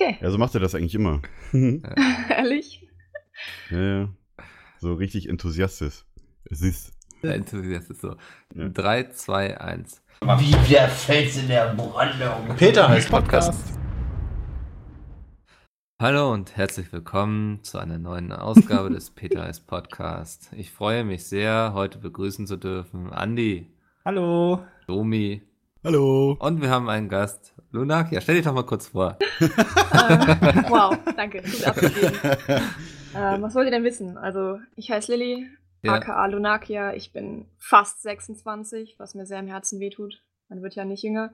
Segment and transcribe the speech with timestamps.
[0.00, 0.16] Okay.
[0.22, 1.20] Ja, so macht er das eigentlich immer.
[2.30, 2.88] Ehrlich?
[3.70, 4.08] Ja, ja.
[4.78, 6.06] So richtig enthusiastisch.
[6.44, 6.94] Es ist.
[7.22, 8.16] Der Enthusiast ist so.
[8.54, 8.68] Ja.
[8.70, 10.02] 3, 2, 1.
[10.38, 12.56] Wie der Fels in der Brandung.
[12.56, 13.52] Peter heißt Podcast.
[16.00, 20.48] Hallo und herzlich willkommen zu einer neuen Ausgabe des Peter ist Podcast.
[20.56, 23.70] Ich freue mich sehr, heute begrüßen zu dürfen Andi,
[24.06, 24.64] Hallo.
[24.86, 25.42] Domi
[25.82, 26.36] Hallo.
[26.38, 28.20] und wir haben einen Gast, Lunakia.
[28.20, 29.16] Stell dich doch mal kurz vor.
[29.92, 31.42] Äh, wow, danke.
[31.42, 32.16] Gut abgegeben.
[33.12, 34.16] Ähm, was wollt ihr denn wissen?
[34.16, 35.48] Also, ich heiße Lilly,
[35.82, 35.94] Ja.
[35.94, 36.92] aka Lunakia.
[36.94, 40.22] Ich bin fast 26, was mir sehr im Herzen wehtut.
[40.48, 41.32] Man wird ja nicht jünger.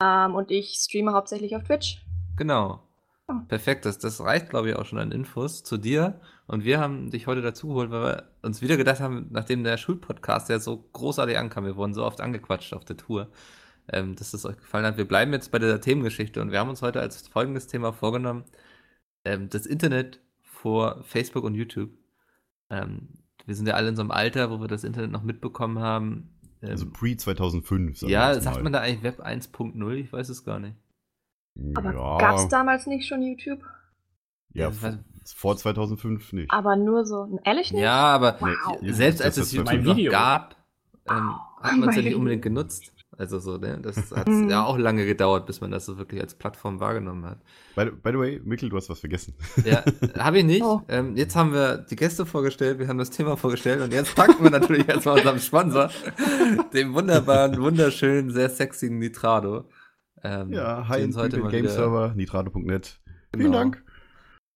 [0.00, 2.04] Ähm, und ich streame hauptsächlich auf Twitch.
[2.36, 2.80] Genau.
[3.26, 3.32] Oh.
[3.48, 6.20] Perfekt, das, das reicht, glaube ich, auch schon an Infos zu dir.
[6.46, 9.78] Und wir haben dich heute dazu geholt, weil wir uns wieder gedacht haben, nachdem der
[9.78, 13.26] Schulpodcast ja so großartig ankam, wir wurden so oft angequatscht auf der Tour,
[13.92, 14.96] ähm, dass es euch gefallen hat.
[14.96, 18.44] Wir bleiben jetzt bei dieser Themengeschichte und wir haben uns heute als folgendes Thema vorgenommen:
[19.24, 21.90] ähm, das Internet vor Facebook und YouTube.
[22.70, 23.08] Ähm,
[23.46, 26.30] wir sind ja alle in so einem Alter, wo wir das Internet noch mitbekommen haben.
[26.62, 27.98] Ähm, Also pre 2005.
[27.98, 28.62] sagen wir ja, jetzt sagt mal.
[28.64, 29.92] man da eigentlich Web 1.0?
[29.94, 30.76] Ich weiß es gar nicht.
[31.74, 33.60] Aber ja, gab's damals nicht schon YouTube?
[34.52, 34.98] Ja, war- vor,
[35.36, 36.50] vor 2005 nicht.
[36.50, 37.40] Aber nur so.
[37.44, 37.82] Ehrlich nicht?
[37.82, 38.78] Ja, aber Wow.
[38.82, 40.56] Selbst als es YouTube noch gab,
[41.08, 42.92] ähm, hat man es ja nicht unbedingt genutzt.
[43.18, 43.78] Also so, ne?
[43.82, 47.38] Das hat ja auch lange gedauert, bis man das so wirklich als Plattform wahrgenommen hat.
[47.74, 49.34] By, by the way, Mikkel, du hast was vergessen.
[49.64, 49.84] Ja,
[50.18, 50.62] habe ich nicht.
[50.62, 50.82] Oh.
[50.88, 54.42] Ähm, jetzt haben wir die Gäste vorgestellt, wir haben das Thema vorgestellt und jetzt packen
[54.42, 55.90] wir natürlich erstmal unseren Sponsor,
[56.72, 59.68] dem wunderbaren, wunderschönen, sehr sexigen Nitrado.
[60.22, 63.00] Ähm, Ja, hi, uns heute mal Game wieder- Server, nitrado.net.
[63.32, 63.42] Genau.
[63.42, 63.84] Vielen Dank.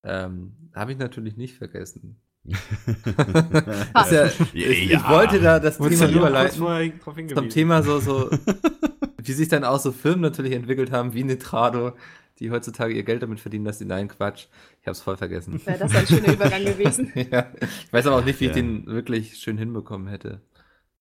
[0.05, 2.21] Ähm, habe ich natürlich nicht vergessen.
[2.47, 4.99] Ist ja, ich, Ja.
[4.99, 6.93] ich wollte da das Wurdest Thema überleiten.
[7.35, 8.31] zum Thema so, so,
[9.23, 11.93] wie sich dann auch so Firmen natürlich entwickelt haben, wie Nitrado,
[12.39, 14.47] die heutzutage ihr Geld damit verdienen, dass sie, nein, Quatsch,
[14.83, 15.61] ich hab's voll vergessen.
[15.65, 17.13] Wäre das ein schöner Übergang gewesen.
[17.15, 17.47] ja,
[17.87, 20.41] ich weiß aber auch nicht, wie ich den wirklich schön hinbekommen hätte.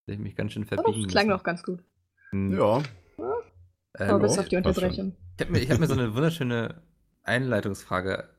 [0.05, 1.79] Hätte ich mich ganz schön verbiegen das klang noch ganz gut.
[2.31, 2.77] Hm, Ja,
[3.99, 4.57] ähm, Aber bis auf die.
[4.57, 5.15] Unterbrechung.
[5.37, 6.81] ich habe mir, ich hab mir so eine wunderschöne
[7.23, 8.29] Einleitungsfrage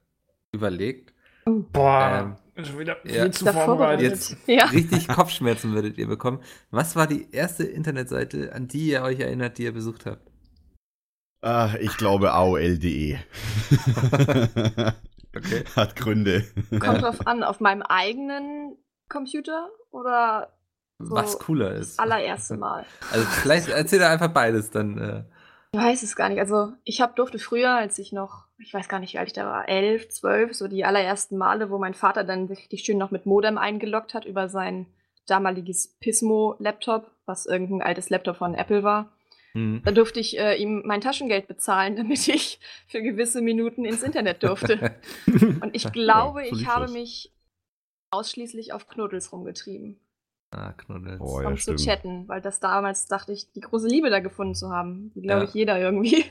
[0.52, 1.12] überlegt.
[1.44, 3.22] Boah, schon wieder ja.
[3.24, 4.02] viel zu vorbereitet.
[4.02, 4.66] Jetzt Ja.
[4.66, 6.40] richtig Kopfschmerzen würdet ihr bekommen.
[6.70, 10.30] Was war die erste Internetseite, an die ihr euch erinnert, die ihr besucht habt?
[11.42, 13.16] ah, ich glaube AOL.de.
[15.36, 15.64] Okay.
[15.74, 16.44] Hat Gründe.
[16.70, 18.76] Kommt drauf an, auf meinem eigenen
[19.08, 20.52] Computer oder
[21.00, 21.98] So, Was cooler ist.
[21.98, 22.86] das allererste Mal.
[23.10, 25.24] Also vielleicht erzähl da einfach beides, dann äh,
[25.72, 26.38] Ich weiß es gar nicht.
[26.38, 29.32] Also ich hab, durfte früher, als ich noch, ich weiß gar nicht, wie alt ich
[29.34, 33.10] da war, elf, zwölf, so die allerersten Male, wo mein Vater dann richtig schön noch
[33.10, 34.86] mit Modem eingeloggt hat über sein
[35.26, 39.10] damaliges Pismo-Laptop, was irgendein altes Laptop von Apple war.
[39.52, 39.80] hm.
[39.84, 44.42] Da durfte ich äh, ihm mein Taschengeld bezahlen, damit ich für gewisse Minuten ins Internet
[44.42, 44.94] durfte.
[45.60, 46.92] Und ich glaube, so lief ich habe das.
[46.92, 47.32] mich
[48.10, 49.98] ausschließlich auf Knuddels rumgetrieben,
[50.50, 51.20] Ah, Knuddels.
[51.20, 51.80] Oh, ja, um zu stimmt.
[51.84, 55.10] chatten, weil das damals dachte ich, die große Liebe da gefunden zu haben.
[55.16, 55.48] Die glaube Ja.
[55.48, 56.24] ich jeder irgendwie.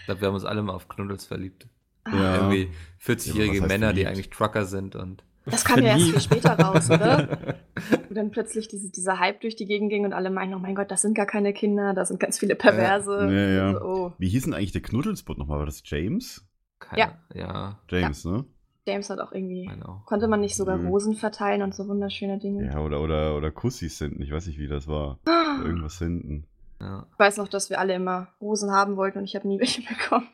[0.00, 1.66] Ich glaube, wir haben uns alle mal auf Knuddels verliebt.
[2.06, 2.36] Ja.
[2.36, 5.24] Irgendwie Ja, 40-jährige was heißt Männer, die eigentlich Trucker sind und.
[5.46, 7.56] Das kam ja erst viel später raus, oder?
[8.08, 10.74] Wo dann plötzlich diese, dieser Hype durch die Gegend ging und alle meinen, oh mein
[10.74, 13.28] Gott, das sind gar keine Kinder, das sind ganz viele Perverse.
[13.30, 13.66] Ja, ja.
[13.68, 14.12] Also, oh.
[14.16, 15.58] Wie hieß denn eigentlich der Knuddelspot nochmal?
[15.58, 16.46] War das James?
[16.78, 17.18] Keine, ja.
[17.34, 18.46] Ja, James, ne?
[18.86, 19.68] James hat auch irgendwie.
[19.84, 20.04] auch.
[20.06, 20.88] Konnte man nicht sogar Mhm.
[20.88, 22.66] Rosen verteilen und so wunderschöne Dinge?
[22.66, 24.22] Ja, oder, oder, oder Kussis senden.
[24.22, 25.18] Ich weiß nicht, wie das war.
[25.26, 25.62] Ah.
[25.64, 26.46] Irgendwas senden.
[26.84, 27.06] Ja.
[27.10, 29.82] Ich weiß noch, dass wir alle immer Rosen haben wollten und ich habe nie welche
[29.82, 30.28] bekommen.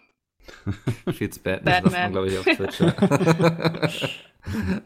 [1.13, 2.13] Sheets Batman, das man, Batman.
[2.13, 2.81] glaube ich, auf Twitch.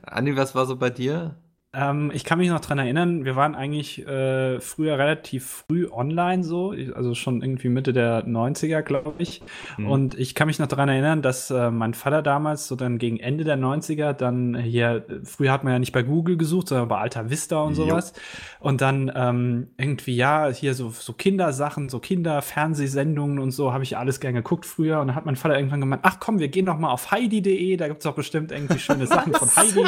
[0.02, 1.36] Andi, was war so bei dir?
[1.74, 6.44] Ähm, ich kann mich noch dran erinnern, wir waren eigentlich äh, früher relativ früh online
[6.44, 9.42] so, also schon irgendwie Mitte der 90er, glaube ich.
[9.76, 9.86] Hm.
[9.88, 13.18] Und ich kann mich noch daran erinnern, dass äh, mein Vater damals so dann gegen
[13.18, 16.98] Ende der 90er dann hier, früher hat man ja nicht bei Google gesucht, sondern bei
[16.98, 17.86] Alta Vista und Jo.
[17.86, 18.12] sowas.
[18.60, 23.96] Und dann ähm, irgendwie, ja, hier so, so Kindersachen, so Kinderfernsehsendungen und so, habe ich
[23.96, 25.00] alles gern geguckt früher.
[25.00, 27.76] Und dann hat mein Vater irgendwann gemeint, ach komm, wir gehen doch mal auf heidi.de,
[27.76, 29.84] da gibt's doch bestimmt irgendwie schöne Sachen von Heidi.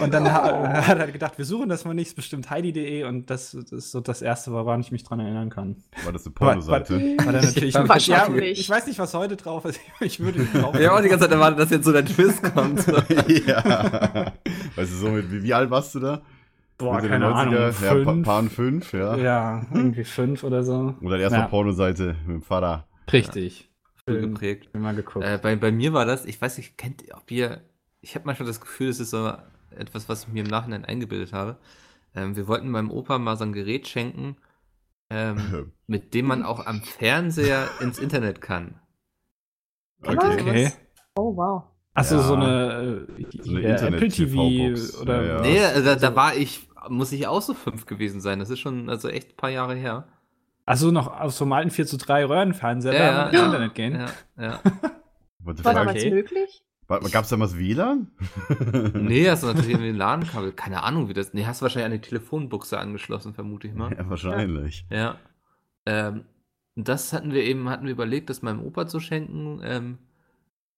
[0.00, 3.30] Und dann ha hat er gedacht, wir suchen das mal nicht, ist bestimmt heidi.de und
[3.30, 5.76] das, das ist so das erste, woran ich mich dran erinnern kann.
[6.04, 6.94] War das eine War- Pornoseite?
[7.24, 8.60] War dann natürlich Ja, wahrscheinlich.
[8.60, 9.80] ich weiß nicht, was heute drauf ist.
[10.00, 10.74] Ich würde nicht drauf.
[10.78, 12.84] Ich habe auch die ganze Zeit erwartet, dass jetzt so der Twist kommt.
[13.46, 14.32] Ja.
[14.76, 16.22] Weißt du, so mit, wie, wie alt warst du da?
[16.76, 17.54] Boah, Mitte keine Ahnung.
[17.54, 17.84] 90er?
[17.84, 18.26] Ja, pa Fünf.
[18.26, 19.16] Paaren fünf, ja.
[19.16, 20.94] ja, irgendwie fünf oder so.
[21.02, 21.46] Oder erstmal Ja.
[21.48, 22.86] Pornoseite mit dem Vater.
[23.12, 23.70] Richtig.
[24.08, 24.20] Schön.
[24.32, 24.72] geprägt.
[24.72, 25.24] Bin mal geguckt.
[25.24, 27.60] Äh, bei, bei mir war das, ich weiß nicht, kennt ihr, ob ihr,
[28.00, 29.32] ich habe manchmal das Gefühl, es ist so
[29.76, 31.56] etwas, was ich mir im Nachhinein eingebildet habe.
[32.14, 34.36] Ähm, wir wollten meinem Opa mal so ein Gerät schenken,
[35.10, 38.80] ähm, mit dem man auch am Fernseher ins Internet kann.
[40.00, 40.16] Was?
[40.16, 40.72] Okay.
[41.16, 41.64] Oh, wow.
[41.94, 42.22] Achso, Ja.
[42.22, 43.06] so eine,
[43.40, 45.22] So eine äh, Apple TV oder.
[45.22, 45.40] Ja, ja.
[45.42, 48.38] Nee, also da, da war ich, muss ich auch so fünf gewesen sein.
[48.40, 50.08] Das ist schon also echt ein paar Jahre her.
[50.66, 53.28] Achso, noch aus so einem alten 4 zu 3 Röhrenfernseher, Ja, da ja.
[53.28, 53.94] ins Internet gehen.
[53.94, 54.06] Ja,
[54.42, 54.60] ja.
[55.40, 56.10] War damals Okay.
[56.10, 56.64] möglich?
[56.88, 58.08] Gab es damals WLAN?
[58.94, 60.52] Nee, hast du natürlich irgendwie ein LAN-Kabel.
[60.52, 61.32] Keine Ahnung, wie das.
[61.32, 63.92] Nee, hast du wahrscheinlich an die Telefonbuchse angeschlossen, vermute ich mal.
[63.96, 64.84] Ja, wahrscheinlich.
[64.90, 65.16] Ja.
[65.86, 66.24] Ähm,
[66.76, 69.60] das hatten wir eben, hatten wir überlegt, das meinem Opa zu schenken.
[69.64, 69.98] Ähm,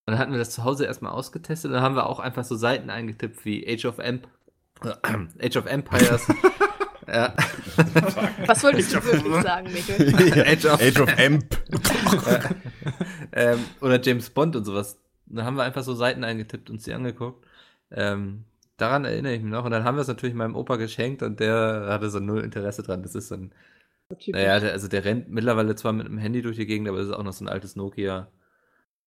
[0.04, 1.72] und dann hatten wir das zu Hause erstmal ausgetestet.
[1.72, 4.28] Dann haben wir auch einfach so Seiten eingetippt wie Age of Emp
[5.42, 6.28] Age of Empires.
[7.08, 7.34] ja.
[8.46, 10.44] Was wolltest du wirklich sagen, Mikkel?
[10.46, 11.44] Age of- Age of Amp.
[13.32, 14.98] ähm, oder James Bond und sowas.
[15.26, 17.46] Da haben wir einfach so Seiten eingetippt und sie angeguckt.
[17.90, 18.44] Ähm,
[18.76, 19.64] daran erinnere ich mich noch.
[19.64, 22.82] Und dann haben wir es natürlich meinem Opa geschenkt und der hatte so null Interesse
[22.82, 23.02] dran.
[23.02, 23.52] Das ist so ein,
[24.10, 24.28] typisch.
[24.40, 27.08] naja, der, also der rennt mittlerweile zwar mit einem Handy durch die Gegend, aber das
[27.08, 28.28] ist auch noch so ein altes Nokia.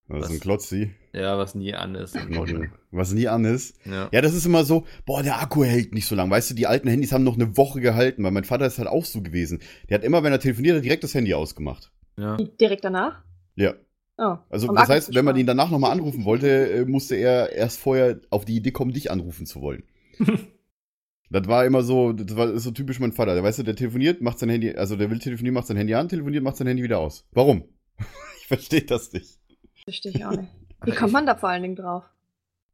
[0.07, 0.31] Das ist Was?
[0.31, 0.91] ein Klotzi.
[1.13, 2.15] Ja, was nie an ist.
[2.91, 3.77] Was nie an ist.
[3.85, 4.09] Ja.
[4.11, 6.31] Ja, das ist immer so, boah, der Akku hält nicht so lang.
[6.31, 8.87] Weißt du, die alten Handys haben noch eine Woche gehalten, weil mein Vater ist halt
[8.87, 9.59] auch so gewesen.
[9.87, 11.91] Der hat immer, wenn er telefoniert hat, direkt das Handy ausgemacht.
[12.17, 12.37] ja.
[12.59, 13.21] Direkt danach?
[13.55, 13.75] Ja.
[14.21, 17.53] Oh, Also das Akku heißt, wenn man ihn danach nochmal anrufen wollte, äh, musste er
[17.53, 19.83] erst vorher auf die Idee kommen, dich anrufen zu wollen.
[21.29, 23.33] das war immer so, das war so typisch mein Vater.
[23.33, 25.95] Der weißt du, der telefoniert, macht sein Handy, also der will telefonieren, macht sein Handy
[25.95, 27.25] an, telefoniert, macht sein Handy wieder aus.
[27.31, 27.63] Warum?
[28.41, 29.39] ich verstehe das nicht.
[29.85, 30.49] Verstehe ich auch nicht.
[30.83, 32.03] Wie kommt man da vor allen Dingen drauf?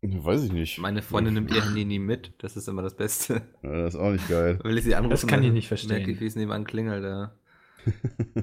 [0.02, 0.80] Weiß ich nicht.
[0.80, 2.34] Meine Freundin nimmt ihr Handy nie mit.
[2.40, 3.44] Das ist immer das Beste.
[3.64, 4.60] Ja, das ist auch nicht geil.
[4.64, 5.12] Will ich sie anrufen?
[5.12, 5.98] Das kann ich nicht verstehen.
[5.98, 7.04] Merke ich, wie es nebenan klingelt.
[7.04, 7.32] Ja.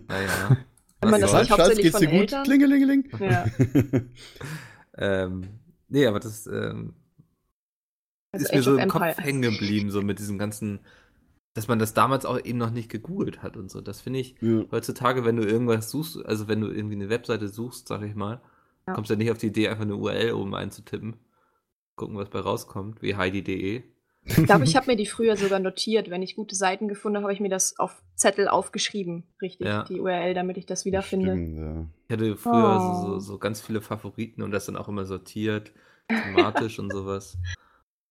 [0.08, 0.56] Naja.
[1.02, 1.60] Wenn man das nicht soll's?
[1.60, 2.44] hauptsächlich von Eltern?
[2.44, 3.08] Klingelingeling.
[3.20, 3.46] Ja.
[4.99, 5.49] ähm,
[5.88, 6.94] nee, aber das ähm,
[8.32, 10.81] Also ist mir Age so of im Kopf hängen geblieben, so mit diesem ganzen,
[11.54, 13.81] dass man das damals auch eben noch nicht gegoogelt hat und so.
[13.81, 14.64] Das finde ich Ja.
[14.70, 18.40] heutzutage, wenn du irgendwas suchst, also wenn du irgendwie eine Webseite suchst, sag ich mal,
[18.87, 18.94] Ja.
[18.94, 21.16] kommst du ja nicht auf die Idee, einfach eine URL oben einzutippen.
[21.96, 23.82] Gucken, was bei rauskommt, wie heidi.de.
[24.25, 26.11] Ich glaube, ich habe mir die früher sogar notiert.
[26.11, 29.25] Wenn ich gute Seiten gefunden habe, habe ich mir das auf Zettel aufgeschrieben.
[29.41, 29.85] Richtig, Ja.
[29.85, 31.33] die URL, damit ich das wiederfinde.
[31.33, 31.87] Stimmt, ja.
[32.09, 32.95] Ich hatte früher Oh.
[32.95, 35.73] so, so, so ganz viele Favoriten und das dann auch immer sortiert,
[36.09, 37.37] thematisch und sowas.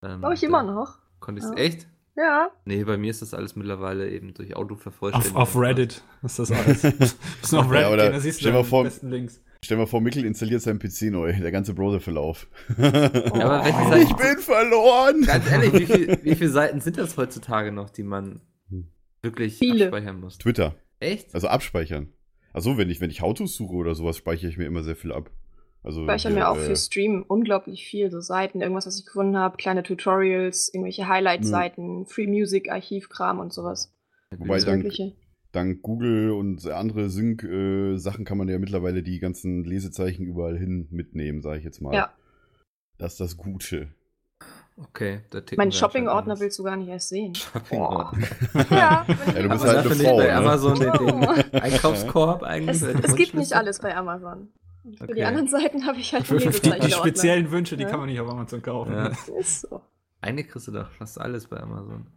[0.04, 0.98] Ähm, Glaube ich immer noch.
[1.20, 1.64] Konnte ich Ja.
[1.64, 1.88] echt?
[2.18, 2.50] Ja.
[2.66, 5.38] Nee, bei mir ist das alles mittlerweile eben durch Auf, Autovervollständigung.
[5.40, 6.82] auf Reddit ist das alles.
[6.98, 9.44] Bist noch auf Ja, Reddit oder gehen, da siehst du die besten Links.
[9.64, 12.48] Stell mal vor, Mikkel installiert seinen PC neu, der ganze Browserverlauf.
[12.78, 13.90] Ja, aber welche Oh.
[13.92, 15.22] Seiten- ich bin verloren!
[15.22, 18.88] Ganz ehrlich, wie, viel, wie viele Seiten sind das heutzutage noch, die man Hm.
[19.22, 19.86] wirklich Viele.
[19.86, 20.38] abspeichern muss?
[20.40, 20.76] Twitter.
[21.00, 21.34] Echt?
[21.36, 22.10] Also abspeichern.
[22.54, 25.12] Also wenn ich, wenn ich How-Tos suche oder sowas, speichere ich mir immer sehr viel
[25.12, 25.30] ab.
[25.84, 28.10] Also, Ich speichere mir auch äh, für Stream unglaublich viel.
[28.12, 33.54] So Seiten, irgendwas, was ich gefunden habe, kleine Tutorials, irgendwelche Highlight-Seiten, Free Music, Archivkram und
[33.54, 33.94] sowas.
[34.38, 35.14] Wobei Mögliche.
[35.52, 41.42] Dank Google und andere Sync-Sachen kann man ja mittlerweile die ganzen Lesezeichen überall hin mitnehmen,
[41.42, 41.94] sage ich jetzt mal.
[41.94, 42.12] Ja.
[42.98, 43.90] Das ist das Gute.
[44.78, 47.36] Okay, da ticken Mein Shopping-Ordner willst du gar nicht erst sehen.
[47.36, 48.28] Shopping-Ordner.
[48.72, 49.06] Ja,
[49.36, 50.34] Ja, du bist halt eine nicht Frau, bei ne?
[50.34, 51.36] Amazon den, den Oh.
[51.60, 52.82] Einkaufskorb eigentlich.
[52.82, 54.48] es, der es gibt nicht alles bei Amazon.
[54.98, 55.24] Für die Okay.
[55.26, 56.28] anderen Seiten habe ich halt
[56.64, 57.90] die, die speziellen Wünsche, die Ja.
[57.90, 58.94] kann man nicht auf Amazon kaufen.
[58.94, 59.08] Ja.
[59.40, 59.82] Ist so.
[60.22, 62.08] Eigentlich kriegst du doch fast alles bei Amazon.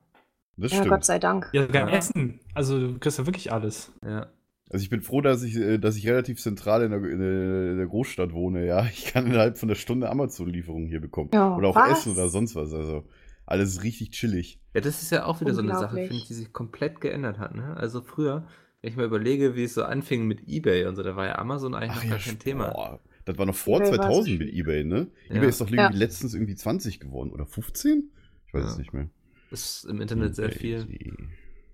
[0.56, 0.90] Das Ja, stimmt.
[0.90, 1.50] Gott sei Dank.
[1.52, 1.94] Ja, sogar im Ja.
[1.96, 2.40] Essen.
[2.54, 3.92] Also du kriegst ja wirklich alles.
[4.04, 4.26] Ja.
[4.70, 7.86] Also ich bin froh, dass ich, äh, dass ich relativ zentral in der, in der-
[7.86, 8.84] Großstadt wohne, ja.
[8.86, 11.30] Ich kann innerhalb von einer Stunde Amazon-Lieferungen hier bekommen.
[11.34, 11.98] Ja, oder auch was?
[12.00, 12.72] Essen oder sonst was.
[12.72, 13.04] Also
[13.46, 14.58] alles richtig chillig.
[14.74, 17.38] Ja, das ist ja auch wieder so eine Sache, finde ich, die sich komplett geändert
[17.38, 17.54] hat.
[17.54, 17.76] Ne?
[17.76, 18.46] Also früher,
[18.80, 21.38] wenn ich mal überlege, wie es so anfing mit Ebay und so, da war ja
[21.38, 22.70] Amazon eigentlich noch gar kein Thema.
[22.70, 24.54] boah, Das war noch vor eBay war 2000 so mit.
[24.54, 25.08] Ebay, ne?
[25.28, 25.36] Ja.
[25.36, 25.98] Ebay ist doch irgendwie Ja.
[25.98, 27.30] letztens irgendwie 20 geworden.
[27.30, 28.10] Oder 15?
[28.46, 28.70] Ich weiß Ja.
[28.70, 29.08] es nicht mehr.
[29.54, 30.86] Ist im Internet sehr viel.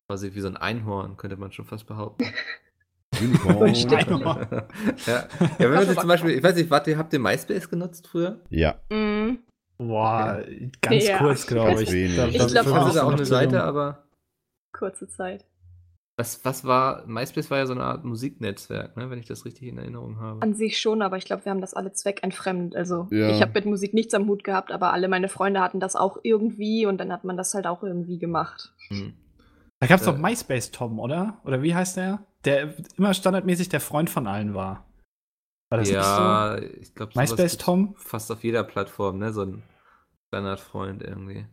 [0.09, 2.25] Quasi wie so ein Einhorn, könnte man schon fast behaupten.
[3.21, 3.75] Unicorn.
[5.07, 5.27] Ja.
[5.27, 8.07] ja, wenn man sich zum Beispiel, ich weiß nicht, wart ihr, habt ihr MySpace genutzt
[8.07, 8.41] früher?
[8.51, 8.81] Ja.
[8.91, 9.39] Mhm.
[9.79, 10.45] Boah,
[10.83, 11.19] ganz Ja.
[11.19, 11.91] kurz, glaube ich.
[11.93, 12.85] Ich da- glaub, da- auch.
[12.85, 14.05] Das ist auch eine Seite, aber
[14.73, 15.45] Kurze Zeit.
[16.21, 19.69] Was, was war, MySpace war ja so eine Art Musiknetzwerk, ne, wenn ich das richtig
[19.69, 20.43] in Erinnerung habe.
[20.43, 22.77] An sich schon, aber ich glaube, wir haben das alle zweckentfremdet.
[22.77, 23.31] Also Ja.
[23.31, 26.19] ich habe mit Musik nichts am Hut gehabt, aber alle meine Freunde hatten das auch
[26.23, 28.73] irgendwie und dann hat man das halt auch irgendwie gemacht.
[28.89, 29.15] Hm.
[29.81, 30.13] Da gab es Ja.
[30.13, 31.41] doch MySpace Tom, oder?
[31.45, 32.25] Oder wie heißt der?
[32.45, 34.87] Der immer standardmäßig der Freund von allen war.
[35.71, 37.95] War das Ja, ich glaube, MySpace Tom?
[37.97, 39.63] fast auf jeder Plattform, ne, so ein
[40.29, 41.47] Standardfreund irgendwie.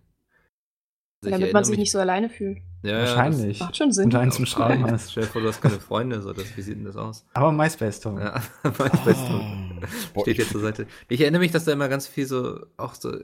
[1.23, 2.59] Also damit man sich mich- nicht so alleine fühlt.
[2.83, 3.59] Ja, Wahrscheinlich.
[3.59, 4.15] Macht schon Und Sinn.
[4.15, 5.11] einen zum Schreiben hast.
[5.11, 7.25] stell dir vor, du hast keine Freunde, so, das, wie sieht denn das aus?
[7.33, 8.17] Aber MySpace Tom.
[8.19, 9.81] Ja, MySpace Tom.
[10.13, 10.87] Boah, Steht ich- jetzt zur Seite.
[11.09, 13.17] Ich erinnere mich, dass da immer ganz viel so, auch so,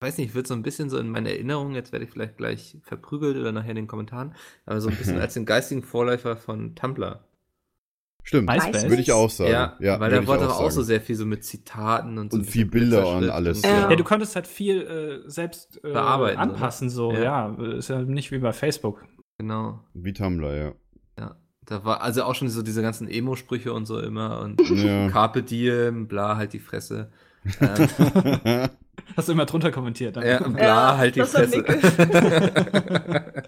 [0.00, 2.76] weiß nicht, wird so ein bisschen so in meine Erinnerung, jetzt werde ich vielleicht gleich
[2.82, 4.34] verprügelt oder nachher in den Kommentaren,
[4.66, 7.24] aber so ein bisschen als den geistigen Vorläufer von Tumblr.
[8.24, 8.88] Stimmt, MySpace?
[8.88, 9.50] würde ich auch sagen.
[9.50, 10.70] Ja, weil würde der ich wollte auch, sagen.
[10.70, 12.38] so sehr viel so mit Zitaten und so.
[12.38, 13.90] Und viel Bilder und alles, ja.
[13.90, 17.54] Ja, du konntest halt viel äh, selbst äh, Bearbeiten, anpassen, so, Ja.
[17.58, 17.72] ja.
[17.72, 19.04] Ist ja nicht wie bei Facebook.
[19.38, 19.80] Genau.
[19.94, 20.72] Wie Tumblr, ja.
[21.18, 21.36] Ja.
[21.64, 25.08] Da war also auch schon so diese ganzen Emo-Sprüche und so immer und Ja.
[25.08, 27.10] Carpe Diem, bla, halt die Fresse.
[29.16, 30.16] Hast du immer drunter kommentiert.
[30.16, 30.24] Dann.
[30.26, 31.64] ja, bla, Ja, halt die war Fresse.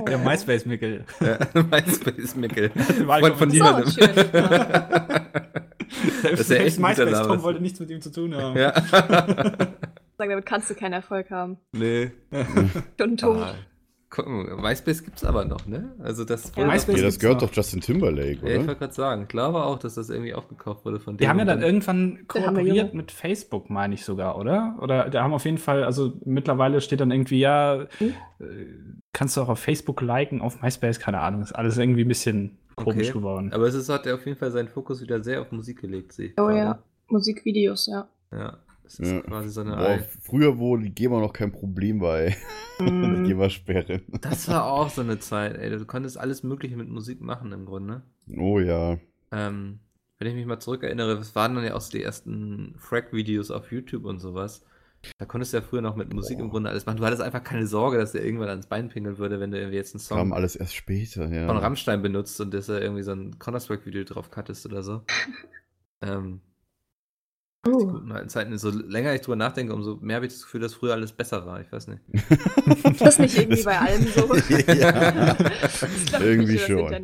[0.00, 0.04] Oh.
[0.04, 1.04] Der MySpace-Mickel.
[1.20, 2.70] ja, MySpace-Mickel.
[2.70, 3.92] von auch niemandem.
[6.22, 6.78] Das ist ja echt.
[6.78, 8.56] MySpace-Tom wollte nichts mit ihm zu tun haben.
[8.56, 8.72] Ja.
[8.74, 11.56] Sag, damit kannst du keinen Erfolg haben.
[11.72, 12.10] nee.
[13.00, 13.38] Schon tot.
[13.38, 13.54] Ah,
[14.10, 15.94] guck mal, MySpace gibt's aber noch, ne?
[16.02, 17.48] Also das Ja, MySpace ja, das gehört noch.
[17.48, 18.66] doch Justin Timberlake, Ja, ich oder?
[18.66, 21.36] wollte gerade sagen, ich glaube auch, dass das irgendwie aufgekauft wurde von Die dem haben
[21.38, 24.76] ja und dann irgendwann kooperiert mit Facebook, meine ich sogar, oder?
[24.80, 28.14] Oder da haben auf jeden Fall, also mittlerweile steht dann irgendwie, ja, Hm?
[29.12, 31.42] Kannst du auch auf Facebook liken, auf MySpace, keine Ahnung.
[31.42, 33.18] Ist alles irgendwie ein bisschen komisch Okay.
[33.18, 33.52] geworden.
[33.52, 36.12] Aber es ist, hat er auf jeden Fall seinen Fokus wieder sehr auf Musik gelegt,
[36.12, 36.32] sehe ich.
[36.38, 36.58] Oh gerade.
[36.58, 36.78] ja.
[37.08, 38.08] Musikvideos, ja.
[38.32, 38.58] Ja.
[38.84, 39.20] Das ist Ja.
[39.20, 42.34] quasi so eine Boah, früher, wo die GEMA noch kein Problem war, ey.
[42.80, 43.24] Die Mhm.
[43.24, 44.02] GEMA-Sperre.
[44.20, 45.70] Das war auch so eine Zeit, ey.
[45.70, 48.02] Du konntest alles Mögliche mit Musik machen im Grunde.
[48.38, 48.98] Oh ja.
[49.32, 49.80] Ähm,
[50.18, 53.70] wenn ich mich mal zurückerinnere, es waren dann ja auch so die ersten Frag-Videos auf
[53.72, 54.64] YouTube und sowas.
[55.18, 56.52] Da konntest du ja früher noch mit Musik im Boah.
[56.52, 56.98] Grunde alles machen.
[56.98, 59.76] Du hattest einfach keine Sorge, dass der irgendwann ans Bein pinkeln würde, wenn du irgendwie
[59.76, 61.46] jetzt einen Kam Song alles erst später, ja.
[61.46, 65.02] von Rammstein benutzt und dass er irgendwie so ein Counter-Strike-Video drauf cuttest oder so.
[66.02, 66.40] ähm,
[67.66, 67.86] die Oh.
[67.86, 68.56] guten alten Zeiten.
[68.58, 71.44] So länger ich drüber nachdenke, umso mehr habe ich das Gefühl, dass früher alles besser
[71.44, 71.60] war.
[71.60, 72.00] Ich weiß nicht.
[72.84, 74.34] Ist das nicht irgendwie bei allem so?
[74.72, 75.34] ja.
[75.34, 76.94] Das Irgendwie schon.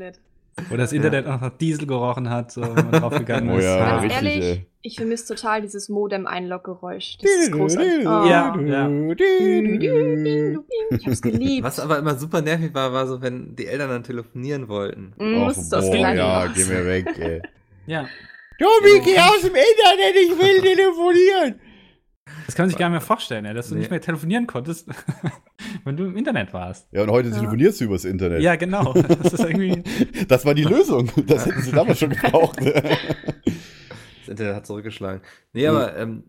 [0.68, 3.64] Wo das Internet auch nach Diesel gerochen hat, so, wenn man draufgegangen Oh ist.
[3.64, 4.66] ja, Ganz richtig, ehrlich, ey.
[4.82, 7.18] ich vermisse total dieses Modem-Einloggeräusch.
[7.20, 8.00] Das ist großartig.
[8.06, 8.24] Oh.
[8.28, 8.88] Ja, ja.
[10.90, 11.64] Ich hab's geliebt.
[11.64, 15.12] Was aber immer super nervig war, war so, wenn die Eltern dann telefonieren wollten.
[15.18, 17.42] Mm, Och, das ist das boah, ja, geh mir weg, ey.
[17.86, 18.06] Ja.
[18.58, 21.60] Tobi, geh aus dem Internet, ich will telefonieren.
[22.46, 23.80] Das kann man sich gar nicht mehr vorstellen, dass du Nee.
[23.80, 24.88] nicht mehr telefonieren konntest,
[25.84, 26.86] wenn du im Internet warst.
[26.92, 27.36] Ja, und heute Ja.
[27.36, 28.42] telefonierst du übers Internet.
[28.42, 28.92] Ja, genau.
[28.94, 29.82] Das ist irgendwie.
[30.28, 31.10] Das war die Lösung.
[31.26, 32.58] Das hätten sie damals schon gebraucht.
[34.20, 35.20] Das Internet hat zurückgeschlagen.
[35.52, 36.24] Nee, aber ähm,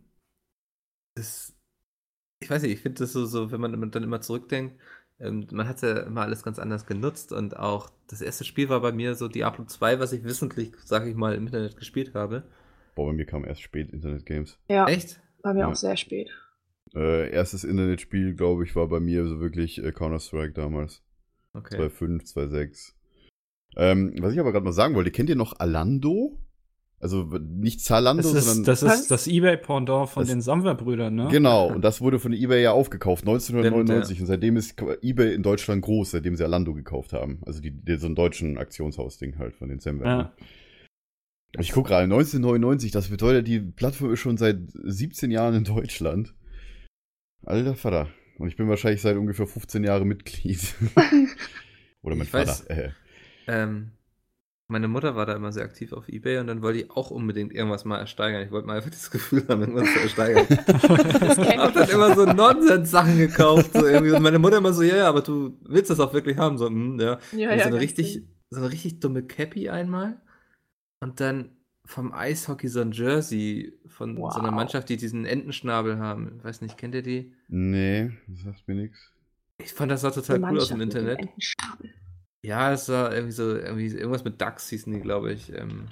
[1.15, 1.53] das,
[2.43, 4.77] ich weiß nicht, ich finde das so, so, wenn man immer- dann immer zurückdenkt,
[5.19, 8.81] ähm, man hat ja immer alles ganz anders genutzt und auch das erste Spiel war
[8.81, 12.43] bei mir so Diablo 2, was ich wissentlich, sag ich mal, im Internet gespielt habe.
[12.95, 14.60] Boah, bei mir kam erst spät Internet-Games.
[14.67, 15.22] Ja, Echt?
[15.46, 15.68] War mir Ja.
[15.70, 16.30] auch sehr spät.
[16.94, 21.04] Äh, erstes Internetspiel, glaube ich, war bei mir so wirklich äh, Counter-Strike damals.
[21.54, 21.75] Okay.
[21.78, 22.94] 2.5, 2.6.
[23.78, 26.38] Ähm, was ich aber gerade mal sagen wollte, kennt ihr noch Alando?
[27.00, 28.60] Also nicht Zalando, Das sondern.
[28.62, 29.02] ist das, Was?
[29.02, 31.28] ist das Ebay-Pendant von Das- den Samwer-Brüdern, ne?
[31.30, 34.16] Genau, und das wurde von eBay ja aufgekauft, 1999.
[34.18, 37.42] Stimmt, Und seitdem ist eBay in Deutschland groß, seitdem sie Alando gekauft haben.
[37.46, 40.20] Also die, die, so ein deutschen Aktionshaus-Ding halt von den Sam-Werken.
[40.20, 40.34] Ja.
[41.60, 46.34] Ich gucke gerade, 1999, das bedeutet, die Plattform ist schon seit 17 Jahren in Deutschland.
[47.46, 48.10] Alter Vater.
[48.38, 50.60] Und ich bin wahrscheinlich seit ungefähr 15 Jahren Mitglied.
[52.02, 52.70] Oder mein Ich weiß- Vater.
[52.70, 52.90] Äh,
[53.48, 53.92] Ähm,
[54.68, 57.54] meine Mutter war da immer sehr aktiv auf Ebay und dann wollte ich auch unbedingt
[57.54, 58.42] irgendwas mal ersteigern.
[58.42, 60.48] Ich wollte mal einfach das Gefühl haben, irgendwas zu ersteigern.
[60.50, 63.70] Ich kenn hab dann immer so Nonsens-Sachen gekauft.
[63.74, 64.12] So irgendwie.
[64.14, 66.58] Und meine Mutter immer so, ja, ja, aber du willst das auch wirklich haben.
[66.58, 67.20] So, hm, ja.
[67.38, 70.20] Ja, Und ja, so, eine richtig, so eine richtig dumme Cappy einmal.
[71.02, 71.50] Und dann
[71.86, 74.52] vom Eishockey so ein Jersey von so einer Wow.
[74.56, 76.36] Mannschaft, die diesen Entenschnabel haben.
[76.40, 77.34] Ich weiß nicht, kennt ihr die?
[77.48, 79.12] nee, das sagt mir nichts.
[79.58, 81.30] Ich fand das sah total cool aus Mannschaft im mit dem Internet.
[82.44, 85.52] Ja, es war irgendwie so, irgendwie irgendwas mit Ducks hießen die, glaube ich.
[85.54, 85.86] Ähm,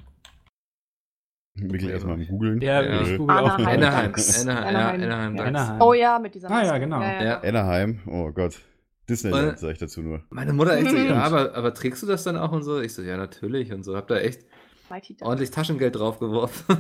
[1.56, 2.62] Ja, erstmal am Googeln.
[2.62, 3.02] Ja, Ja.
[3.04, 3.68] ich google auch Anaheim.
[3.84, 4.42] Anaheim, Ducks.
[4.42, 5.02] Anaheim, Anaheim.
[5.02, 5.48] ja, Anaheim Ducks.
[5.48, 5.82] Anaheim.
[5.82, 7.02] Oh ja, mit dieser Ah, ja, genau.
[7.02, 7.40] Ja.
[7.42, 8.60] Anaheim, oh Gott.
[9.08, 10.24] Disneyland, sag ich dazu nur.
[10.30, 12.80] Meine Mutter echt so, ja, aber, aber trägst du das dann auch und so?
[12.82, 13.96] Ich so, ja, natürlich und so.
[13.96, 14.46] Hab da echt
[14.94, 15.28] Mighty Ducks.
[15.28, 16.66] ordentlich Taschengeld draufgeworfen.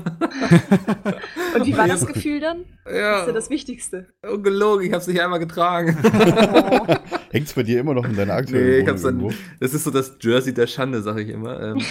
[1.55, 2.07] Und wie war das Ja.
[2.13, 2.65] Gefühl dann?
[2.85, 4.07] Das ist ja, ja das Wichtigste.
[4.21, 5.97] ungelogen, ich hab's nicht einmal getragen.
[6.03, 6.95] Oh.
[7.31, 9.35] Hängt's bei dir immer noch in deiner aktuellen nee, ich hab's dann, irgendwo?
[9.59, 11.59] das ist so das Jersey der Schande, sag ich immer.
[11.59, 11.81] Ähm,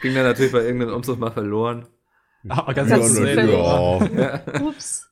[0.00, 1.86] ging dann natürlich bei irgendeinem Umzug mal verloren.
[2.48, 4.06] Aber ganz Ja, kurz, das ist ja.
[4.06, 4.62] Ja.
[4.62, 5.10] Ups.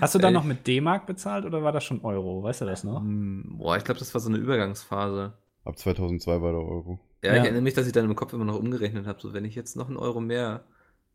[0.00, 0.34] Hast du da Ey.
[0.34, 2.42] noch mit D-Mark bezahlt oder war das schon Euro?
[2.42, 3.00] Weißt du das noch?
[3.00, 5.32] Hm, Boah, ich glaube, das war so eine Übergangsphase.
[5.64, 6.98] Ab 2002 war der Euro.
[7.22, 7.36] Ja, Ja.
[7.38, 9.20] ich erinnere mich, dass ich dann im Kopf immer noch umgerechnet habe.
[9.20, 10.64] So, wenn ich jetzt noch einen Euro mehr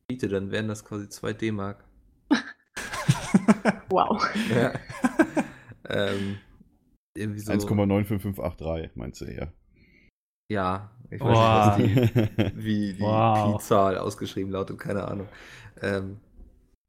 [0.07, 1.83] biete, dann wären das quasi 2 D-Mark.
[3.89, 4.23] Wow.
[4.49, 4.73] Ja.
[5.89, 6.37] ähm,
[7.15, 7.51] irgendwie so.
[7.53, 9.53] 1,95583, meinst du eher.
[10.51, 11.29] Ja, ich Wow.
[11.29, 13.57] weiß nicht, was die, wie die Wow.
[13.57, 15.27] Pi-Zahl ausgeschrieben lautet, keine Ahnung.
[15.81, 16.19] Ähm,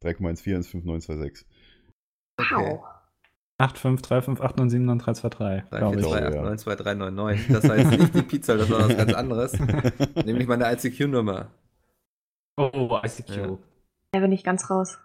[0.04, 1.44] 3,145926.
[2.38, 2.54] okay.
[2.54, 2.84] Wow.
[3.60, 6.06] 85358979323, glaube ich.
[6.06, 7.52] 343892399.
[7.52, 9.52] Das war jetzt nicht die Pizza, das war was ganz anderes.
[10.24, 11.48] Nämlich meine ICQ-Nummer.
[12.58, 13.30] Oh, ICQ.
[13.36, 13.58] Ja.
[14.12, 14.98] Da bin ich ganz raus.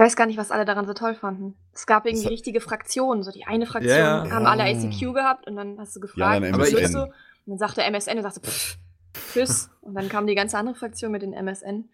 [0.00, 1.54] Ich weiß gar nicht, was alle daran so toll fanden.
[1.72, 3.22] Es gab irgendwie So- richtige Fraktionen.
[3.24, 4.30] So die eine Fraktion Ja, ja.
[4.30, 6.76] haben alle ICQ gehabt und dann hast du gefragt, dann was MSN.
[6.80, 7.02] willst du?
[7.02, 7.12] Und
[7.46, 8.78] dann sagte MSN und sagte, pff,
[9.32, 9.70] tschüss.
[9.80, 11.88] Und dann kam die ganze andere Fraktion mit den MSN.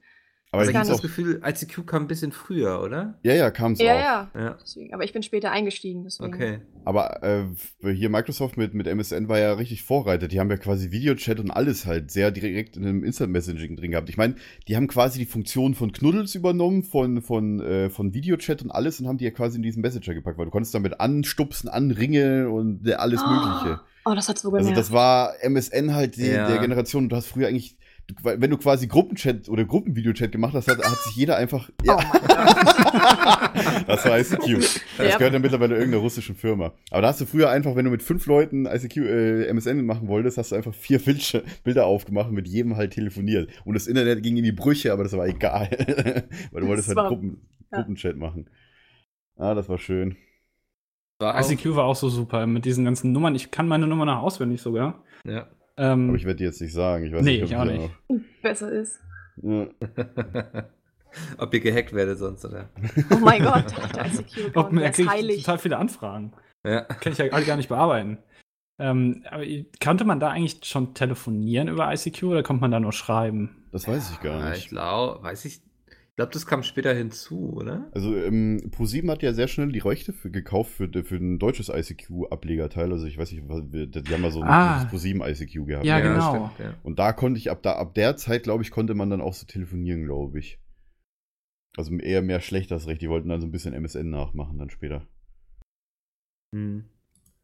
[0.55, 1.03] Aber da ich habe das.
[1.03, 3.19] Gefühl, ICQ kam ein bisschen früher, oder?
[3.23, 3.99] Ja, ja, kam's Ja, auch.
[3.99, 4.31] ja.
[4.41, 4.57] Ja.
[4.63, 4.95] Deswegen.
[4.95, 6.33] Aber ich bin später eingestiegen, deswegen.
[6.35, 6.59] Okay.
[6.85, 7.45] Aber äh,
[7.95, 10.29] hier Microsoft mit, mit MSN war ja richtig Vorreiter.
[10.29, 13.91] Die haben ja quasi Videochat und alles halt sehr direkt in einem Instant Messaging drin
[13.93, 14.09] gehabt.
[14.09, 14.35] Ich meine,
[14.69, 19.01] die haben quasi die Funktion von Knuddels übernommen, von, von, äh, von Videochat und alles
[19.01, 22.47] und haben die ja quasi in diesen Messenger gepackt, weil du konntest damit anstupsen, anringeln
[22.47, 23.81] und äh, alles Mögliche.
[24.07, 24.77] Oh, das hat so Also genervt.
[24.79, 26.47] das war MSN halt die, Ja.
[26.49, 27.09] der Generation.
[27.09, 27.79] Du hast früher eigentlich,
[28.23, 31.71] wenn du quasi Gruppenchat oder Gruppenvideochat gemacht hast, hat, hat sich jeder einfach.
[31.85, 32.01] Ja, Oh
[33.87, 34.61] das war ICQ.
[34.61, 35.17] Das Ja.
[35.17, 36.73] gehört ja mittlerweile irgendeiner russischen Firma.
[36.91, 40.09] Aber da hast du früher einfach, wenn du mit fünf Leuten ICQ, äh, MSN machen
[40.09, 41.01] wolltest, hast du einfach vier
[41.65, 43.51] Bilder aufgemacht und mit jedem halt telefoniert.
[43.65, 45.69] Und das Internet ging in die Brüche, aber das war egal.
[46.53, 47.41] Weil du wolltest Das halt Gruppen,
[47.73, 47.79] ja.
[47.79, 48.49] Gruppenchat machen.
[49.37, 50.17] Ah, das war schön.
[51.21, 53.35] War ICQ war auch so super mit diesen ganzen Nummern.
[53.35, 55.03] Ich kann meine Nummer noch auswendig sogar.
[55.27, 55.49] ja.
[55.77, 57.05] Ähm, Aber ich werde die jetzt nicht sagen.
[57.07, 58.43] Ich weiß Nee, nicht, ob ich auch nicht.
[58.43, 59.01] Besser ist.
[59.43, 59.67] Ja.
[61.39, 62.71] Ob ihr gehackt werdet sonst, oder?
[63.13, 65.43] Oh mein Gott, der ICQ-Account, er ist kriegt heilig.
[65.45, 66.33] total viele Anfragen.
[66.67, 66.81] Ja.
[66.83, 68.19] Kann ich ja alle gar nicht bearbeiten.
[68.81, 69.45] Ähm, aber
[69.83, 73.65] konnte man da eigentlich schon telefonieren über ICQ oder kommt man da nur schreiben?
[73.71, 74.65] Das weiß ich gar Ja, nicht.
[74.65, 75.63] ich glaube, weiß ich.
[76.15, 77.91] Ich glaube, das kam später hinzu, oder?
[77.93, 81.71] Also ähm, ProSieben hat ja sehr schnell die Rechte für, gekauft für, für ein deutsches
[81.71, 82.93] ICQ-Ablegerteil.
[82.93, 84.75] Also ich weiß nicht, was wir- die haben mal so ein Ah.
[84.77, 85.85] dieses ProSieben ICQ gehabt.
[85.85, 86.51] Ja, genau.
[86.53, 86.79] stimmt, ja.
[86.85, 89.35] Und da konnte ich ab da ab der Zeit, glaube ich, konnte man dann auch
[89.35, 90.61] so telefonieren, glaube ich.
[91.77, 93.03] Also eher mehr schlecht als recht.
[93.03, 95.09] Die wollten dann so ein bisschen MSN nachmachen dann später.
[96.55, 96.85] Hm.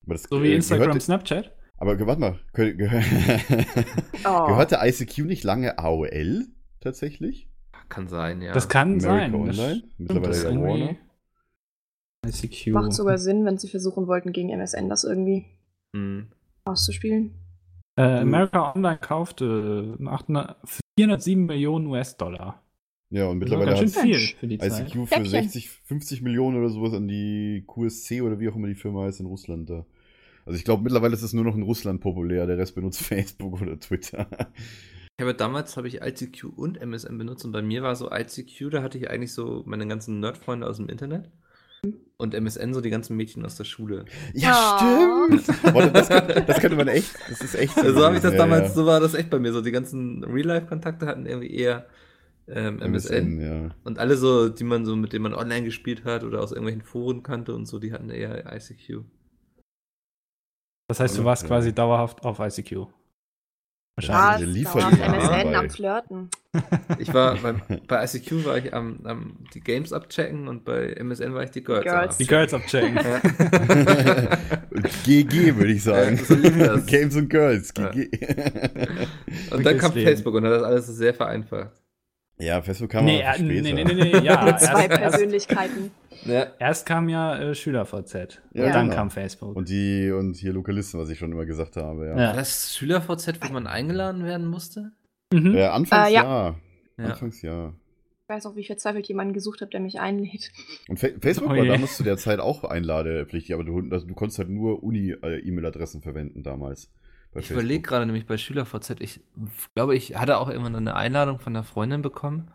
[0.05, 1.57] Aber das, So wie äh, Instagram, Gehörte, Snapchat?
[1.77, 3.03] aber warte mal, gehör, gehör,
[4.25, 4.47] Oh.
[4.47, 6.47] gehörte ICQ nicht lange AOL
[6.79, 7.50] tatsächlich?
[7.91, 8.53] Kann sein, ja.
[8.53, 9.35] Das kann sein.
[9.35, 9.83] America Das Online?
[9.99, 10.97] Mittlerweile das Warner.
[12.27, 12.67] ICQ.
[12.73, 15.45] Macht sogar Sinn, wenn sie versuchen wollten, gegen MSN das irgendwie
[15.95, 16.29] Hm.
[16.65, 17.35] auszuspielen.
[17.99, 20.57] Äh, America Online kaufte 800
[20.99, 22.63] 407 Millionen US-Dollar.
[23.13, 24.87] Ja, und mittlerweile hat schön viel für die Zeit.
[24.87, 25.27] ICQ für Häppchen.
[25.27, 29.21] 60, 50 Millionen oder sowas an die QSC oder wie auch immer die Firma heißt
[29.21, 29.85] in Russland da.
[30.47, 33.61] Also ich glaube, mittlerweile ist es nur noch in Russland populär, der Rest benutzt Facebook
[33.61, 34.29] oder Twitter.
[35.21, 38.71] Ich habe damals habe ich ICQ und MSN benutzt und bei mir war so ICQ,
[38.71, 41.29] da hatte ich eigentlich so meine ganzen Nerdfreunde aus dem Internet
[42.17, 44.07] und MSN so die ganzen Mädchen aus der Schule.
[44.33, 45.37] Ja, Oh.
[45.37, 45.59] stimmt.
[45.93, 48.69] Das, könnte, das könnte man echt, das ist echt so habe ich das gewesen, damals,
[48.69, 49.53] ja, so war das echt bei mir.
[49.53, 51.85] So die ganzen Real-Life-Kontakte hatten irgendwie eher
[52.49, 52.87] ähm, ja.
[52.87, 53.41] MSN.
[53.43, 53.75] ja.
[53.85, 56.81] Und alle so, die man so, mit denen man online gespielt hat oder aus irgendwelchen
[56.81, 59.05] Foren kannte und so, die hatten eher ICQ.
[60.89, 62.87] Das heißt, du warst quasi dauerhaft auf ICQ.
[64.09, 64.41] Was?
[64.41, 66.31] Ja, Dauerhaft Lieferdienste MSN am Flirten.
[66.99, 71.35] Ich war beim, bei ICQ war ich am, am die Games abchecken und bei MSN
[71.35, 71.85] war ich die Girls.
[71.85, 72.17] Girls.
[72.19, 72.97] Die Girls abchecken.
[72.97, 73.21] Ja.
[75.05, 76.19] GG, würde ich sagen.
[76.29, 76.83] Ja, so.
[76.87, 78.09] Games and Girls, GG.
[79.51, 79.93] und dann kam.
[79.93, 81.80] Facebook und hat das alles sehr vereinfacht.
[82.41, 83.75] Ja, Facebook kam nee, aber äh, nee, später.
[83.75, 84.57] nee, nee, nee, ja.
[84.59, 85.91] Zwei erst, Persönlichkeiten.
[86.25, 86.47] Ja.
[86.59, 88.15] erst kam ja äh, SchülerVZ.
[88.53, 88.95] Ja, und dann genau.
[88.95, 89.57] kam Facebook.
[89.57, 92.19] Und die, und hier Lokalisten, was ich schon immer gesagt habe, ja.
[92.19, 92.33] Ja.
[92.33, 94.93] Das SchülerVZ, wo man eingeladen werden musste?
[95.33, 95.55] Mhm.
[95.55, 96.23] Äh, anfangs Äh, ja.
[96.23, 96.57] ja.
[96.99, 97.05] Ja.
[97.07, 97.73] Anfangs ja.
[98.23, 100.53] Ich weiß auch, wie verzweifelt jemanden gesucht habe, der mich einlädt.
[100.89, 104.15] Und Fa Facebook Oh war damals zu der Zeit auch einladepflichtig, aber du, also du
[104.15, 106.93] konntest halt nur Uni-E-Mail-Adressen verwenden damals.
[107.35, 109.21] Ich überlege gerade nämlich bei SchülerVZ, ich
[109.75, 112.51] glaube, ich hatte auch irgendwann eine Einladung von einer Freundin bekommen.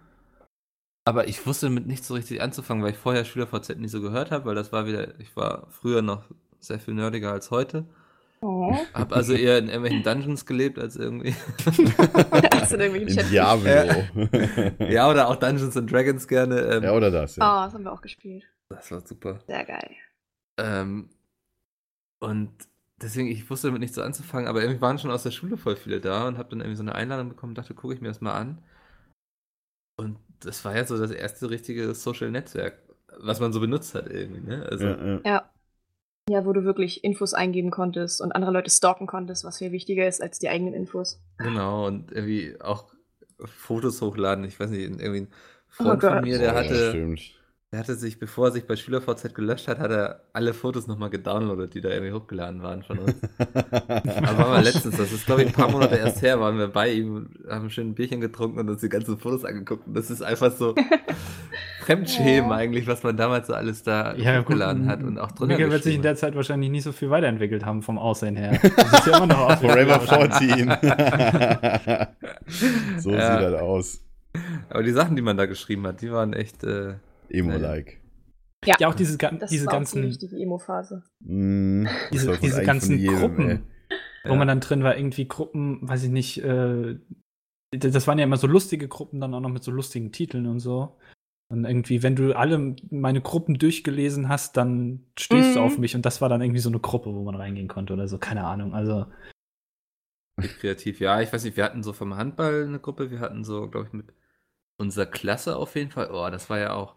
[1.05, 4.31] Aber ich wusste mit nichts so richtig anzufangen, weil ich vorher SchülerVZ nicht so gehört
[4.31, 6.23] habe, weil das war wieder, ich war früher noch
[6.59, 7.85] sehr viel nerdiger als heute.
[8.41, 8.75] Oh.
[8.93, 11.33] Hab also eher in irgendwelchen Dungeons gelebt als irgendwie.
[12.53, 13.29] Hast du irgendwie In?
[13.29, 13.69] Diablo.
[14.89, 16.59] ja, oder auch Dungeons and Dragons gerne.
[16.59, 17.65] Ähm, ja, oder das, Oh, ja.
[17.65, 18.43] das haben wir auch gespielt.
[18.69, 19.39] Das war super.
[19.47, 19.89] Sehr geil.
[20.57, 21.09] Ähm,
[22.19, 22.51] und
[23.01, 25.75] deswegen, ich wusste damit nichts so anzufangen, aber irgendwie waren schon aus der Schule voll
[25.75, 28.21] viele da und habe dann irgendwie so eine Einladung bekommen, dachte, gucke ich mir das
[28.21, 28.63] mal an.
[29.97, 32.79] Und das war ja so das erste richtige Social Netzwerk,
[33.19, 34.65] was man so benutzt hat irgendwie, ne?
[34.69, 35.21] Also, ja, ja.
[35.25, 35.49] Ja.
[36.29, 40.07] Ja, wo du wirklich Infos eingeben konntest und andere Leute stalken konntest, was viel wichtiger
[40.07, 41.19] ist als die eigenen Infos.
[41.37, 42.93] genau, und irgendwie auch
[43.45, 44.45] Fotos hochladen.
[44.45, 45.33] Ich weiß nicht, irgendwie ein
[45.79, 46.21] Oh Freund von Gott.
[46.21, 47.33] mir, der Oh, ja, hatte, stimmt.
[47.71, 51.09] Er hatte sich, bevor er sich bei SchülerVZ gelöscht hat, hat er alle Fotos nochmal
[51.09, 53.15] gedownloadet, die da irgendwie hochgeladen waren von uns.
[53.39, 56.67] Aber waren wir letztens, das ist glaube ich ein paar Monate erst her, waren wir
[56.69, 59.87] bei ihm, haben schön ein Bierchen getrunken und uns die ganzen Fotos angeguckt.
[59.87, 60.73] Und das ist einfach so
[61.85, 62.55] Fremdschämen Ja.
[62.55, 65.71] eigentlich, was man damals so alles da Ja, gut, hochgeladen hat und auch drunter Miguel
[65.71, 68.57] wird sich in der Zeit wahrscheinlich nicht so viel weiterentwickelt haben vom Aussehen her.
[68.77, 69.59] Das sieht ja immer noch aus.
[69.59, 70.31] Forever früher.
[70.31, 70.71] 14.
[72.99, 73.33] so Ja.
[73.37, 74.01] sieht das aus.
[74.69, 76.63] Aber die Sachen, die man da geschrieben hat, die waren echt.
[76.63, 76.93] Äh,
[77.29, 78.01] Emo-like.
[78.65, 81.03] Ja, auch diese, gan- Das diese war auch die ganzen, richtige Emo-Phase.
[81.19, 83.59] Mm, diese, diese ganzen jedem, Gruppen, ey.
[84.23, 84.35] wo Ja.
[84.35, 86.97] man dann drin war, irgendwie Gruppen, weiß ich nicht, äh,
[87.71, 90.59] das waren ja immer so lustige Gruppen, dann auch noch mit so lustigen Titeln und
[90.59, 90.97] so.
[91.51, 95.65] Und irgendwie, wenn du alle meine Gruppen durchgelesen hast, dann stehst du Mhm.
[95.65, 98.07] auf mich und das war dann irgendwie so eine Gruppe, wo man reingehen konnte oder
[98.07, 98.73] so, keine Ahnung.
[98.73, 99.05] Also,
[100.59, 100.99] kreativ.
[100.99, 103.87] Ja, ich weiß nicht, wir hatten so vom Handball eine Gruppe, wir hatten so, glaube
[103.87, 104.13] ich, mit
[104.79, 106.09] unserer Klasse auf jeden Fall.
[106.11, 106.95] Oh, das war ja auch.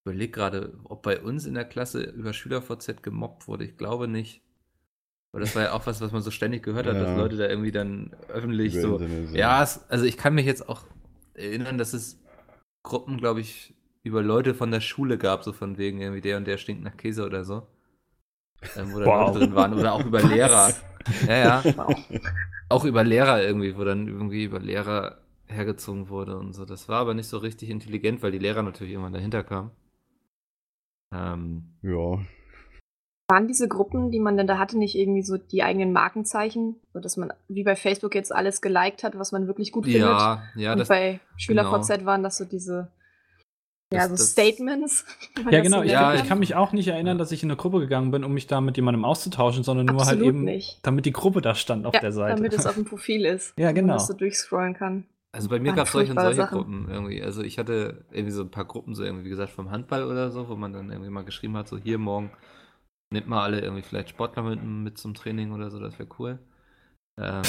[0.00, 3.64] Ich überleg gerade, ob bei uns in der Klasse über SchülerVZ gemobbt wurde.
[3.64, 4.42] Ich glaube nicht.
[5.32, 7.02] Aber das war ja auch was, was man so ständig gehört hat, Ja.
[7.04, 8.96] dass Leute da irgendwie dann öffentlich Über so.
[8.98, 9.34] Internet.
[9.36, 10.82] Ja, es, also ich kann mich jetzt auch
[11.34, 12.18] erinnern, dass es
[12.82, 16.46] Gruppen, glaube ich, über Leute von der Schule gab, so von wegen irgendwie der und
[16.46, 17.66] der stinkt nach Käse oder so.
[18.76, 19.26] Ähm, wo da Wow.
[19.28, 19.74] Leute drin waren.
[19.74, 20.30] Oder auch über Was?
[20.30, 20.72] Lehrer.
[21.26, 21.76] Ja, ja.
[21.76, 21.94] Wow.
[22.70, 26.64] Auch über Lehrer irgendwie, wo dann irgendwie über Lehrer hergezogen wurde und so.
[26.64, 29.70] Das war aber nicht so richtig intelligent, weil die Lehrer natürlich irgendwann dahinter kamen.
[31.14, 32.18] Ähm, Ja.
[33.30, 36.76] Waren diese Gruppen, die man dann da hatte, nicht irgendwie so die eigenen Markenzeichen?
[36.94, 40.02] So dass man wie bei Facebook jetzt alles geliked hat, was man wirklich gut findet?
[40.02, 42.90] ja, ja, Und das, bei SchülerVZ waren das so diese
[43.92, 45.04] ja, Das- so das- Statements.
[45.50, 45.78] ja, genau.
[45.78, 48.10] so Ich, Ja, ich kann mich auch nicht erinnern, dass ich in eine Gruppe gegangen
[48.10, 50.78] bin, um mich da mit jemandem auszutauschen, sondern nur Absolut halt eben, nicht.
[50.86, 52.36] damit die Gruppe da stand auf ja, der Seite.
[52.36, 53.52] damit es auf dem Profil ist.
[53.58, 53.88] Ja, genau.
[53.88, 55.04] Man das so durchscrollen kann.
[55.32, 56.56] Also bei mir gab es solche und solche Sachen.
[56.56, 57.22] Gruppen irgendwie.
[57.22, 60.30] Also ich hatte irgendwie so ein paar Gruppen, so irgendwie, wie gesagt, vom Handball oder
[60.30, 62.30] so, wo man dann irgendwie mal geschrieben hat, so hier morgen
[63.12, 66.38] nimmt mal alle irgendwie vielleicht Sportler mit, mit zum Training oder so, das wäre cool.
[67.20, 67.42] Ähm,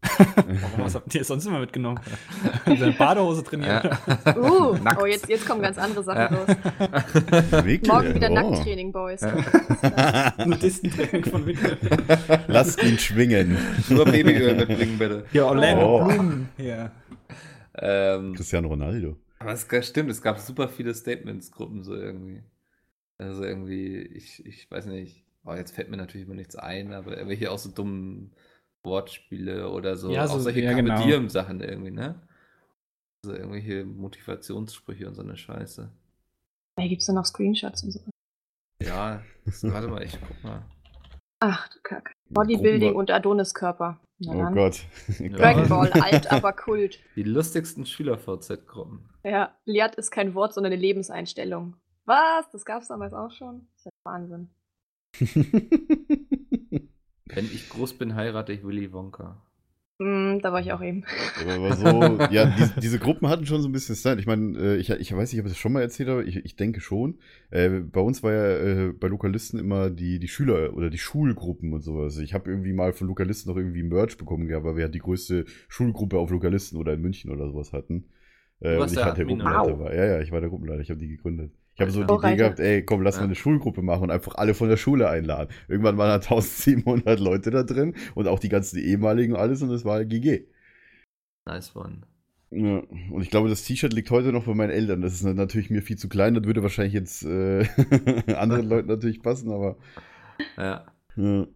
[0.18, 1.98] Warum, was habt ihr sonst immer mitgenommen?
[2.66, 3.84] Seine Badehose trainiert.
[3.84, 4.36] ja.
[4.36, 5.02] Uh, Nackt.
[5.02, 6.30] oh, jetzt, jetzt kommen ganz andere Sachen Ja.
[6.30, 7.64] los.
[7.64, 7.90] Wirklich?
[7.90, 8.34] Morgen wieder Oh.
[8.34, 9.20] Nackttraining, Boys.
[10.44, 11.76] Nudistentraining von Miguel.
[12.46, 13.56] Lass ihn schwingen.
[13.88, 15.24] Nur Babyöl mitbringen, bitte.
[15.32, 16.04] Ja, Orlando Oh.
[16.06, 16.48] Bloom.
[16.58, 16.90] Ja.
[17.80, 19.16] Ähm, Cristiano Ronaldo.
[19.40, 22.42] Aber es stimmt, es gab super viele Statements-Gruppen so irgendwie.
[23.18, 27.12] Also irgendwie, ich, ich weiß nicht, oh, jetzt fällt mir natürlich immer nichts ein, aber
[27.16, 28.32] irgendwelche auch so dummen
[28.84, 31.02] Wortspiele oder so, Ja, auch so- solche ja, genau.
[31.04, 32.20] Diem-Sachen irgendwie, ne?
[33.24, 35.90] Also irgendwelche Motivationssprüche und so eine Scheiße.
[36.76, 38.00] Da gibt es dann noch Screenshots und so.
[38.80, 40.64] Ja, das, warte mal, ich guck mal.
[41.40, 42.12] Ach, du Kacke.
[42.30, 44.00] Bodybuilding und Adoniskörper.
[44.20, 44.54] Na Oh dann.
[44.54, 44.84] Gott.
[45.18, 46.98] Dragon Ball, alt, aber Kult.
[47.16, 49.08] Die lustigsten Schüler-VZ-Gruppen.
[49.24, 51.76] Ja, Liat ist kein Wort, sondern eine Lebenseinstellung.
[52.04, 52.50] Was?
[52.52, 53.68] Das gab's damals auch schon?
[53.72, 54.50] Das ist ja Wahnsinn.
[57.26, 59.42] Wenn ich groß bin, heirate ich Willy Wonka.
[60.00, 61.04] Mm, da war ich auch eben.
[61.34, 61.86] Aber so,
[62.30, 64.20] ja, diese, diese Gruppen hatten schon so ein bisschen Style.
[64.20, 66.36] Ich meine, äh, ich, ich weiß nicht, ob ich das schon mal erzählt habe, ich,
[66.36, 67.18] ich denke schon.
[67.50, 71.72] Äh, bei uns war ja äh, bei Lokalisten immer die, die Schüler- oder die Schulgruppen
[71.72, 72.16] und sowas.
[72.18, 75.00] Ich habe irgendwie mal von Lokalisten noch irgendwie Merch bekommen gehabt, weil wir ja die
[75.00, 78.04] größte Schulgruppe auf Lokalisten oder in München oder sowas hatten.
[78.60, 79.94] Äh, Du und ich der halt der Gruppenleiter war.
[79.94, 81.52] Ja, ja, ich war der Gruppenleiter, ich habe die gegründet.
[81.78, 82.12] Ich habe so die.
[82.12, 83.20] Idee gehabt, ey, komm, lass Ja.
[83.20, 85.54] mal eine Schulgruppe machen und einfach alle von der Schule einladen.
[85.68, 89.70] Irgendwann waren da 1700 Leute da drin und auch die ganzen ehemaligen und alles und
[89.70, 90.46] es war GG.
[91.46, 92.00] Nice one.
[92.50, 92.78] Ja,
[93.10, 95.02] und ich glaube, das T-Shirt liegt heute noch bei meinen Eltern.
[95.02, 96.34] Das ist natürlich mir viel zu klein.
[96.34, 97.64] Das würde wahrscheinlich jetzt äh,
[98.34, 99.76] anderen Leuten natürlich passen, aber.
[100.56, 100.86] Ja.
[101.16, 101.46] Ja.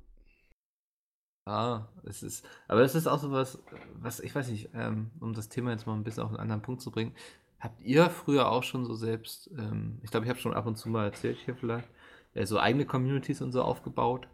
[1.45, 3.59] Ah, es ist, aber es ist auch so was,
[3.95, 6.63] was, ich weiß nicht, ähm, um das Thema jetzt mal ein bisschen auf einen anderen
[6.63, 7.15] Punkt zu bringen.
[7.63, 10.77] Habt ihr früher auch schon so selbst, ähm, ich glaube, ich habe schon ab und
[10.77, 11.89] zu mal erzählt hier vielleicht,
[12.35, 14.27] äh, so eigene Communities und so aufgebaut?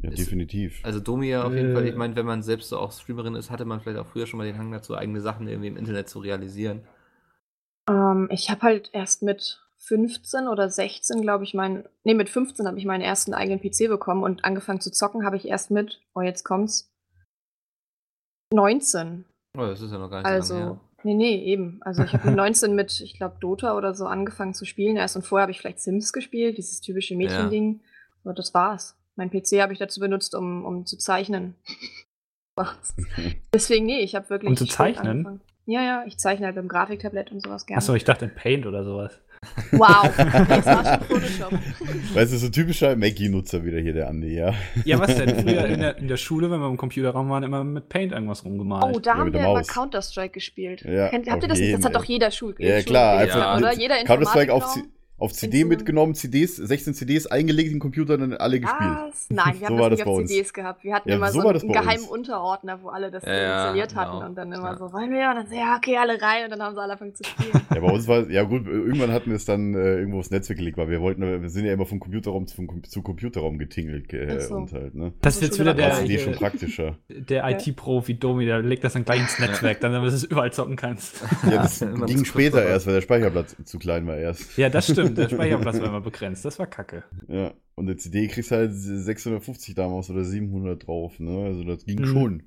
[0.00, 0.80] ja, Ist- definitiv.
[0.84, 1.88] Also Domi ja auf jeden Fall, Äh.
[1.90, 4.38] ich meine, wenn man selbst so auch Streamerin ist, hatte man vielleicht auch früher schon
[4.38, 6.86] mal den Hang dazu, eigene Sachen irgendwie im Internet zu realisieren.
[7.88, 11.84] Ähm, ich habe halt erst mit 15 oder 16, glaube ich, meinen.
[12.04, 15.36] Nee, mit 15 habe ich meinen ersten eigenen PC bekommen und angefangen zu zocken habe
[15.36, 16.90] ich erst mit, oh, jetzt kommt's,
[18.52, 19.24] 19.
[19.56, 21.80] Oh, das ist ja noch gar nicht so lange Also, nee, nee, eben.
[21.82, 25.16] Also ich habe mit 19 mit, ich glaube, Dota oder so angefangen zu spielen erst
[25.16, 27.80] und vorher habe ich vielleicht Sims gespielt, dieses typische Mädchending.
[28.24, 28.96] So, das war's.
[29.16, 31.54] Mein PC habe ich dazu benutzt, um, um zu zeichnen.
[33.54, 34.48] Deswegen, nee, ich habe wirklich.
[34.48, 35.08] Um zu zeichnen?
[35.08, 35.40] angefangen.
[35.66, 37.78] Ja, ja, ich zeichne halt mit dem Grafiktablett und sowas gerne.
[37.78, 39.18] Achso, ich dachte in Paint oder sowas.
[39.72, 41.52] Wow, das war schon Photoshop.
[42.14, 44.54] Weißt du, so ein typischer Mackie-Nutzer wieder hier, der Andi, ja.
[44.84, 45.28] Ja, was denn?
[45.40, 48.44] Früher in der, in der Schule, wenn wir im Computerraum waren, immer mit Paint irgendwas
[48.44, 48.94] rumgemalt.
[48.96, 49.62] Oh, da Ja, haben wir immer.
[49.62, 50.82] Counter-Strike gespielt.
[50.82, 51.68] Ja, Kennt, habt ihr das nicht?
[51.68, 53.74] jeden, Das hat doch jeder Schul Ja, Schul- klar, Schulkind, einfach oder?
[53.74, 54.76] Jeder Counter-Strike auf,
[55.16, 58.80] auf CD mitgenommen, CDs, 16 CDs eingelegt in den Computer und dann alle gespielt.
[58.80, 59.26] Was?
[59.30, 60.30] Nein, wir So haben war das nicht auf bei uns.
[60.30, 60.82] CDs gehabt.
[60.84, 62.08] Wir hatten Ja, immer so so einen, geheimen uns.
[62.08, 64.00] Unterordner, wo alle das Ja, ja, installiert genau.
[64.00, 64.26] hatten.
[64.26, 64.76] Und dann immer Ja.
[64.76, 65.28] so, wollen wir?
[65.30, 66.44] Und dann so, ja, okay, alle rein.
[66.44, 67.52] Und dann haben sie alle angefangen zu spielen.
[67.72, 70.58] Ja, bei uns war, ja gut, irgendwann hatten wir es dann äh, irgendwo aufs Netzwerk
[70.58, 74.40] gelegt, weil wir wollten, wir sind ja immer vom Computerraum zu, zu Computerraum getingelt äh,
[74.40, 74.56] so.
[74.56, 75.12] und halt, ne?
[75.20, 76.98] Das ist jetzt wieder der, Idee schon der, praktischer.
[77.08, 80.52] der IT-Profi Domi, der legt das dann gleich ins Netzwerk, dann damit du es überall
[80.52, 81.22] zocken kannst.
[81.48, 84.56] Ja, das ging später erst, weil der Speicherplatz zu klein war erst.
[84.58, 85.03] Ja, das stimmt.
[85.10, 86.44] Der Speicherplatz war immer begrenzt.
[86.44, 87.04] Das war kacke.
[87.28, 91.44] Ja, und eine CD kriegst du halt 650 damals oder 700 drauf, ne?
[91.44, 92.06] Also das ging Mhm.
[92.06, 92.42] schon.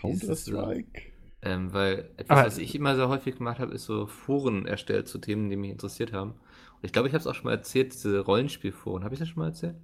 [0.00, 1.02] Counter-Strike?
[1.42, 5.08] Ähm, weil etwas, Aber- was ich immer sehr häufig gemacht habe, ist so Foren erstellt
[5.08, 6.30] zu Themen, die mich interessiert haben.
[6.32, 9.04] Und ich glaube, ich habe es auch schon mal erzählt, diese Rollenspielforen.
[9.04, 9.76] Habe ich das schon mal erzählt?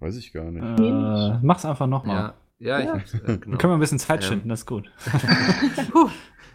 [0.00, 0.62] Weiß ich gar nicht.
[0.62, 2.16] Äh, mach's einfach nochmal.
[2.16, 2.34] Ja.
[2.58, 2.92] Ja, ich Ja.
[2.94, 3.56] hab's, äh, genau.
[3.58, 4.28] Können wir ein bisschen Zeit Ja.
[4.28, 4.90] schinden, das ist gut.
[5.92, 6.08] Puh,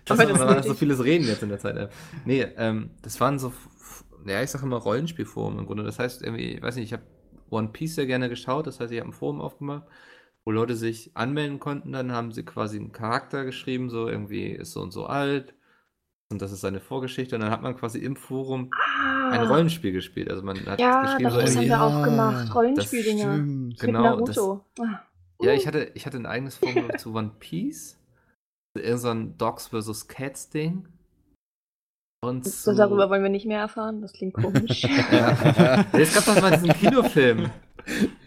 [0.06, 1.90] das Aber ist das so vieles Reden jetzt in der Zeit.
[2.26, 3.54] Nee, ähm, das waren so,
[4.26, 5.84] ja, ich sage immer Rollenspielforen im Grunde.
[5.84, 7.04] Das heißt irgendwie, ich weiß nicht, ich habe
[7.50, 8.68] One Piece sehr gerne geschaut.
[8.68, 9.84] Das heißt, ich habe ein Forum aufgemacht,
[10.46, 11.92] wo Leute sich anmelden konnten.
[11.92, 15.54] Dann haben sie quasi einen Charakter geschrieben, so irgendwie ist so und so alt.
[16.30, 17.36] Und das ist seine Vorgeschichte.
[17.36, 18.72] Und dann hat man quasi im Forum
[19.32, 20.30] ein Ah, Rollenspiel gespielt.
[20.30, 22.56] Also man hat Ja, geschrieben, doch, so das haben irgendwie, wir auch gemacht.
[22.56, 23.38] Rollenspieldinger.
[23.80, 24.66] Genau, Naruto.
[24.80, 25.02] Ah.
[25.42, 27.98] Ja, ich hatte, ich hatte ein eigenes Forum zu One Piece.
[28.78, 30.08] Irgend so ein Dogs vs.
[30.08, 30.88] Cats Ding.
[32.24, 34.02] Und Das, zu, darüber wollen wir nicht mehr erfahren.
[34.02, 34.84] Das klingt komisch.
[35.12, 35.86] ja.
[35.94, 37.50] Es gab doch mal diesen Kinofilm.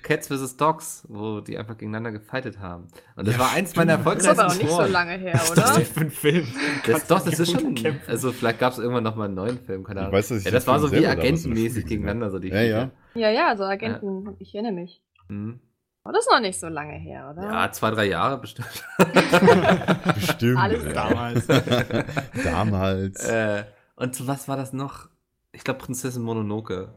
[0.02, 0.56] Cats vs.
[0.56, 2.88] Dogs, wo die einfach gegeneinander gefightet haben.
[3.14, 4.90] Und das war eins meiner Das ist erfolgreichsten aber auch nicht so Foren.
[4.92, 5.76] lange her, ist das oder?
[5.78, 6.46] denn für ein Film?
[6.86, 7.74] Das, doch, das ist schon.
[7.76, 8.10] Kämpfen.
[8.10, 10.18] Also, vielleicht gab es irgendwann noch mal einen neuen Film, keine Ich Ahnung.
[10.18, 12.90] weiß, dass ich ja, das war so wie agentenmäßig gegeneinander, so die Ja, ja.
[13.14, 14.34] Ja, ja, also Agenten.
[14.40, 15.00] Ich erinnere mich.
[15.28, 15.60] Mhm.
[16.04, 17.42] Aber das ist noch nicht so lange her, oder?
[17.50, 18.84] Ja, zwei, drei Jahre bestimmt.
[20.14, 20.58] Bestimmt.
[20.58, 20.92] Alles.
[20.92, 21.46] Damals.
[22.44, 23.24] Damals.
[23.28, 23.64] äh,
[23.96, 25.08] und zu was war das noch?
[25.52, 26.92] Ich glaube, Prinzessin Mononoke.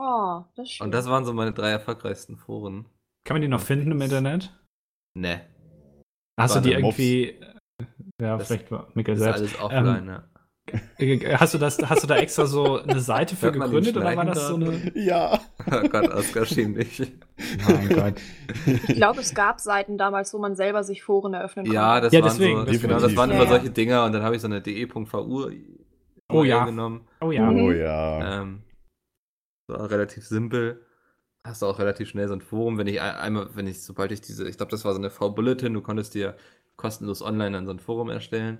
[0.00, 0.84] Oh, das ist schön.
[0.86, 2.86] Und das waren so meine drei erfolgreichsten Foren.
[3.24, 4.50] Kann man die noch finden im Internet?
[5.14, 5.40] Ne,
[6.38, 6.98] Hast du War die der Mops.
[6.98, 7.30] irgendwie.
[7.30, 7.54] äh,
[8.22, 9.40] Ja, Das- vielleicht war ist selbst.
[9.40, 10.24] alles offline, ja.
[11.38, 14.48] Hast du, das, hast du da extra so eine Seite für gegründet oder war das
[14.48, 14.92] so eine.
[14.94, 15.40] ja.
[15.70, 17.02] Oh Gott, Oskar, schäm dich.
[17.68, 18.14] Mein Gott.
[18.66, 21.74] ich glaube, es gab Seiten damals, wo man selber sich Foren eröffnen konnte.
[21.74, 23.50] Ja, das Ja, waren deswegen, so, genau, das waren Ja, immer ja.
[23.50, 25.50] solche Dinger und dann habe ich so eine de.vu
[26.30, 26.64] Oh ja.
[26.64, 27.06] genommen.
[27.20, 27.50] Oh ja.
[27.50, 27.60] Mhm.
[27.62, 28.40] Oh ja.
[28.42, 28.62] Ähm,
[29.66, 30.84] so relativ simpel.
[31.44, 34.12] Hast du auch relativ schnell so ein Forum, wenn ich ein- einmal, wenn ich, sobald
[34.12, 36.36] ich diese, ich glaube, das war so eine V-Bulletin, du konntest dir
[36.76, 38.58] kostenlos online dann so ein Forum erstellen.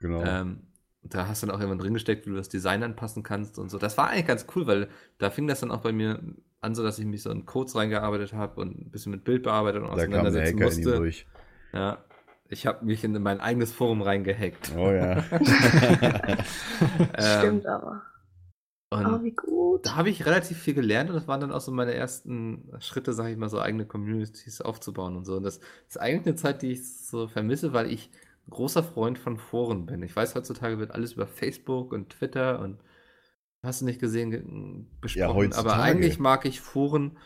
[0.00, 0.22] Genau.
[0.24, 0.60] Ähm,
[1.10, 3.70] da hast du dann auch jemand drin gesteckt, wie du das Design anpassen kannst und
[3.70, 3.78] so.
[3.78, 6.20] Das war eigentlich ganz cool, weil da fing das dann auch bei mir
[6.60, 9.82] an, so dass ich mich so in Codes reingearbeitet habe und ein bisschen mit Bildbearbeitung
[9.82, 10.96] da kam der auseinandersetzen Hacker in ihm musste.
[10.96, 11.26] durch.
[11.72, 11.98] Ja.
[12.50, 14.72] Ich habe mich in mein eigenes Forum reingehackt.
[14.76, 15.22] Oh ja.
[17.14, 18.02] Ähm, Stimmt aber.
[18.90, 19.84] Und Oh, wie gut.
[19.84, 23.12] da habe ich relativ viel gelernt und das waren dann auch so meine ersten Schritte,
[23.12, 25.36] sage ich mal, so eigene Communities aufzubauen und so.
[25.36, 28.10] Und das ist eigentlich eine Zeit, die ich so vermisse, weil ich
[28.50, 30.02] großer Freund von Foren bin.
[30.02, 32.78] Ich weiß, heutzutage wird alles über Facebook und Twitter und
[33.62, 34.44] hast du nicht gesehen ge-
[35.00, 35.34] besprochen.
[35.36, 35.72] heutzutage.
[35.74, 37.18] Aber eigentlich mag ich Foren,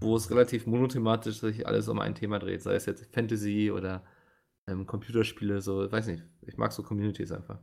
[0.00, 4.04] wo es relativ monothematisch sich alles um ein Thema dreht, sei es jetzt Fantasy oder
[4.68, 6.22] ähm, Computerspiele, so, weiß nicht.
[6.42, 7.58] Ich mag so Communities einfach.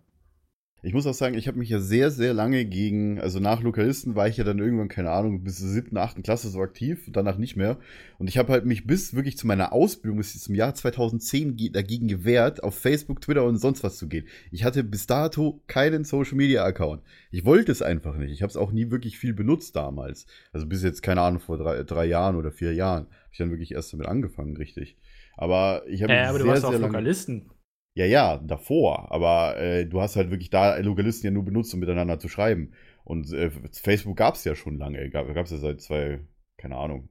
[0.81, 4.15] Ich muss auch sagen, ich habe mich ja sehr, sehr lange gegen, also nach Lokalisten
[4.15, 7.37] war ich ja dann irgendwann, keine Ahnung, bis zur siebten, achten Klasse so aktiv, danach
[7.37, 7.77] nicht mehr.
[8.17, 11.69] Und ich habe halt mich bis wirklich zu meiner Ausbildung, bis zum Jahr 2010 ge-
[11.69, 14.25] dagegen gewehrt, auf Facebook, Twitter und sonst was zu gehen.
[14.51, 17.01] Ich hatte bis dato keinen Social Media Account.
[17.29, 18.31] Ich wollte es einfach nicht.
[18.31, 20.27] Ich habe es auch nie wirklich viel benutzt damals.
[20.53, 23.49] Also bis jetzt, keine Ahnung, vor drei, drei Jahren oder vier Jahren habe ich dann
[23.49, 24.95] wirklich erst damit angefangen, richtig.
[25.35, 27.49] Aber ich habe Ja, aber sehr, du warst auf lange- Lokalisten.
[27.93, 29.11] Ja, ja, davor.
[29.11, 32.73] Aber äh, du hast halt wirklich da Lokalisten ja nur benutzt, um miteinander zu schreiben.
[33.03, 35.09] Und äh, Facebook gab es ja schon lange.
[35.09, 36.21] Gab es ja seit zwei,
[36.57, 37.09] keine Ahnung.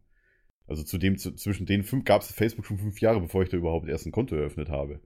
[0.66, 3.48] Also zu dem, zu, zwischen den fünf gab es Facebook schon fünf Jahre, bevor ich
[3.48, 5.00] da überhaupt erst ein Konto eröffnet habe.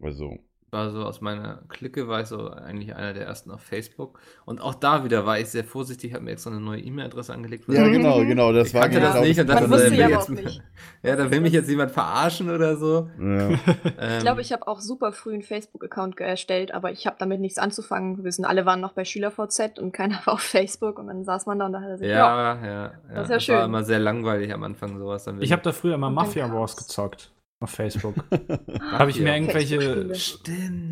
[0.00, 0.38] Also,
[0.74, 4.20] war so aus meiner Clique, war ich so eigentlich einer der ersten auf Facebook.
[4.44, 7.64] Und auch da wieder war ich sehr vorsichtig, habe mir extra eine neue E-Mail-Adresse angelegt.
[7.68, 7.92] ja, Mhm.
[7.92, 8.52] genau, genau.
[8.52, 10.60] Das ich war kannte das nicht und dachte, wusste will ja jetzt, nicht.
[11.02, 13.08] Ja, da will mich jetzt jemand verarschen oder so.
[13.18, 13.24] Ja.
[13.48, 13.58] Ähm,
[13.98, 17.56] Ich glaube, ich habe auch super früh einen Facebook-Account erstellt, aber ich habe damit nichts
[17.58, 18.18] anzufangen.
[18.18, 21.46] Wir wissen, alle waren noch bei SchülerVZ und keiner war auf Facebook und dann saß
[21.46, 22.88] man da und dachte sich, ja, ja, ja, ja.
[22.88, 23.64] Das ist ja das war schön.
[23.64, 25.24] immer sehr langweilig am Anfang sowas.
[25.24, 26.52] Dann Ich habe da früher immer Mafia.
[26.52, 28.14] Wars gezockt auf Facebook.
[28.30, 28.38] Da
[28.98, 29.34] habe ich mir Ja.
[29.34, 30.12] irgendwelche.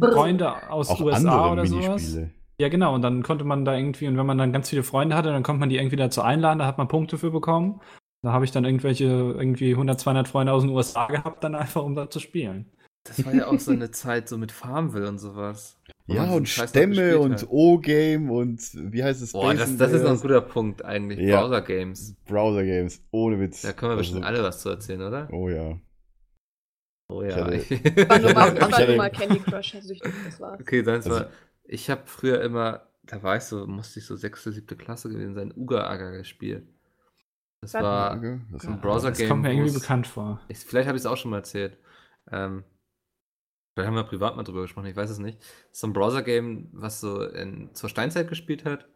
[0.01, 2.19] Freunde aus Auch USA andere oder sowas.
[2.59, 2.95] Ja, genau.
[2.95, 5.43] Und dann konnte man da irgendwie, und wenn man dann ganz viele Freunde hatte, dann
[5.43, 7.81] konnte man die irgendwie dazu einladen, da hat man Punkte für bekommen.
[8.23, 11.83] Da habe ich dann irgendwelche, irgendwie 100, 200 Freunde aus den USA gehabt, dann einfach,
[11.83, 12.71] um da zu spielen.
[13.05, 15.77] Das war ja auch so eine Zeit so mit Farmville und sowas.
[16.07, 17.47] Ja, und Stämme und.
[17.51, 18.61] O-Game und
[18.93, 19.33] wie heißt es?
[19.33, 21.19] Boah, das, das ist noch ein guter Punkt eigentlich.
[21.19, 21.41] Ja.
[21.41, 22.15] Browser-Games.
[22.27, 23.63] Browser-Games, ohne Witz.
[23.63, 25.29] Da können wir bestimmt Also, alle was zu erzählen, oder?
[25.33, 25.77] Oh ja.
[27.09, 27.45] Oh Ich ja.
[27.45, 30.61] hatte- Ich war nur mal, war nur Candy Crush süchtig, das war's.
[30.61, 31.29] okay, dann Also- war.
[31.65, 35.35] Ich habe früher immer, da war ich so, musste ich so sechste, siebte Klasse gewesen
[35.35, 36.67] sein, Uga-Aga gespielt.
[37.61, 38.17] Das war
[38.51, 39.21] das ein Browser-Game.
[39.21, 40.41] Das kommt mir irgendwie bekannt vor.
[40.49, 41.79] Ich, vielleicht habe ich es auch schon mal erzählt.
[42.31, 42.65] Ähm,
[43.75, 45.39] vielleicht haben wir privat mal drüber gesprochen, ich weiß es nicht.
[45.41, 48.89] Das ist so ein Browser-Game, was so in, zur Steinzeit gespielt hat.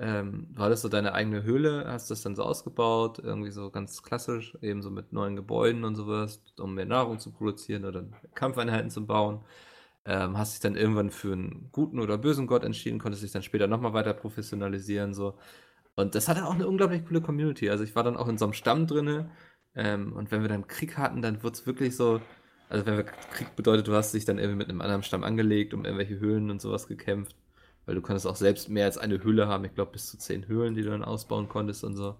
[0.00, 4.02] Ähm, du hattest so deine eigene Höhle, hast das dann so ausgebaut, irgendwie so ganz
[4.02, 8.90] klassisch, eben so mit neuen Gebäuden und sowas, um mehr Nahrung zu produzieren oder Kampfeinheiten
[8.90, 9.44] zu bauen.
[10.06, 13.42] Ähm, hast dich dann irgendwann für einen guten oder bösen Gott entschieden, konntest dich dann
[13.42, 15.38] später nochmal weiter professionalisieren, so.
[15.96, 17.70] Und das hatte auch eine unglaublich coole Community.
[17.70, 19.30] Also ich war dann auch in so einem Stamm drinne.
[19.74, 22.20] Ähm, und wenn wir dann Krieg hatten, dann wurde es wirklich so.
[22.70, 25.74] Also wenn wir Krieg bedeutet, du hast dich dann irgendwie mit einem anderen Stamm angelegt,
[25.74, 27.36] um irgendwelche Höhlen und sowas gekämpft.
[27.86, 29.64] Weil du konntest auch selbst mehr als eine Höhle haben.
[29.64, 32.16] Ich glaube bis zu zehn Höhlen, die du dann ausbauen konntest und so.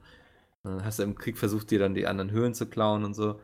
[0.63, 3.15] Und dann hast du im Krieg versucht, dir dann die anderen Höhlen zu klauen und
[3.15, 3.41] so.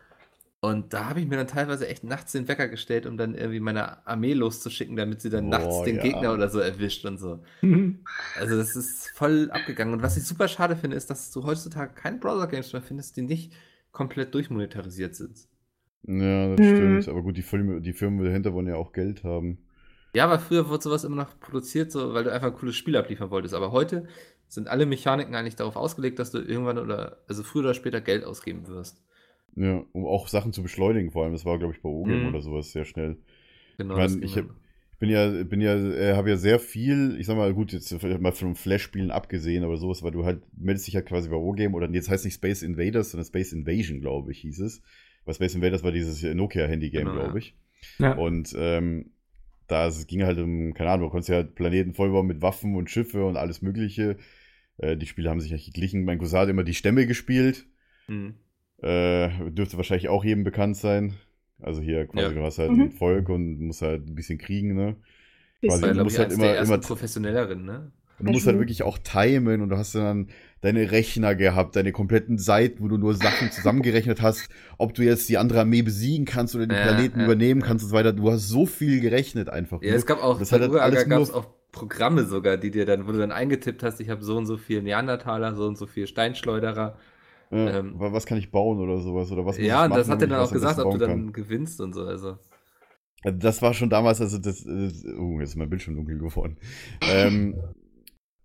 [0.60, 3.60] Und da habe ich mir dann teilweise echt nachts den Wecker gestellt, um dann irgendwie
[3.60, 6.00] meine Armee loszuschicken, damit sie dann Boah, nachts den ja.
[6.00, 7.42] Gegner oder so erwischt und so.
[8.34, 9.94] Also das ist voll abgegangen.
[9.94, 13.22] Und was ich super schade finde, ist, dass du heutzutage keine Browser-Games mehr findest, die
[13.22, 13.52] nicht
[13.92, 15.48] komplett durchmonetarisiert sind.
[16.08, 16.66] Ja, das Mhm.
[16.66, 17.08] stimmt.
[17.08, 19.65] Aber gut, die Filme, die Firmen dahinter wollen ja auch Geld haben.
[20.16, 22.96] Ja, aber früher wurde sowas immer noch produziert, so, weil du einfach ein cooles Spiel
[22.96, 23.52] abliefern wolltest.
[23.54, 24.06] Aber heute
[24.48, 28.24] sind alle Mechaniken eigentlich darauf ausgelegt, dass du irgendwann oder, also früher oder später Geld
[28.24, 29.02] ausgeben wirst.
[29.56, 31.32] Ja, um auch Sachen zu beschleunigen, vor allem.
[31.32, 32.28] Das war, glaube ich, bei O-Game Mhm.
[32.28, 33.18] oder sowas sehr schnell.
[33.76, 33.94] Genau.
[33.94, 34.50] Ich meine, das ich hab-
[34.92, 37.92] Ich bin ja, bin ja, äh, habe ja sehr viel, ich sag mal, gut, jetzt
[37.92, 41.36] vielleicht mal von Flash-Spielen abgesehen, aber sowas, weil du halt meldest dich halt quasi bei
[41.36, 44.80] O-Game oder jetzt heißt nicht Space Invaders, sondern Space Invasion, glaube ich, hieß es.
[45.26, 47.36] Weil Space Invaders war dieses Nokia-Handy-Game, Genau, glaube ja.
[47.36, 47.54] ich.
[47.98, 48.12] Ja.
[48.14, 49.10] Und ähm,
[49.68, 52.74] da es ging halt um, keine Ahnung, du konntest ja halt Planeten vollbauen mit Waffen
[52.76, 54.16] und Schiffe und alles Mögliche.
[54.78, 56.04] Äh, die Spiele haben sich eigentlich geglichen.
[56.04, 57.66] Mein Cousin hat immer die Stämme gespielt.
[58.08, 58.34] Mhm.
[58.82, 61.14] Äh, dürfte wahrscheinlich auch jedem bekannt sein.
[61.60, 62.32] Also hier quasi, Ja.
[62.32, 62.80] du hast halt Mhm.
[62.82, 64.96] ein Volk und musst halt ein bisschen kriegen, ne?
[65.62, 67.92] Quasi, du musst halt immer- immer- professionelleren, ne?
[68.18, 68.50] Und du musst Mhm.
[68.50, 70.28] halt wirklich auch timen und du hast dann
[70.62, 74.48] deine Rechner gehabt, deine kompletten Seiten, wo du nur Sachen zusammengerechnet hast,
[74.78, 77.66] ob du jetzt die andere Armee besiegen kannst oder den Ja, Planeten ja, übernehmen ja.
[77.66, 78.12] kannst und so weiter.
[78.12, 79.82] Du hast so viel gerechnet einfach.
[79.82, 79.96] Ja, nur.
[79.98, 82.86] es gab auch, Das bei hat halt alles gab es auch Programme sogar, die dir
[82.86, 85.76] dann, wo du dann eingetippt hast, ich habe so und so viel Neandertaler, so und
[85.76, 86.96] so viel Steinschleuderer.
[87.50, 89.30] Äh, ähm, wa- was kann ich bauen oder sowas?
[89.30, 90.98] Oder was muss ja, ich und das machen, hat damit dann auch gesagt, ob du
[90.98, 92.02] dann gewinnst und so.
[92.06, 92.38] Also.
[93.24, 96.56] Das war schon damals, also das, das oh, jetzt ist mein Bildschirm dunkel geworden.
[97.02, 97.54] ähm,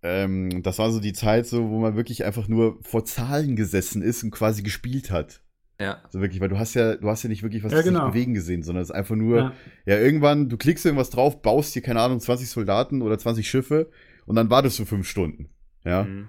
[0.02, 4.02] ähm, das war so die Zeit, so, wo man wirklich einfach nur vor Zahlen gesessen
[4.02, 5.42] ist und quasi gespielt hat.
[5.80, 6.00] Ja.
[6.10, 8.08] So wirklich, weil du hast ja, du hast ja nicht wirklich was Ja, sich genau.
[8.08, 9.52] bewegen gesehen, sondern es ist einfach nur, Ja.
[9.86, 9.98] ja.
[9.98, 13.90] irgendwann, du klickst irgendwas drauf, baust dir, keine Ahnung, 20 Soldaten oder 20 Schiffe
[14.26, 15.48] und dann wartest du fünf Stunden.
[15.84, 16.04] Ja.
[16.04, 16.28] Mhm.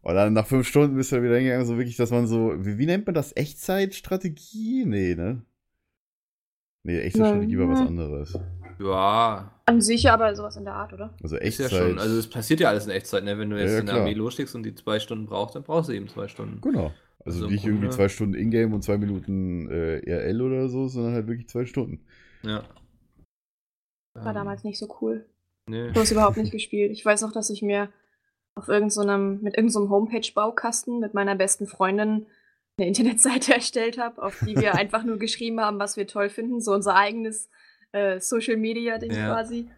[0.00, 2.76] Und dann nach fünf Stunden bist du wieder hingegangen, so wirklich, dass man so, wie,
[2.78, 3.34] wie nennt man das?
[3.36, 4.84] Echtzeitstrategie?
[4.86, 5.42] Nee, ne?
[6.82, 8.38] Nee, Echtzeitstrategie war was anderes.
[8.78, 11.14] Ja, An sich aber sowas in der Art, oder?
[11.22, 11.88] Also ist ja Echtzeit.
[11.88, 11.98] schon.
[11.98, 13.38] Also es passiert ja alles in Echtzeit, ne?
[13.38, 13.94] Wenn du Ja, jetzt ja, in der.
[13.96, 16.60] Armee losschickst und die zwei Stunden brauchst, dann brauchst du eben zwei Stunden.
[16.60, 16.92] Genau.
[17.24, 21.14] Also, Also nicht irgendwie zwei Stunden Ingame und zwei Minuten äh, RL oder so, sondern
[21.14, 22.04] halt wirklich zwei Stunden.
[22.42, 22.64] Ja.
[24.14, 25.24] War Ähm, damals nicht so cool.
[25.66, 25.90] Nee.
[25.92, 26.92] Du hast überhaupt nicht gespielt.
[26.92, 27.88] Ich weiß noch, dass ich mir
[28.56, 32.26] auf irgendeinem, mit irgendeinem Homepage-Baukasten mit meiner besten Freundin
[32.76, 36.60] eine Internetseite erstellt habe, auf die wir einfach nur geschrieben haben, was wir toll finden.
[36.60, 37.48] So unser eigenes
[37.94, 39.26] äh, Social-Media-Ding Ja.
[39.34, 39.68] quasi.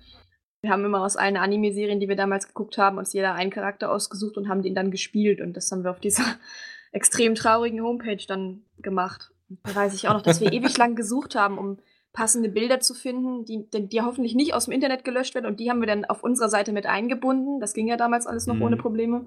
[0.63, 3.93] Wir haben immer aus allen Anime-Serien, die wir damals geguckt haben, uns jeder einen Charakter
[3.93, 5.41] ausgesucht und haben den dann gespielt.
[5.41, 6.25] Und das haben wir auf dieser
[6.93, 9.31] extrem traurigen Homepage dann gemacht.
[9.63, 11.79] Da weiß ich auch noch, dass wir ewig lang gesucht haben, um
[12.13, 15.47] passende Bilder zu finden, die, die, die hoffentlich nicht aus dem Internet gelöscht werden.
[15.47, 17.61] Und die haben wir dann auf unserer Seite mit eingebunden.
[17.61, 18.63] Das ging ja damals alles noch Mhm.
[18.63, 19.27] ohne Probleme.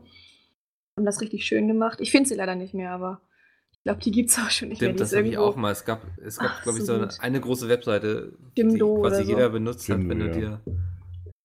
[0.97, 2.01] Haben das richtig schön gemacht.
[2.01, 3.21] Ich finde sie leider nicht mehr, aber
[3.79, 4.99] ich glaube, die gibt es auch schon nicht Stimmt, mehr.
[4.99, 5.71] das habe ich auch mal.
[5.71, 9.23] Es gab, es gab Ach, glaube ich, so so eine, große Webseite, Jimdo die quasi
[9.23, 9.29] so.
[9.29, 10.33] jeder benutzt hat, Jimdo, wenn du ja.
[10.33, 10.61] dir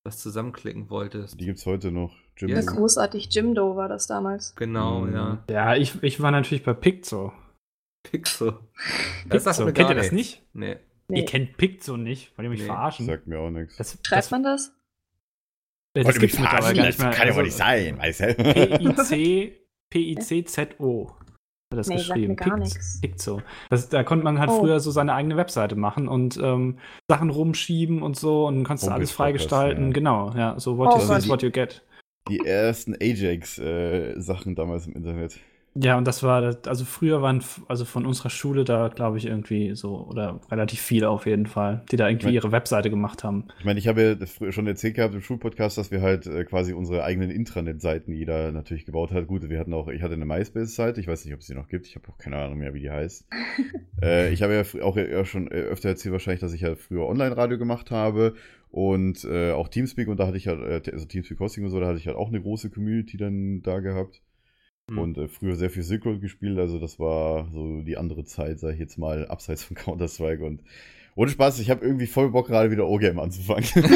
[0.07, 1.41] was zusammenklicken wolltest.
[1.41, 2.15] Die gibt's heute noch.
[2.37, 3.29] Jim Ja, großartig.
[3.33, 4.55] Jimdo war das damals.
[4.57, 5.15] Genau, Mhm.
[5.15, 5.45] ja.
[5.49, 7.33] Ja, ich, ich war natürlich bei Piczo.
[8.03, 8.59] Pixel.
[9.31, 10.43] Piczo, sagt mir kennt ihr das nicht?
[10.53, 10.77] Nee.
[11.09, 11.21] Nee.
[11.21, 12.67] Ihr kennt Piczo nicht, wollt ihr mich Nee.
[12.67, 13.07] verarschen?
[13.07, 13.77] sagt mir auch nichts.
[13.77, 14.73] Das, Schreibt man das?
[15.95, 17.11] das, das gibt's mittlerweile gar nicht mehr.
[17.11, 18.35] kann ja wohl Also, nicht sein, weißt du?
[18.35, 21.13] P-I-C, P-I-C-Z-O.
[21.73, 22.29] Hat das Nee, sagt geschrieben.
[22.33, 23.01] mir gar Pict- nix.
[23.01, 23.43] Piczo.
[23.71, 24.61] Das, da konnte man halt Oh.
[24.61, 26.79] früher so seine eigene Webseite machen und ähm,
[27.11, 29.87] Sachen rumschieben und so und konntest du alles freigestalten.
[29.87, 29.93] ja.
[29.93, 30.59] Genau, ja.
[30.61, 31.07] So what Oh you Gott.
[31.09, 31.83] see is what you get.
[32.29, 35.39] Die ersten Ajax-Sachen damals im Internet.
[35.77, 39.75] Ja, und das war, also früher waren, also von unserer Schule da, glaube ich, irgendwie
[39.75, 42.35] so, oder relativ viele auf jeden Fall, die da irgendwie Ja.
[42.35, 43.49] ihre Webseite gemacht haben.
[43.59, 46.73] Ich meine, ich habe ja schon erzählt gehabt im Schulpodcast, dass wir halt äh, quasi
[46.73, 49.27] unsere eigenen Intranet-Seiten jeder natürlich gebaut hat.
[49.27, 51.69] Gut, wir hatten auch, ich hatte eine MySpace-Seite, ich weiß nicht, ob es die noch
[51.69, 53.27] gibt, ich habe auch keine Ahnung mehr, wie die heißt.
[54.03, 57.07] äh, ich habe ja auch ja schon äh, öfter erzählt wahrscheinlich, dass ich ja früher
[57.09, 58.35] Online-Radio gemacht habe
[58.71, 61.81] und äh, auch Teamspeak und da hatte ich halt, äh, also Teamspeak Hosting und so,
[61.81, 64.21] da hatte ich halt auch eine große Community dann da gehabt.
[64.91, 64.99] Hm.
[64.99, 68.59] Und äh, früher sehr viel Silk Road gespielt, also das war so die andere Zeit,
[68.59, 70.61] sag ich jetzt mal, abseits von Counter-Strike und
[71.17, 73.65] ohne Spaß, ich habe irgendwie voll Bock gerade wieder O-Game anzufangen.
[73.73, 73.87] Komm,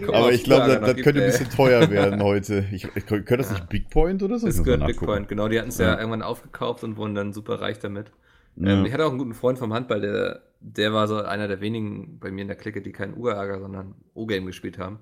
[0.00, 0.14] wieder.
[0.14, 2.64] Aber ich glaube, das, das könnte ein bisschen teuer werden heute.
[2.72, 3.66] Ich, ich, könnte das nicht Ja.
[3.66, 4.46] Big Point oder so?
[4.46, 4.86] Das Ich gehört.
[4.86, 5.48] Bitcoin, genau.
[5.48, 5.88] Die hatten es ja.
[5.88, 5.98] Ja.
[5.98, 8.12] irgendwann aufgekauft und wurden dann super reich damit.
[8.56, 8.78] Ja.
[8.78, 11.60] Ähm, ich hatte auch einen guten Freund vom Handball, der, der war so einer der
[11.60, 15.00] wenigen bei mir in der Clique, die keinen Urärger, sondern O-Game gespielt haben.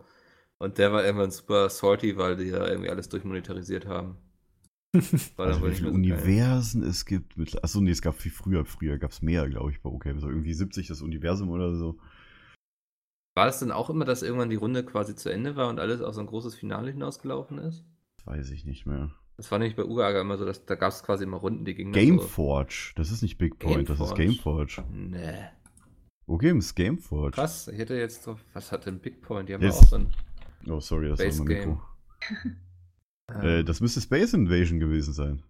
[0.59, 4.17] Und der war irgendwann super salty, weil die da irgendwie alles durchmonetarisiert haben.
[5.37, 5.95] War also wie viele so geil.
[5.95, 7.37] Universen es gibt.
[7.37, 8.65] Mit, achso, nee, es gab viel früher.
[8.65, 10.21] Früher gab es mehr, glaube ich, bei O-Game.
[10.21, 11.99] So irgendwie 70 das Universum oder so.
[13.37, 16.01] War das denn auch immer, dass irgendwann die Runde quasi zu Ende war und alles
[16.01, 17.85] auf so ein großes Finale hinausgelaufen ist?
[18.17, 19.11] Das weiß ich nicht mehr.
[19.37, 21.75] Das war nämlich bei Urärger immer so, dass da gab es quasi immer Runden, die
[21.75, 22.07] gingen dann so.
[22.17, 22.93] Gameforge.
[22.97, 24.77] Das ist nicht Big Point, das ist Gameforge.
[24.77, 25.11] Gameforge.
[25.11, 25.45] Nee.
[26.27, 27.33] O-Game ist Gameforge.
[27.33, 29.51] Krass, ich hätte jetzt so, was hat denn Big Point?
[29.51, 29.77] Die haben Yes.
[29.77, 30.15] auch so ein.
[30.69, 31.57] Oh, sorry, das Base war mein.
[31.57, 31.83] Mikro.
[33.43, 35.43] ähm, Äh, das müsste Space Invasion gewesen sein.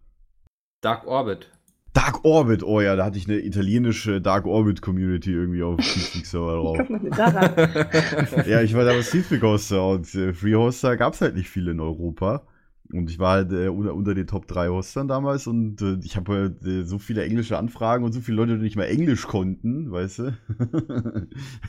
[0.83, 1.51] Dark Orbit.
[1.93, 6.27] Dark Orbit, oh ja, da hatte ich eine italienische Dark Orbit Community irgendwie auf Teamspeak
[6.27, 6.79] Server drauf.
[7.17, 8.47] daran?
[8.47, 11.71] ja, ich war damals Teamspeak Hoster und äh, Free Hoster gab es halt nicht viele
[11.71, 12.47] in Europa.
[12.93, 16.16] Und ich war halt äh, unter, unter den Top 3 Hostern damals und äh, ich
[16.16, 19.26] habe halt äh, so viele englische Anfragen und so viele Leute, die nicht mehr Englisch
[19.26, 20.24] konnten, weißt du?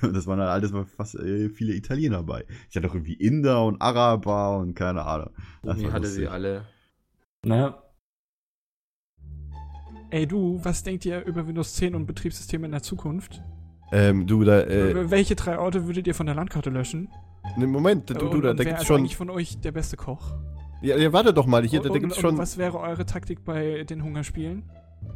[0.01, 2.45] und das waren halt alles mal fast äh, viele Italiener bei.
[2.69, 5.31] Ich hatte auch irgendwie Inder und Araber und keine Ahnung.
[5.63, 6.23] Das hatte lustig.
[6.23, 6.65] sie alle.
[7.43, 7.73] Ne?
[10.09, 13.41] Ey du, was denkt ihr über Windows 10 und Betriebssysteme in der Zukunft?
[13.91, 17.09] Ähm, du, da, äh, Welche drei Orte würdet ihr von der Landkarte löschen?
[17.57, 18.99] ne, Moment, du, und, du, da, da wer gibt's ist schon.
[18.99, 20.35] eigentlich von euch der beste Koch?
[20.81, 22.37] Ja, ja, warte doch mal, hier, da, da und, gibt's und schon.
[22.37, 24.63] was wäre eure Taktik bei den Hungerspielen?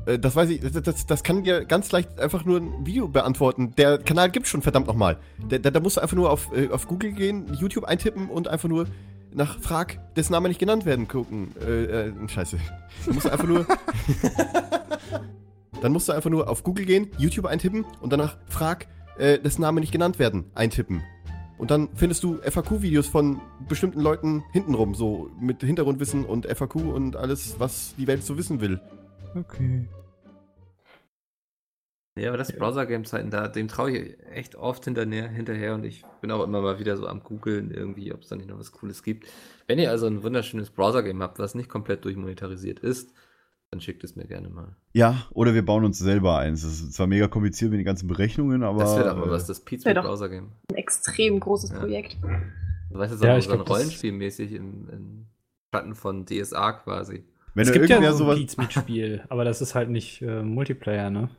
[0.06, 3.08] Äh, das weiß ich, das, das, das kann dir ganz leicht einfach nur ein Video
[3.08, 3.74] beantworten.
[3.78, 5.18] Der Kanal gibt's schon, verdammt nochmal.
[5.48, 8.48] Da, da, da musst du einfach nur auf, äh, auf Google gehen, YouTube eintippen und
[8.48, 8.88] einfach nur
[9.34, 11.54] nach Frag, dessen Name nicht genannt werden, gucken.
[11.66, 12.58] Äh, äh, scheiße.
[13.06, 13.66] Da musst du einfach nur.
[15.82, 18.88] Dann musst du einfach nur auf Google gehen, YouTube eintippen und danach Frag,
[19.18, 21.02] äh, dessen Name nicht genannt werden, eintippen.
[21.62, 23.40] Und dann findest du FAQ-Videos von
[23.70, 28.62] bestimmten Leuten hintenrum, so mit Hintergrundwissen und FAQ und alles, was die Welt so wissen
[28.62, 28.82] will.
[29.36, 29.88] Okay.
[32.18, 36.32] Ja, aber das Browser-Game-Zeiten, da, dem traue ich echt oft hinterher, hinterher und ich bin
[36.32, 39.04] auch immer mal wieder so am googeln irgendwie, ob es da nicht noch was Cooles
[39.04, 39.28] gibt.
[39.68, 43.14] Wenn ihr also ein wunderschönes Browser-Game habt, was nicht komplett durchmonetarisiert ist,
[43.72, 44.76] dann schickt es mir gerne mal.
[44.94, 46.62] Ja, oder wir bauen uns selber eins.
[46.64, 48.80] Das ist zwar mega kompliziert mit den ganzen Berechnungen, aber.
[48.84, 50.50] das wäre doch mal äh, was, das Pizza wär doch- Browser-Game.
[50.72, 51.80] Ein extrem großes Ja.
[51.80, 52.18] Projekt.
[52.92, 55.26] Du weißt jetzt Ja, auch so ein das- Rollenspielmäßig im, im
[55.74, 57.24] Schatten von DSA quasi.
[57.54, 58.56] Wenn es gibt ja so ein sowas.
[58.58, 61.30] Beats-Spiel, aber das ist halt nicht äh, Multiplayer, ne?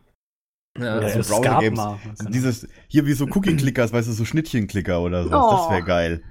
[0.78, 1.76] Ja, Oder so es Browser gab Games.
[1.76, 1.98] mal.
[2.14, 5.28] So dieses, hier wie so Cookie-Clickers, weißt du, so Schnittchen-Clicker oder so.
[5.28, 5.70] Das Oh.
[5.70, 6.22] wäre geil.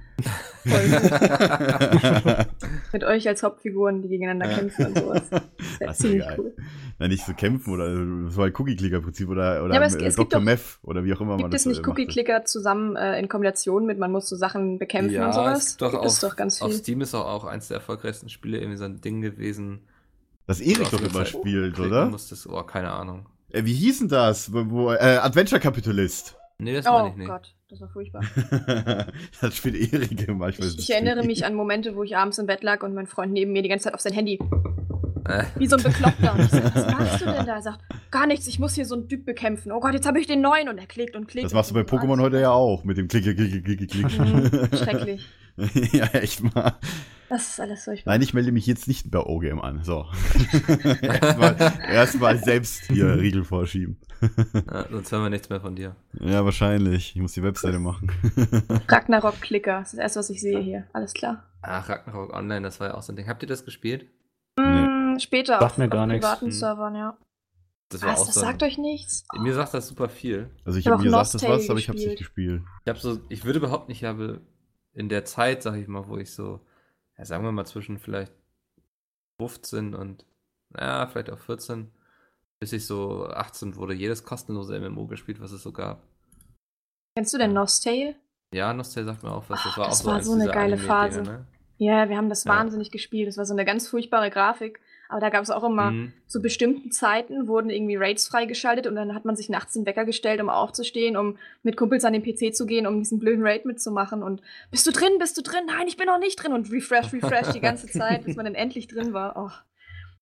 [2.92, 5.22] Mit euch als Hauptfiguren, die gegeneinander kämpfen und sowas.
[5.30, 6.36] Das Das wär ziemlich geil.
[6.38, 6.52] cool.
[6.98, 10.32] Nein, nicht so kämpfen oder so ein Cookie-Clicker-Prinzip oder, oder Ja, es- äh, es gibt
[10.32, 10.40] Dr.
[10.42, 11.90] Meth oder wie auch immer man Gibt das es nicht äh, machte.
[12.02, 15.58] Cookie-Clicker zusammen äh, in Kombination mit, man muss so Sachen bekämpfen Ja, und sowas?
[15.62, 16.78] es gibt doch gibt auf, es doch ganz auf viel.
[16.78, 19.80] Steam ist auch, auch eins der erfolgreichsten Spiele irgendwie so ein Ding gewesen.
[20.46, 22.06] Das Erik Auf doch immer Zeit spielt, oder?
[22.06, 23.28] Musstest, oh, keine Ahnung.
[23.50, 24.52] Äh, wie hieß denn das?
[24.52, 26.36] Wo, wo, äh, Adventure-Kapitalist.
[26.58, 27.28] Nee, das meine Oh ich nicht.
[27.28, 28.22] Gott, das war furchtbar.
[29.40, 30.48] das spielt Erik immer.
[30.50, 31.28] Ich, Ich, ich erinnere wie.
[31.28, 33.70] mich an Momente, wo ich abends im Bett lag und mein Freund neben mir die
[33.70, 34.38] ganze Zeit auf sein Handy,
[35.24, 36.34] Äh, wie so ein Bekloppter.
[36.34, 37.54] Und ich so, was machst du denn da?
[37.56, 39.72] Er sagt, gar nichts, ich muss hier so einen Typ bekämpfen.
[39.72, 40.68] Oh Gott, jetzt habe ich den neuen.
[40.68, 41.46] Und er klickt und klickt.
[41.46, 44.18] Das machst du bei Pokémon heute ja auch, mit dem Klicke, Klicke, Klicke, Klick.
[44.18, 45.26] Mhm, schrecklich.
[45.92, 46.74] ja, echt mal.
[47.30, 48.12] Das ist alles furchtbar.
[48.12, 49.82] Nein, ich melde mich jetzt nicht bei O-Game an.
[49.82, 50.04] So.
[51.00, 51.56] Erstmal
[51.90, 53.96] erst mal selbst hier Riegel vorschieben.
[54.70, 55.96] ja, sonst hören wir nichts mehr von dir.
[56.20, 57.14] Ja, wahrscheinlich.
[57.16, 58.10] Ich muss die Webseite machen.
[58.88, 60.86] Ragnarok-Klicker, das ist das erste, was ich sehe hier.
[60.92, 61.44] Alles klar.
[61.62, 63.28] Ach, Ragnarok Online, das war ja auch so ein Ding.
[63.28, 64.06] Habt ihr das gespielt?
[64.58, 66.26] Mm, später Sagt auf, mir gar auf nichts.
[66.26, 66.52] privaten Hm.
[66.52, 67.16] Servern, ja.
[67.88, 68.40] Das war Was, auch das so.
[68.40, 69.24] sagt euch nichts?
[69.38, 70.50] Mir sagt das super viel.
[70.64, 72.62] Also ich Ich hab habe mir gesagt, das was, aber ich habe es nicht gespielt.
[72.84, 74.40] Ich habe so, ich würde behaupten, ich habe
[74.94, 76.60] in der Zeit, sag ich mal, wo ich so,
[77.18, 78.32] ja, sagen wir mal zwischen vielleicht
[79.38, 80.24] 15 und,
[80.70, 81.90] naja, vielleicht auch 14,
[82.62, 86.04] bis ich so 18 wurde, jedes kostenlose MMO gespielt, was es so gab.
[87.16, 88.14] Kennst du denn Nostale?
[88.54, 89.64] Ja, Nostal sagt mir auch was.
[89.64, 91.22] Das Ah, war das auch so, war eins so eine geile Phase.
[91.22, 91.44] Ne?
[91.78, 92.52] Ja, wir haben das Ja.
[92.52, 93.26] wahnsinnig gespielt.
[93.26, 94.78] Das war so eine ganz furchtbare Grafik.
[95.08, 96.12] Aber da gab es auch immer, Mhm.
[96.28, 100.04] zu bestimmten Zeiten wurden irgendwie Raids freigeschaltet und dann hat man sich nachts den Wecker
[100.04, 103.64] gestellt, um aufzustehen, um mit Kumpels an den PC zu gehen, um diesen blöden Raid
[103.64, 104.22] mitzumachen.
[104.22, 104.40] Und
[104.70, 105.18] bist du drin?
[105.18, 105.64] Bist du drin?
[105.66, 106.52] Nein, ich bin noch nicht drin.
[106.52, 109.34] Und refresh, refresh die ganze Zeit, bis man dann endlich drin war.
[109.36, 109.50] Oh,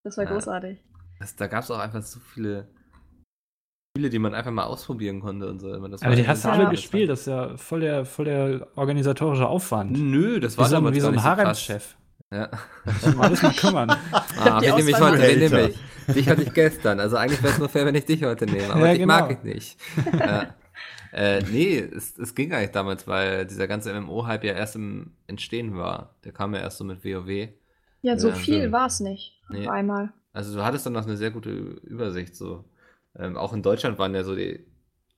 [0.04, 0.30] das war Ja.
[0.30, 0.78] großartig.
[1.20, 2.66] Das, da gab es auch einfach so viele
[3.96, 5.68] Spiele, die man einfach mal ausprobieren konnte und so.
[5.70, 8.24] Das Aber war die hast du so alle gespielt, das ist ja voll der, voll
[8.24, 9.92] der organisatorische Aufwand.
[9.92, 11.22] Nö, das Wie war so, ein- damals wie so ein.
[11.22, 11.96] Haremschef.
[12.32, 12.48] Ja.
[12.84, 13.90] Muss ich mal alles mal kümmern.
[14.12, 15.20] Ah, wen nehme ich heute?
[15.20, 16.14] Wen nehme ich?
[16.14, 16.98] Dich hatte ich gestern.
[17.00, 18.72] Also eigentlich wäre es nur fair, wenn ich dich heute nehme.
[18.72, 19.40] Aber Ja, dich mag genau.
[19.40, 19.80] ich nicht.
[20.18, 20.54] ja.
[21.12, 25.76] äh, nee, es, es ging eigentlich damals, weil dieser ganze MMO-Hype ja erst im Entstehen
[25.76, 26.14] war.
[26.24, 27.48] Der kam ja erst so mit WoW.
[28.02, 29.40] Ja, so Ja, viel war es nicht.
[29.50, 29.66] Nee.
[29.66, 30.12] Auf einmal.
[30.32, 32.36] Also du hattest dann noch eine sehr gute Übersicht.
[32.36, 32.64] So.
[33.16, 34.66] Ähm, auch in Deutschland waren ja so die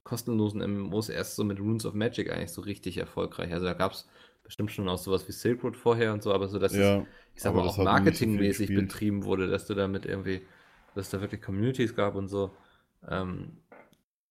[0.04, 3.52] kostenlosen MMOs erst so mit Runes of Magic eigentlich so richtig erfolgreich.
[3.52, 4.08] Also da gab es
[4.42, 7.06] bestimmt schon auch sowas wie Silk Road vorher und so, aber so, dass es Ja,
[7.34, 8.74] ich sag aber mal, auch so marketingmäßig gespielt.
[8.74, 10.42] betrieben wurde, dass du damit irgendwie,
[10.94, 12.56] dass es da wirklich Communities gab und so.
[13.08, 13.58] Ähm,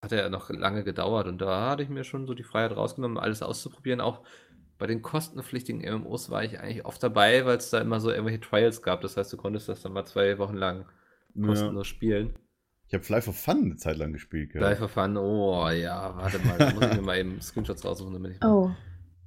[0.01, 3.17] hat ja noch lange gedauert und da hatte ich mir schon so die Freiheit rausgenommen,
[3.19, 4.01] alles auszuprobieren.
[4.01, 4.21] Auch
[4.81, 8.39] bei den kostenpflichtigen MMOs war ich eigentlich oft dabei, weil es da immer so irgendwelche
[8.39, 9.01] Trials gab.
[9.01, 10.85] Das heißt, du konntest das dann mal zwei Wochen lang
[11.35, 11.45] ja.
[11.45, 12.33] kostenlos spielen.
[12.87, 14.55] Ich habe Fly for Fun eine Zeit lang gespielt.
[14.55, 18.11] Live for Fun, oh ja, warte mal, da muss ich mir mal eben Screenshots raussuchen,
[18.11, 18.51] damit ich mal.
[18.51, 18.71] Oh.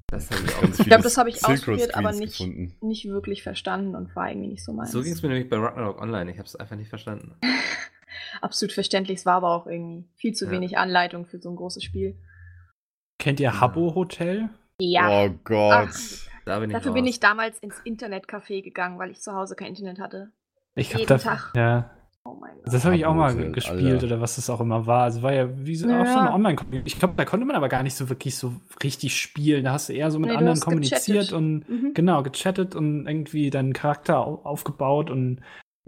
[0.09, 0.62] Das habe ich auch.
[0.80, 2.74] Ich glaube, das habe ich ausprobiert, aber nicht, gefunden.
[2.80, 4.90] nicht wirklich verstanden und war irgendwie nicht so meins.
[4.90, 6.32] So ging es mir nämlich bei Ragnarok Online.
[6.32, 7.36] Ich habe es einfach nicht verstanden.
[8.40, 9.20] Absolut verständlich.
[9.20, 10.50] Es war aber auch irgendwie viel zu Ja.
[10.50, 12.16] wenig Anleitung für so ein großes Spiel.
[13.18, 14.50] Kennt ihr Habbo Hotel?
[14.81, 15.25] Ja.
[15.27, 15.89] Oh Gott.
[15.91, 15.95] Ach,
[16.45, 16.95] Da bin ich Dafür raus.
[16.95, 20.31] bin ich damals ins Internetcafé gegangen, weil ich zu Hause kein Internet hatte.
[20.75, 21.53] Ich hab Jeden da, Tag.
[21.57, 21.91] Ja,
[22.27, 22.72] Oh mein Gott.
[22.75, 24.07] das habe ich auch mal Habbo-Hotel, gespielt Alter.
[24.07, 25.03] oder was das auch immer war.
[25.05, 26.03] Also war ja wie so, Ja.
[26.03, 26.87] auch so eine Online-Community.
[26.87, 29.64] Ich glaube, da konnte man aber gar nicht so wirklich so richtig spielen.
[29.64, 31.33] Da hast du eher so mit Nee, anderen kommuniziert gechattet.
[31.35, 31.93] und Mhm.
[31.95, 35.41] genau, gechattet und irgendwie deinen Charakter au aufgebaut und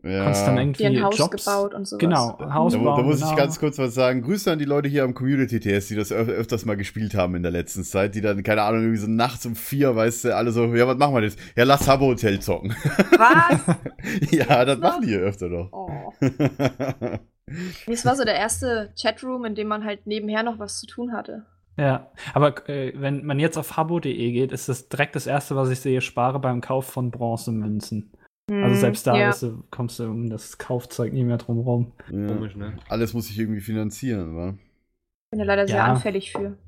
[0.02, 0.24] Ja.
[0.24, 1.98] konntest dann irgendwie ein Haus Jobs gebaut und sowas.
[2.00, 2.96] Genau, Haus Da, bauen.
[2.96, 3.30] da muss genau.
[3.30, 4.22] ich ganz kurz was sagen.
[4.22, 7.34] Grüße an die Leute hier am Community TS, die das öf öfters mal gespielt haben
[7.34, 10.36] in der letzten Zeit, die dann, keine Ahnung, irgendwie so nachts um vier, weißt du,
[10.36, 11.38] alle so, ja, was machen wir jetzt?
[11.56, 12.70] Ja, lass Habbo Hotel zocken.
[13.16, 14.30] Was?
[14.30, 15.68] ja, das machen die ja öfter doch.
[15.72, 16.12] Oh.
[17.48, 20.86] Nee, Es war so der erste Chatroom, in dem man halt nebenher noch was zu
[20.88, 21.46] tun hatte.
[21.78, 25.70] Ja, aber äh, wenn man jetzt auf habbo.de geht, ist das direkt das erste, was
[25.70, 28.10] ich sehe, spare beim Kauf von Bronzemünzen.
[28.48, 29.32] Also Mhm, selbst da ja.
[29.32, 31.92] du, kommst du um das Kaufzeug nie mehr drum rum.
[32.12, 32.28] Ja.
[32.28, 32.78] Komisch, ne?
[32.88, 34.50] Alles muss ich irgendwie finanzieren, wa?
[34.50, 35.84] Ich bin da leider sehr Ja.
[35.86, 36.56] anfällig für.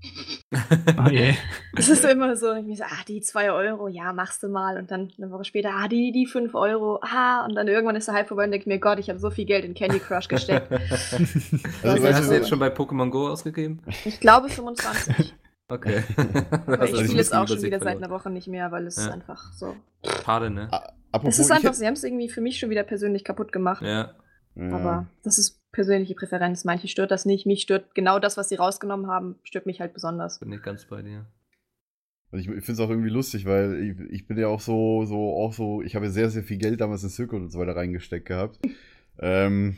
[0.98, 1.34] Oh je.
[1.76, 4.78] Es ist immer so, ich mir so, ah, die 2 Euro, ja, machst du mal.
[4.78, 8.08] Und dann eine Woche später, ah, die, die 5 Euro, ah, und dann irgendwann ist
[8.08, 10.26] der Hype vorbei und denke mir, Gott, ich habe so viel Geld in Candy Crush
[10.26, 10.68] gesteckt.
[10.72, 13.80] Also, Also, hast du, du jetzt schon bei Pokémon Go ausgegeben?
[14.04, 15.34] Ich glaube 25.
[15.70, 16.02] Okay.
[16.66, 18.96] Aber ich Also spiele es auch schon wieder seit einer Woche nicht mehr, weil es
[18.96, 19.12] Ja.
[19.12, 19.76] einfach so.
[20.24, 20.70] Schade, ne?
[21.12, 23.82] Apropos, Es ist einfach, sie haben es irgendwie für mich schon wieder persönlich kaputt gemacht.
[23.82, 24.14] Ja.
[24.56, 26.64] Aber das ist persönliche Präferenz.
[26.64, 27.46] Manche stört das nicht.
[27.46, 30.40] Mich stört genau das, was sie rausgenommen haben, stört mich halt besonders.
[30.40, 31.26] Bin ich ganz bei dir.
[32.30, 35.04] Und ich, ich finde es auch irgendwie lustig, weil ich, ich bin ja auch so,
[35.04, 37.58] so, auch so, ich habe ja sehr, sehr viel Geld damals in Road und so
[37.58, 38.58] weiter reingesteckt gehabt.
[39.18, 39.76] ähm,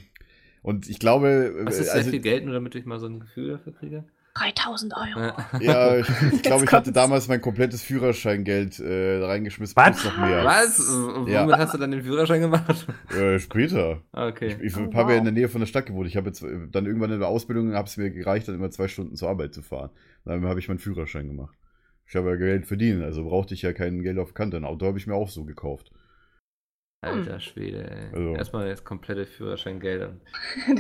[0.63, 3.21] und ich glaube, Was ist also, sehr viel Geld, nur damit ich mal so ein
[3.21, 4.05] Gefühl dafür kriege?
[4.35, 5.21] 3000 Euro.
[5.21, 5.61] Ja.
[5.61, 10.01] ja, ich, ich glaube, ich hatte damals mein komplettes Führerscheingeld äh, reingeschmissen, Was?
[10.01, 10.45] plus noch mehr.
[10.45, 10.79] Was?
[10.79, 11.59] Womit Ja.
[11.59, 12.87] hast du dann den Führerschein gemacht?
[13.17, 14.03] Äh, später.
[14.13, 14.57] Okay.
[14.61, 15.19] Ich, ich Oh, habe ja wow.
[15.19, 16.07] in der Nähe von der Stadt gewohnt.
[16.09, 18.71] Ich habe jetzt äh, dann irgendwann in der Ausbildung, habe es mir gereicht, dann immer
[18.71, 19.91] zwei Stunden zur Arbeit zu fahren.
[20.25, 21.57] Dann habe ich meinen Führerschein gemacht.
[22.07, 24.57] Ich habe ja Geld verdient, also brauchte ich ja kein Geld auf Kante.
[24.57, 25.91] Ein Auto habe ich mir auch so gekauft.
[27.03, 28.09] Alter Schwede, ey.
[28.15, 28.35] Also.
[28.35, 30.11] Erstmal das komplette Führerscheingeld.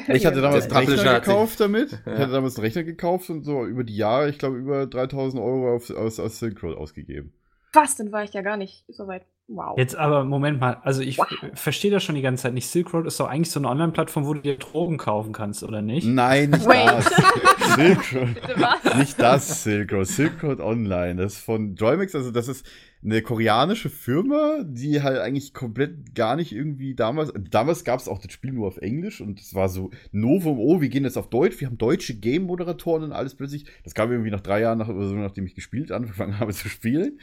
[0.09, 1.93] Ich hatte damals einen Rechner gekauft damit.
[1.93, 5.43] Ich hatte damals einen Rechner gekauft und so über die Jahre, ich glaube, über 3000
[5.43, 7.33] Euro auf, aus, aus Silk Road ausgegeben.
[7.73, 7.97] Was?
[7.97, 9.23] Dann war ich ja gar nicht so weit.
[9.47, 9.79] Wow.
[9.79, 11.27] Jetzt aber, Moment mal, also ich Wow.
[11.55, 12.68] verstehe das schon die ganze Zeit nicht.
[12.68, 15.81] Silk Road ist doch eigentlich so eine Online-Plattform, wo du dir Drogen kaufen kannst, oder
[15.83, 16.07] nicht?
[16.07, 16.87] Nein, nicht Wait.
[16.87, 17.75] das.
[17.77, 18.35] Silk Road.
[18.35, 18.95] Bitte was?
[18.97, 20.07] Nicht das Silk Road.
[20.07, 21.16] Silk Road Online.
[21.23, 22.66] Das ist von Joymix, also das ist
[23.03, 27.33] eine koreanische Firma, die halt eigentlich komplett gar nicht irgendwie damals.
[27.51, 30.81] Damals gab es auch das Spiel nur auf Englisch und es war so Novum, oh,
[30.83, 33.65] wir gehen jetzt auf Deutsch, wir haben deutsche Game-Moderatoren und alles plötzlich.
[33.85, 37.19] Das kam irgendwie nach drei Jahren, nach, so, nachdem ich gespielt angefangen habe zu spielen.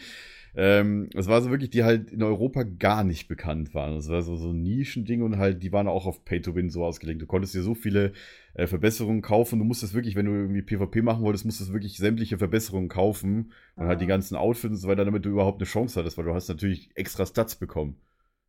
[0.59, 3.93] Ähm, es war so wirklich, die halt in Europa gar nicht bekannt waren.
[3.93, 7.21] Das war so, so ein Nischending und halt, die waren auch auf Pay-to-Win so ausgelegt.
[7.21, 8.13] Du konntest dir so viele
[8.55, 9.59] äh, Verbesserungen kaufen.
[9.59, 13.85] Du musstest wirklich, wenn du irgendwie PvP machen wolltest, musstest wirklich sämtliche Verbesserungen kaufen und
[13.85, 16.33] halt die ganzen Outfits und so weiter, damit du überhaupt eine Chance hattest, weil du
[16.33, 17.97] hast natürlich extra Stats bekommen.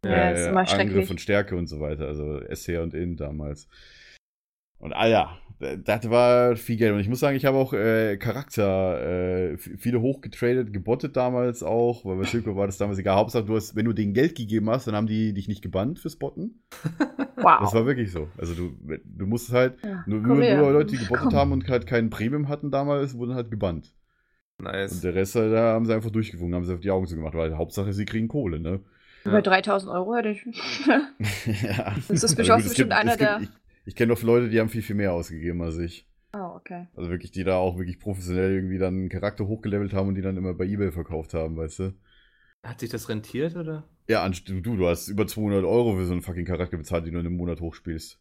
[0.03, 2.07] Ja, ist immer Angriff und Stärke und so weiter.
[2.07, 3.69] Also SC und In damals.
[4.79, 6.93] Und ah ja, das war viel Geld.
[6.95, 9.01] Und ich muss sagen, ich habe auch äh, Charakter,
[9.53, 13.17] äh, viele hochgetradet, gebottet damals auch, weil bei Silco war das damals egal.
[13.17, 15.99] Hauptsache, du hast, wenn du denen Geld gegeben hast, dann haben die dich nicht gebannt
[15.99, 16.63] fürs Botten.
[17.41, 17.61] Wow.
[17.61, 18.27] Das war wirklich so.
[18.37, 18.73] Also du,
[19.05, 21.35] du musst halt, Ja, nur, nur, nur Leute, die gebottet Komm.
[21.37, 23.95] haben und halt keinen Premium hatten damals, wurden halt gebannt.
[24.59, 25.03] Und Nice.
[25.03, 27.57] der Rest, äh, da haben sie einfach durchgefunkt, haben sie auf die Augen zugemacht, weil
[27.57, 28.81] Hauptsache, sie kriegen Kohle, ne?
[29.25, 30.45] Über 3000 Euro hätte ich.
[31.63, 31.95] ja.
[31.95, 33.41] Das ist Also bestimmt, gut, es bestimmt gibt- einer gibt, der.
[33.43, 33.49] Ich,
[33.89, 36.07] ich kenne doch Leute, die haben viel, viel mehr ausgegeben als ich.
[36.35, 36.89] Oh, okay.
[36.95, 40.21] Also wirklich, die da auch wirklich professionell irgendwie dann einen Charakter hochgelevelt haben und die
[40.21, 41.95] dann immer bei Ebay verkauft haben, weißt du?
[42.67, 43.89] Hat sich das rentiert, oder?
[44.09, 47.21] Ja, du, du hast über 200 Euro für so einen fucking Charakter bezahlt, den du
[47.21, 48.21] in einem Monat hochspielst.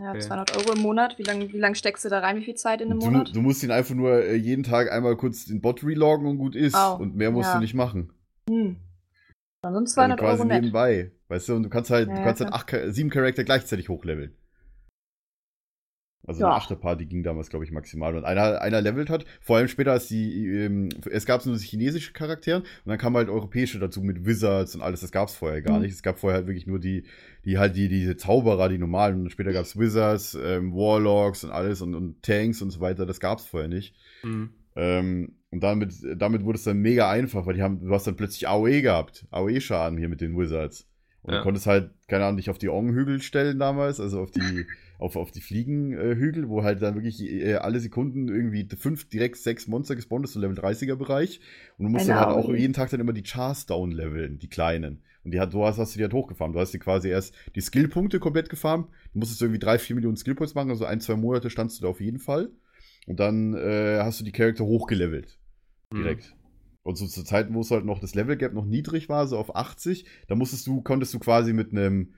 [0.00, 0.20] Ja, Okay.
[0.20, 1.18] 200 Euro im Monat.
[1.18, 2.36] Wie lange wie lang steckst du da rein?
[2.36, 3.34] Wie viel Zeit in einem Du, Monat?
[3.34, 6.54] du musst ihn einfach nur äh, jeden Tag einmal kurz den Bot reloggen und gut
[6.54, 6.74] ist.
[6.76, 7.54] Au, Und mehr musst ja.
[7.54, 8.12] du nicht machen.
[8.48, 8.76] Hm.
[9.62, 10.60] Dann sind Also 200 quasi Euro nett.
[10.62, 11.10] nebenbei.
[11.28, 14.34] Weißt du, und du kannst halt, Ja, du kannst halt acht, sieben Charakter gleichzeitig hochleveln.
[16.28, 16.48] Also Ja.
[16.48, 18.16] eine Achterparty ging damals, glaube ich, maximal.
[18.16, 22.12] Und einer, einer levelt hat, vor allem später als die, ähm, es gab nur chinesische
[22.12, 25.62] Charaktere und dann kamen halt europäische dazu mit Wizards und alles, das gab es vorher
[25.62, 25.82] gar Mhm.
[25.84, 25.92] nicht.
[25.92, 27.04] Es gab vorher halt wirklich nur die,
[27.44, 29.20] die halt die, diese Zauberer, die normalen.
[29.20, 33.06] Und später gab es Wizards, ähm, Warlocks und alles und, und Tanks und so weiter,
[33.06, 33.94] das gab es vorher nicht.
[34.22, 34.50] Hm.
[34.74, 38.16] Ähm, und damit, damit wurde es dann mega einfach, weil die haben, du hast dann
[38.16, 40.88] plötzlich AOE gehabt, AOE-Schaden hier mit den Wizards.
[41.26, 41.38] Und Ja.
[41.38, 44.40] du konntest halt, keine Ahnung, dich auf die Ong-Hügel stellen damals, also auf die,
[44.98, 49.66] auf, auf die Fliegenhügel, wo halt dann wirklich äh, alle Sekunden irgendwie fünf, direkt sechs
[49.66, 51.40] Monster gespawnt ist, so Level 30er-Bereich.
[51.78, 54.48] Und du musst Eine dann halt auch jeden Tag dann immer die Chars down-leveln, die
[54.48, 55.02] kleinen.
[55.24, 56.54] Und die hat, du hast, hast du die halt hochgefarmt.
[56.54, 58.88] Du hast die quasi erst die Skillpunkte komplett gefarmt.
[59.12, 61.88] Du musstest irgendwie drei, vier Millionen Skillpoints machen, also ein, zwei Monate standst du da
[61.88, 62.50] auf jeden Fall.
[63.08, 65.36] Und dann äh, hast du die Charakter hochgelevelt.
[65.92, 66.02] Hm.
[66.02, 66.36] Direkt.
[66.86, 69.38] Und so zu Zeiten, wo es halt noch das Level Gap noch niedrig war, so
[69.38, 72.14] auf 80, da musstest du, konntest du quasi mit einem,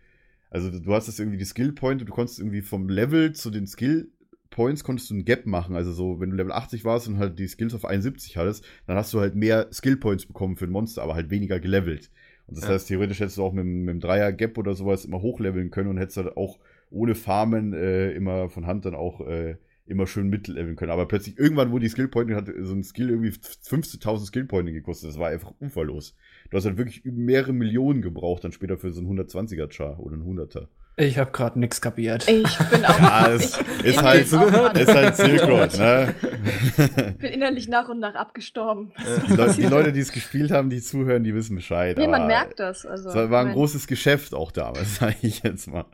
[0.51, 3.66] also du hast das irgendwie die Skill Point, du konntest irgendwie vom Level zu den
[3.66, 4.11] Skill
[4.51, 5.75] Points konntest du ein Gap machen.
[5.75, 8.97] Also so, wenn du Level 80 warst und halt die Skills auf 71 hattest, dann
[8.99, 12.11] hast du halt mehr Skill Points bekommen für ein Monster, aber halt weniger gelevelt.
[12.47, 12.71] Und das Ja.
[12.71, 15.89] heißt, theoretisch hättest du auch mit, mit dem Dreier Gap oder sowas immer hochleveln können
[15.89, 16.59] und hättest halt auch
[16.91, 19.57] ohne Farmen äh, immer von Hand dann auch äh,
[19.89, 20.91] immer schön mitleveln können.
[20.91, 25.11] Aber plötzlich, irgendwann, wo die Skillpointe hat, so ein Skill irgendwie 15.000 Skillpointe gekostet.
[25.11, 26.14] Das war einfach uferlos.
[26.51, 30.24] Du hast halt wirklich mehrere Millionen gebraucht dann später für so einen 120er-Char oder einen
[30.24, 30.68] 100er.
[31.01, 32.28] Ich habe gerade nix kapiert.
[32.28, 32.99] Ich bin auch.
[32.99, 34.22] Ja, es ich, ist ich halt,
[34.76, 36.14] ist halt Silk Road, ne?
[37.11, 38.91] Ich bin innerlich nach und nach abgestorben.
[39.28, 41.97] Die, Leute, die Leute, die es gespielt haben, die zuhören, die wissen Bescheid.
[41.97, 42.84] Nee, man merkt das.
[42.84, 45.84] Also, Es war, ein großes Geschäft auch damals, sage ich jetzt mal.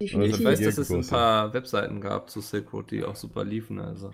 [0.00, 0.38] Definitiv.
[0.38, 3.78] Ich weiß, dass es ein paar Webseiten gab zu Silk Road, die auch super liefen.
[3.80, 4.12] Also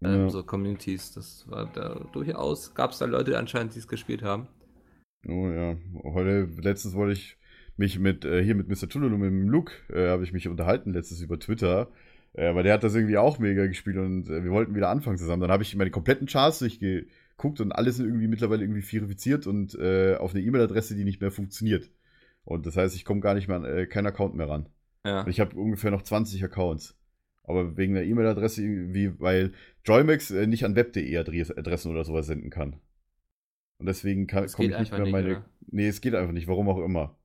[0.00, 0.14] Ja.
[0.14, 4.22] ähm, so Communities, das war da durchaus, gab es da Leute anscheinend, die es gespielt
[4.22, 4.48] haben.
[5.26, 7.36] Oh ja, heute, letztens wollte ich
[7.76, 8.88] mich mit, äh, hier mit Mr.
[8.88, 11.90] Tululu, mit dem Luke, äh, habe ich mich unterhalten, letztens über Twitter.
[12.34, 15.16] Äh, weil der hat das irgendwie auch mega gespielt und äh, wir wollten wieder anfangen
[15.18, 15.40] zusammen.
[15.42, 19.74] Dann habe ich meine kompletten Charts durchgeguckt und alles sind irgendwie mittlerweile irgendwie verifiziert und
[19.74, 21.90] äh, auf eine E-Mail-Adresse, die nicht mehr funktioniert.
[22.44, 24.68] Und das heißt, ich komme gar nicht mehr an äh, keinen Account mehr ran.
[25.04, 25.22] Ja.
[25.22, 26.96] Und ich habe ungefähr noch 20 Accounts.
[27.44, 29.52] Aber wegen der E-Mail-Adresse irgendwie, weil
[29.84, 32.80] Joymax äh, nicht an web.de Adress- Adressen oder sowas senden kann.
[33.78, 35.28] Und deswegen komme ich nicht mehr nicht, meine.
[35.30, 35.44] oder?
[35.70, 37.16] Nee, es geht einfach nicht, warum auch immer.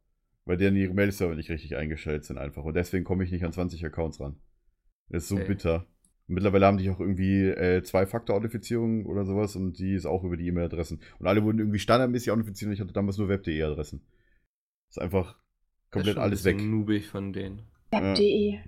[0.46, 2.64] Weil deren ihre Mail-Server nicht richtig eingestellt sind einfach.
[2.64, 4.36] Und deswegen komme ich nicht an 20 Accounts ran.
[5.10, 5.48] Das ist so Okay.
[5.48, 5.88] bitter.
[6.28, 10.38] Und mittlerweile haben die auch irgendwie äh, Zwei-Faktor-Authentifizierung oder sowas und die ist auch über
[10.38, 11.02] die E-Mail-Adressen.
[11.20, 14.02] Und alle wurden irgendwie standardmäßig authentifiziert und ich hatte damals nur web.de Adressen.
[14.90, 15.38] Ist einfach
[15.94, 16.58] komplett alles weg.
[16.58, 17.62] bisschen noobig von denen.
[17.92, 18.60] Web.de.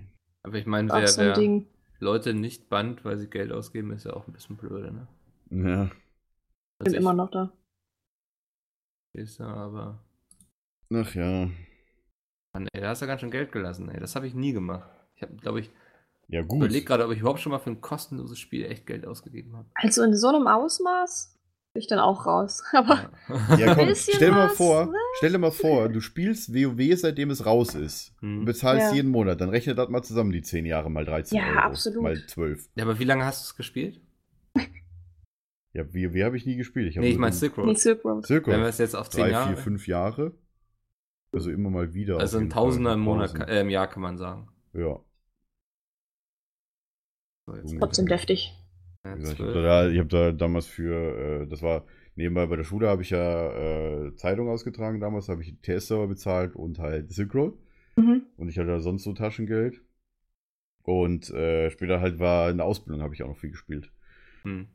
[0.42, 1.66] Aber ich meine, wer, so wer Ding.
[1.98, 5.08] Leute nicht bannt, weil sie Geld ausgeben, ist ja auch ein bisschen blöde, ne?
[5.50, 5.84] Ja.
[5.84, 5.90] Bin
[6.86, 7.52] Also immer ich- noch da.
[9.14, 10.04] Ist ja, aber.
[10.94, 11.48] Ach ja.
[12.52, 13.98] Mann, ey, da hast du ganz schön Geld gelassen, ey.
[13.98, 14.88] Das habe ich nie gemacht.
[15.16, 15.70] Ich habe, glaube ich,
[16.28, 16.58] Ja, gut.
[16.58, 19.68] überlegt gerade, ob ich überhaupt schon mal für ein kostenloses Spiel echt Geld ausgegeben habe.
[19.74, 21.35] Also in so einem Ausmaß bin
[21.78, 22.62] ich dann auch raus.
[22.72, 23.10] Aber
[23.58, 24.92] Ja, komm, stell dir mal vor, ne?
[25.18, 28.14] stell dir mal vor, du spielst WoW, seitdem es raus ist.
[28.20, 28.40] Hm.
[28.40, 28.94] Und bezahlst Ja.
[28.96, 29.40] jeden Monat.
[29.40, 31.58] Dann rechne das mal zusammen, die 10 Jahre mal 13 Ja, Euro.
[31.58, 32.02] absolut.
[32.02, 32.68] Mal 12.
[32.74, 34.00] Ja, aber wie lange hast du es gespielt?
[35.72, 36.88] Ja, WoW habe ich nie gespielt.
[36.88, 37.78] Ich Nee, ich meine so Silk nee, Road.
[38.26, 39.48] Silk Wenn wir es jetzt auf 10 drei, Jahre.
[39.54, 40.32] vier, fünf Jahre.
[41.32, 42.18] Also immer mal wieder.
[42.18, 42.48] also ein.
[42.48, 43.48] Tausender im Monat, Tausend.
[43.50, 44.48] äh, im Jahr kann man sagen.
[44.72, 45.00] Ja.
[47.46, 48.54] So, jetzt Trotzdem deftig.
[49.06, 49.54] Ja, ich habe 12.
[49.54, 51.84] da, ich hab da damals für, äh, das war
[52.14, 56.54] nebenbei bei der Schule, habe ich ja äh, Zeitung ausgetragen damals, habe ich TS-Server bezahlt
[56.56, 57.58] und halt Silk Road.
[57.96, 58.22] Mhm.
[58.36, 59.80] Und ich hatte da sonst so Taschengeld.
[60.82, 63.90] Und äh, später halt war in der Ausbildung, habe ich auch noch viel gespielt.
[64.42, 64.68] Hm.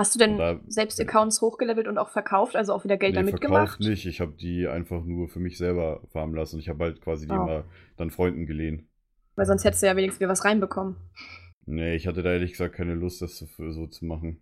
[0.00, 3.20] Hast du denn da- selbst Accounts hochgelevelt und auch verkauft, also auch wieder Geld Nee,
[3.20, 3.80] damit verkauft gemacht?
[3.80, 4.06] nicht.
[4.06, 6.58] Ich habe die einfach nur für mich selber farmen lassen.
[6.58, 7.42] Ich habe halt quasi die Oh.
[7.42, 7.64] immer
[7.96, 8.88] dann Freunden geliehen.
[9.36, 10.96] Weil sonst hättest du ja wenigstens wieder was reinbekommen.
[11.66, 14.40] Nee, ich hatte da ehrlich gesagt keine Lust, das so, so zu machen.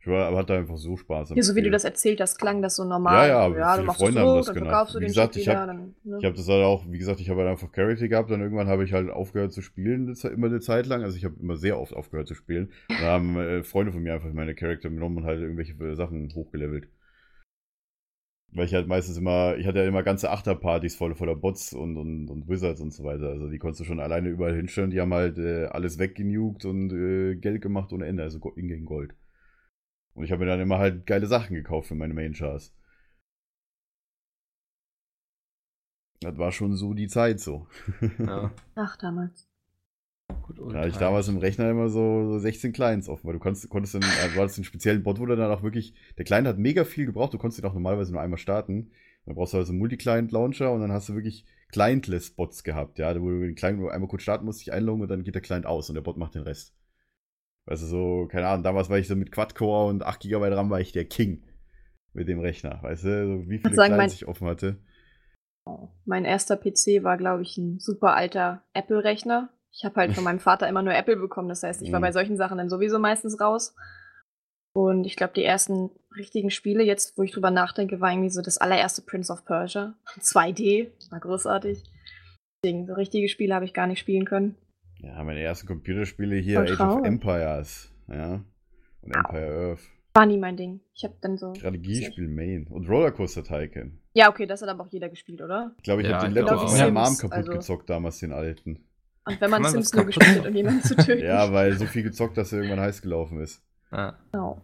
[0.00, 1.32] Ich war, aber hatte einfach so Spaß.
[1.32, 3.26] am Ja, so wie du das erzählt hast, klang das so normal.
[3.26, 4.56] Ja, ja, ja du viele machst Freunde haben das dann
[4.94, 6.18] du Wie den gesagt, ich hab- dann, ne?
[6.18, 8.68] Ich habe das halt auch, wie gesagt, ich habe halt einfach Charity gehabt, dann irgendwann
[8.68, 11.02] habe ich halt aufgehört zu spielen, immer eine Zeit lang.
[11.02, 12.66] Also ich habe immer sehr oft aufgehört zu spielen.
[12.96, 15.94] Und da haben äh, Freunde von mir einfach meine Charakter genommen und halt irgendwelche äh,
[15.96, 16.88] Sachen hochgelevelt.
[18.52, 21.96] Weil ich halt meistens immer, ich hatte ja immer ganze Achterpartys voll voller Bots und,
[21.96, 23.28] und, und Wizards und so weiter.
[23.28, 24.90] Also die konntest du schon alleine überall hinstellen.
[24.90, 29.14] Die haben halt äh, alles weggenugt und äh, Geld gemacht ohne Ende, also Ingame Gold.
[30.14, 32.74] Und ich habe mir dann immer halt geile Sachen gekauft für meine Main Chars.
[36.20, 37.66] Das war schon so die Zeit so.
[38.18, 39.49] Ja, Ach, damals.
[40.42, 43.38] Gut, Da hatte ich damals im Rechner immer so, so 16 Clients offen, weil du
[43.38, 46.24] konntest, konntest dann, also du hattest einen speziellen Bot, wo du dann auch wirklich, der
[46.24, 48.90] Client hat mega viel gebraucht, du konntest ihn auch normalerweise nur einmal starten.
[49.26, 53.28] Dann brauchst du also einen Multi-Client-Launcher und dann hast du wirklich Clientless-Bots gehabt, ja, wo
[53.30, 55.66] du den Client nur einmal kurz starten musst, dich einloggen und dann geht der Client
[55.66, 56.74] aus und der Bot macht den Rest.
[57.66, 60.70] Weißt du, so, keine Ahnung, damals war ich so mit Quad-Core und 8 GB RAM
[60.70, 61.42] war ich der King
[62.12, 64.78] mit dem Rechner, weißt du, so wie viele sagen, Clients mein- ich offen hatte.
[66.04, 69.50] Mein erster PC war, glaube ich, ein super alter Apple-Rechner.
[69.72, 71.48] Ich habe halt von meinem Vater immer nur Apple bekommen.
[71.48, 72.04] Das heißt, ich war Mhm.
[72.04, 73.74] bei solchen Sachen dann sowieso meistens raus.
[74.74, 78.40] Und ich glaube, die ersten richtigen Spiele, jetzt wo ich drüber nachdenke, war irgendwie so
[78.42, 79.94] das allererste Prince of Persia.
[80.20, 81.82] 2D, war großartig.
[82.62, 84.54] Deswegen, so richtige Spiele habe ich gar nicht spielen können.
[84.98, 87.04] Ja, meine ersten Computerspiele hier, Age of.
[87.04, 88.44] Empires, ja,
[89.02, 89.80] und Empire Earth.
[90.12, 90.80] War nie mein Ding.
[90.94, 91.54] Ich habe dann so.
[91.54, 93.98] Strategiespiel Main und Rollercoaster Tycoon.
[94.12, 95.72] Ja, okay, das hat aber auch jeder gespielt, oder?
[95.78, 98.32] Ich glaube, ich Ja, habe den Laptop von meiner Mom kaputt also- gezockt damals, den
[98.32, 98.84] alten.
[99.30, 101.24] Und wenn man, man Sims nur gespielt hat, um jemanden zu töten.
[101.24, 103.62] Ja, weil so viel gezockt, dass er irgendwann heiß gelaufen ist.
[103.92, 104.18] Ja.
[104.32, 104.62] Genau.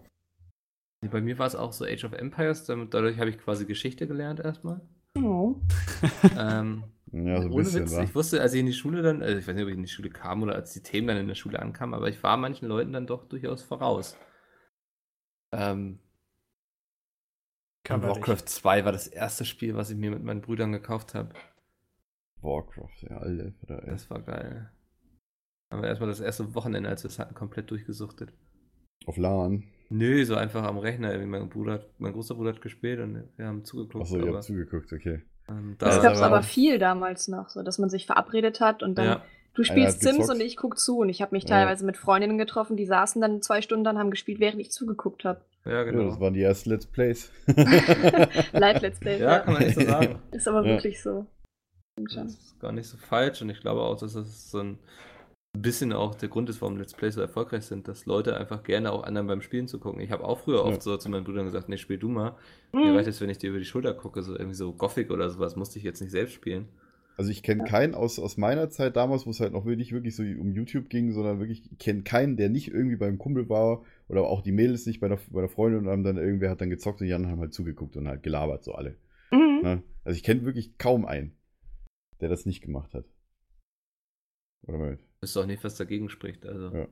[1.11, 4.07] Bei mir war es auch so Age of Empires, damit, dadurch habe ich quasi Geschichte
[4.07, 4.81] gelernt erstmal.
[5.17, 5.57] Oh.
[6.39, 9.23] ähm, Ja, so ein ohne bisschen, Witz, ich wusste, als ich in die Schule dann,
[9.23, 11.17] also ich weiß nicht, ob ich in die Schule kam oder als die Themen dann
[11.17, 14.17] in der Schule ankamen, aber ich war manchen Leuten dann doch durchaus voraus.
[15.53, 16.01] Ähm.
[17.89, 21.33] Warcraft 2 war das erste Spiel, was ich mir mit meinen Brüdern gekauft habe.
[22.47, 23.83] Warcraft, ja, Alter.
[23.83, 23.91] ey.
[23.91, 24.71] Das war geil.
[25.73, 28.33] Haben wir erstmal das erste Wochenende, als wir es hatten, komplett durchgesuchtet.
[29.05, 29.65] Auf LAN.
[29.91, 31.17] Nö, so einfach am Rechner.
[31.27, 34.03] Mein, Bruder, hat- mein großer Bruder hat gespielt und wir haben zugeguckt.
[34.05, 35.23] Achso, ihr aber, habt zugeguckt, okay.
[35.49, 38.61] ähm, Das Ja, gab es aber- aber viel damals noch, so dass man sich verabredet
[38.61, 39.23] hat und dann Ja.
[39.55, 40.35] du spielst Sims gezockt.
[40.39, 41.51] und ich guck zu und ich habe mich Ja.
[41.51, 45.25] teilweise mit Freundinnen getroffen, die saßen dann zwei Stunden dann haben gespielt, während ich zugeguckt
[45.25, 45.41] habe.
[45.65, 46.05] ja, Ja, genau.
[46.05, 47.31] das waren die ersten Let's Plays.
[48.53, 49.21] Live Let's Play.
[49.21, 50.19] ja, kann man nicht so sagen.
[50.33, 50.75] Ist aber Ja.
[50.75, 51.27] wirklich so.
[51.97, 54.79] Das ist gar nicht so falsch und ich glaube auch, dass das so ein
[55.59, 58.93] bisschen auch der Grund ist, warum Let's Plays so erfolgreich sind, dass Leute einfach gerne
[58.93, 60.01] auch anderen beim Spielen zu gucken.
[60.01, 60.65] Ich habe auch früher Ja.
[60.65, 62.37] oft so zu meinen Brüdern gesagt, nee, spiel du mal.
[62.73, 62.97] Mir Mhm.
[62.97, 65.57] reicht es, wenn ich dir über die Schulter gucke, so irgendwie so Gothic oder sowas,
[65.57, 66.69] musste ich jetzt nicht selbst spielen.
[67.17, 70.15] Also ich kenne keinen aus, aus meiner Zeit damals, wo es halt noch wirklich, wirklich
[70.15, 73.83] so um YouTube ging, sondern wirklich, ich kenne keinen, der nicht irgendwie beim Kumpel war
[74.09, 76.61] oder auch die Mädels nicht bei der, bei der Freundin und haben dann irgendwer hat
[76.61, 78.97] dann gezockt und die anderen haben halt zugeguckt und halt gelabert, so alle.
[79.31, 79.61] Mhm.
[79.63, 79.83] Ne?
[80.05, 81.33] Also ich kenne wirklich kaum einen,
[82.21, 83.05] der das nicht gemacht hat.
[84.67, 84.99] Oder mal.
[85.21, 86.45] Wüsste auch nicht, was dagegen spricht.
[86.47, 86.75] Also.
[86.77, 86.89] Ja.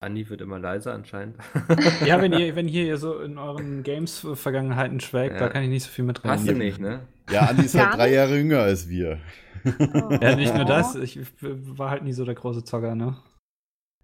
[0.00, 1.36] Andi wird immer leiser anscheinend.
[2.04, 5.40] Ja, wenn ihr, wenn hier so in euren Games-Vergangenheiten schwelgt, Ja.
[5.40, 6.30] da kann ich nicht so viel mitreden.
[6.32, 7.06] Hast du nicht, ne?
[7.30, 8.12] Ja, Andi ist halt drei?
[8.12, 9.20] Jahre jünger als wir.
[9.64, 10.18] Oh.
[10.20, 13.16] Ja, nicht nur das, ich war halt nie so der große Zocker, ne?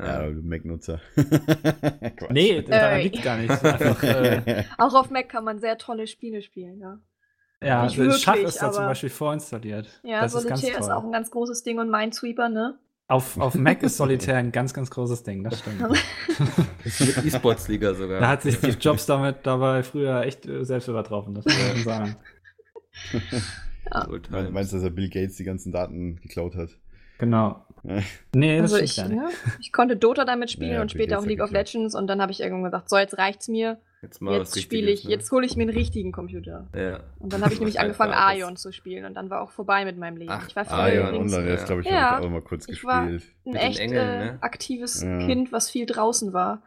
[0.00, 1.00] Ja, du Mac-Nutzer.
[2.30, 3.50] Nee, daran Äh, liegt gar nicht.
[3.50, 7.00] Einfach, äh, Auch auf Mac kann man sehr tolle Spiele spielen, ja.
[7.62, 9.88] Ja, Nicht das Schach ist da zum Beispiel vorinstalliert.
[10.04, 10.88] Ja, das ist ganz Solitär toll.
[10.88, 12.78] ist, auch ein ganz großes Ding und Minesweeper, ne?
[13.08, 15.80] Auf, auf Mac ist Solitär ein ganz, ganz großes Ding, das stimmt.
[16.84, 18.20] Mit E-Sports-Liga sogar.
[18.20, 21.84] Da hat sich Steve Jobs damit dabei früher echt äh, selbst übertroffen, das muss man
[21.84, 22.16] sagen.
[24.10, 24.50] Me- Times.
[24.50, 26.70] Meinst du, dass er Bill Gates die ganzen Daten geklaut hat?
[27.18, 27.64] Genau.
[27.84, 28.00] Ja.
[28.34, 29.46] Nee, das Also stimmt ich, ja nicht.
[29.46, 31.50] ne, ich konnte Dota damit spielen Ja, und später auch League of.
[31.50, 33.78] Legends und dann habe ich irgendwann gesagt, so jetzt reicht's mir.
[34.00, 35.10] Jetzt mal Jetzt spiele ich, ne?
[35.10, 36.68] jetzt hole ich mir einen richtigen Computer.
[36.74, 37.00] Ja.
[37.18, 39.50] Und dann habe ich nämlich angefangen, war, das- Ion zu spielen und dann war auch
[39.50, 40.30] vorbei mit meinem Leben.
[40.30, 42.10] Ach, ich war Ah, früher ja, Ion übrigens Online, das glaube ich, Ja.
[42.12, 43.34] habe ich auch mal kurz Ich war- gespielt.
[43.46, 44.38] ein Mit den echt Engeln, äh, ne?
[44.42, 45.18] aktives Ja.
[45.18, 46.62] Kind, was viel draußen war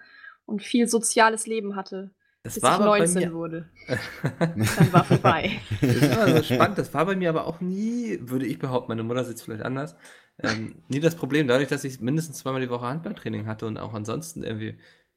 [0.46, 2.12] und viel soziales Leben hatte,
[2.44, 3.34] Das bis war ich aber bei 19 mir.
[3.34, 3.70] wurde.
[4.40, 5.52] Dann war vorbei.
[5.80, 6.78] Das ist immer so spannend.
[6.78, 9.64] Das war bei mir aber auch nie, würde ich behaupten, meine Mutter sieht es vielleicht
[9.64, 9.96] anders,
[10.44, 11.48] ähm, nie das Problem.
[11.48, 14.76] Dadurch, dass ich mindestens zweimal die Woche Handballtraining hatte und auch ansonsten irgendwie,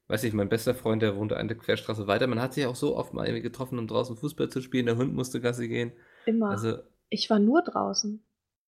[0.09, 2.97] weiß ich, mein bester Freund, der wohnte eine Querstraße weiter, man hat sich auch so
[2.97, 4.87] oft mal irgendwie getroffen, um draußen Fußball zu spielen.
[4.87, 5.93] Der Hund musste Gassi gehen.
[6.27, 6.51] Immer.
[6.51, 6.79] Also,
[7.09, 8.23] ich war nur draußen.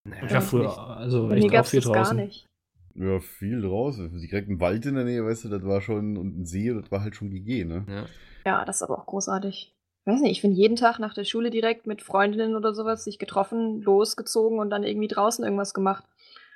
[0.05, 0.49] naja, Ich war nicht.
[0.49, 2.17] früher, also gab es viel das gar draußen.
[2.17, 2.47] nicht.
[2.95, 4.11] Ja, viel draußen.
[4.19, 6.91] Direkt ein Wald in der Nähe, weißt du, das war schon, und ein See, das
[6.91, 7.85] war halt schon GG, ne?
[7.89, 8.07] Ja.
[8.47, 9.75] Ja, das ist aber auch großartig.
[10.01, 13.05] Ich weiß nicht, ich bin jeden Tag nach der Schule direkt mit Freundinnen oder sowas
[13.05, 16.05] sich getroffen, losgezogen und dann irgendwie draußen irgendwas gemacht.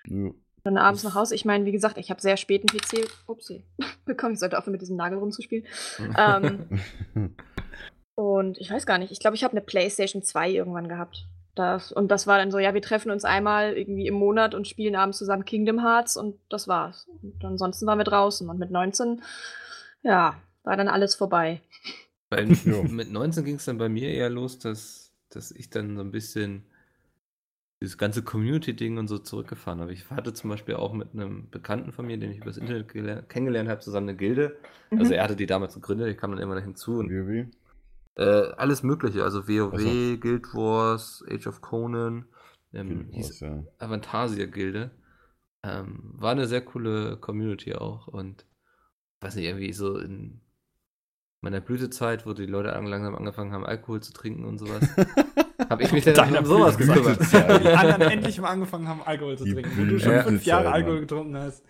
[0.06, 0.30] Ja.
[0.64, 1.34] Dann abends nach Hause.
[1.34, 3.64] Ich meine, wie gesagt, ich habe sehr spät einen PC upsie,
[4.04, 4.34] bekommen.
[4.34, 5.64] Ich sollte aufhören, mit diesem Nagel rumzuspielen.
[6.18, 6.80] Ähm,
[8.14, 9.12] und ich weiß gar nicht.
[9.12, 11.26] Ich glaube, ich habe eine PlayStation 2 irgendwann gehabt.
[11.54, 14.68] Das, und das war dann so, ja, wir treffen uns einmal irgendwie im Monat und
[14.68, 17.08] spielen abends zusammen Kingdom Hearts und das war's.
[17.22, 18.48] Und ansonsten waren wir draußen.
[18.48, 19.22] Und mit 19,
[20.02, 21.60] ja, war dann alles vorbei.
[22.28, 22.46] Bei.
[22.46, 26.12] Mit 19 ging es dann bei mir eher los, dass, dass ich dann so ein
[26.12, 26.69] bisschen
[27.82, 29.92] dieses ganze Community-Ding und so zurückgefahren habe.
[29.92, 33.22] Ich hatte zum Beispiel auch mit einem Bekannten von mir, den ich übers Internet geler-
[33.22, 34.58] kennengelernt habe, zusammen eine Gilde.
[34.90, 35.12] Also Mhm.
[35.12, 37.46] er hatte die damals gegründet, ich kam dann immer hinzu und WoW?
[38.16, 40.18] äh, alles mögliche, also WoW, Ach so.
[40.20, 42.26] Guild Wars, Age of Conan,
[42.74, 43.64] ähm, hieß ja.
[43.78, 44.90] Avantasia-Gilde.
[45.62, 48.44] Ähm, war eine sehr coole Community auch und
[49.20, 50.40] weiß nicht, irgendwie so in
[51.42, 54.80] meiner Blütezeit, wo die Leute an- langsam angefangen haben, Alkohol zu trinken und sowas,
[55.68, 57.18] habe ich mich dann Deiner um sowas gekümmert.
[57.32, 59.70] Die anderen endlich mal angefangen haben, Alkohol zu Die trinken.
[59.76, 60.22] Wo du schon Ja.
[60.22, 61.64] fünf Jahre Blütezeit, Alkohol getrunken hast.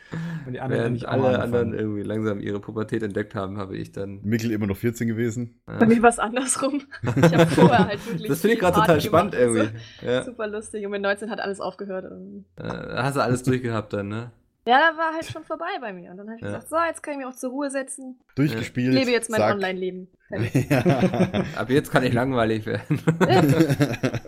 [0.47, 4.20] Und die anderen Während alle anderen irgendwie langsam ihre Pubertät entdeckt haben, habe ich dann.
[4.22, 5.61] Mikkel immer noch 14 gewesen.
[5.66, 5.86] Bei Ja.
[5.86, 6.82] mir war es andersrum.
[7.03, 8.28] Ich habe vorher halt wirklich.
[8.28, 9.68] Das finde ich gerade total spannend irgendwie.
[10.05, 10.24] Ja.
[10.24, 10.84] Super lustig.
[10.84, 12.05] Und mit 19 hat alles aufgehört.
[12.57, 12.62] Äh,
[12.97, 14.30] hast du alles durchgehabt dann, ne?
[14.71, 16.11] Ja, da war halt schon vorbei bei mir.
[16.12, 16.49] Und dann habe ich Ja.
[16.49, 18.21] gesagt, so, jetzt kann ich mich auch zur Ruhe setzen.
[18.37, 18.95] Durchgespielt.
[18.95, 19.43] Ich lebe jetzt mein.
[19.43, 20.09] Online-Leben.
[20.71, 20.79] Ja.
[21.57, 23.01] Ab jetzt kann ich langweilig werden.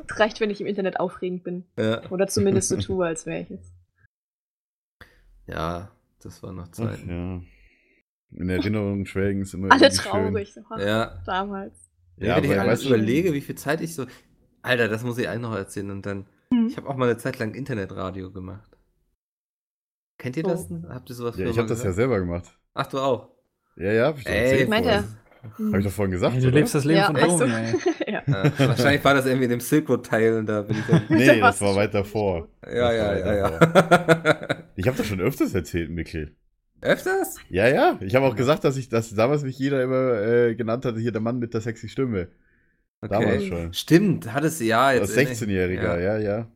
[0.08, 1.64] Es reicht, wenn ich im Internet aufregend bin.
[1.78, 2.02] ja.
[2.10, 3.72] Oder zumindest so tue, als wäre ich es.
[5.46, 5.90] ja,
[6.22, 6.98] das war noch Ach, Zeit.
[7.06, 7.40] ja.
[8.34, 10.54] In Erinnerung schwelgen ist immer Alle irgendwie traurig.
[10.54, 11.74] So, ha, Ja, Damals.
[12.16, 14.06] Ja, wenn ich aber alles weißt du- überlege, wie viel Zeit ich so.
[14.62, 15.90] Alter, das muss ich eigentlich noch erzählen.
[15.90, 16.26] Und dann.
[16.52, 16.66] Hm.
[16.68, 18.71] Ich habe auch mal eine Zeit lang Internetradio gemacht.
[20.22, 20.50] Kennt ihr Oh.
[20.50, 20.68] das?
[20.88, 22.44] Habt ihr sowas Ja, ich habe das ja selber gemacht.
[22.74, 23.28] Ach, du auch.
[23.76, 25.04] Ja, ja, hab ich doch Ey, meint er?
[25.58, 26.36] Habe ich doch vorhin gesagt.
[26.36, 26.56] Ey, du oder?
[26.58, 27.38] lebst das Leben Ja, von echt so.
[27.40, 27.74] Domi, ey.
[28.12, 28.22] ja.
[28.26, 31.02] Ja, wahrscheinlich war das irgendwie in dem Silk Road Teil und da bin ich dann.
[31.08, 32.48] Nee, Da das war weit davor.
[32.64, 34.58] Ja, ja, ja, ja.
[34.76, 36.36] Ich habe das schon öfters erzählt, Mikkel.
[36.80, 37.36] Öfters?
[37.50, 37.98] Ja, ja.
[38.00, 41.12] Ich habe auch gesagt, dass ich, dass damals mich jeder immer äh, genannt hatte, hier
[41.12, 42.28] der Mann mit der sexy Stimme.
[43.00, 43.72] Damals schon.
[43.74, 45.16] Stimmt, hattest du ja jetzt.
[45.16, 46.46] Als 16-Jähriger, ja, ja.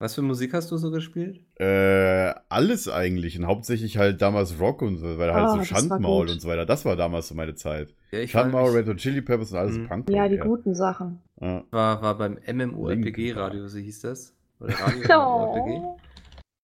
[0.00, 1.40] Was für Musik hast du so gespielt?
[1.56, 3.36] Äh, alles eigentlich.
[3.38, 6.64] Und hauptsächlich halt damals Rock und so, weil halt Ah, so Schandmaul und so weiter.
[6.66, 7.92] Das war damals so meine Zeit.
[8.12, 9.88] Ja, Schandmaul, Red Hot Chili Peppers und alles Mhm.
[9.88, 10.10] Punk.
[10.10, 11.20] ja, die guten Sachen.
[11.40, 11.64] Ja.
[11.72, 13.38] war, war beim MMORPG Linken.
[13.38, 14.36] Radio, so hieß das.
[14.60, 15.16] Oder Radio.
[15.18, 15.96] Oh.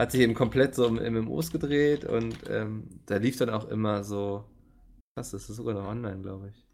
[0.01, 4.05] Hat sich eben komplett so um MMOs gedreht und ähm, da lief dann auch immer
[4.05, 4.45] so.
[5.17, 6.67] Was, das ist sogar noch online, glaube ich.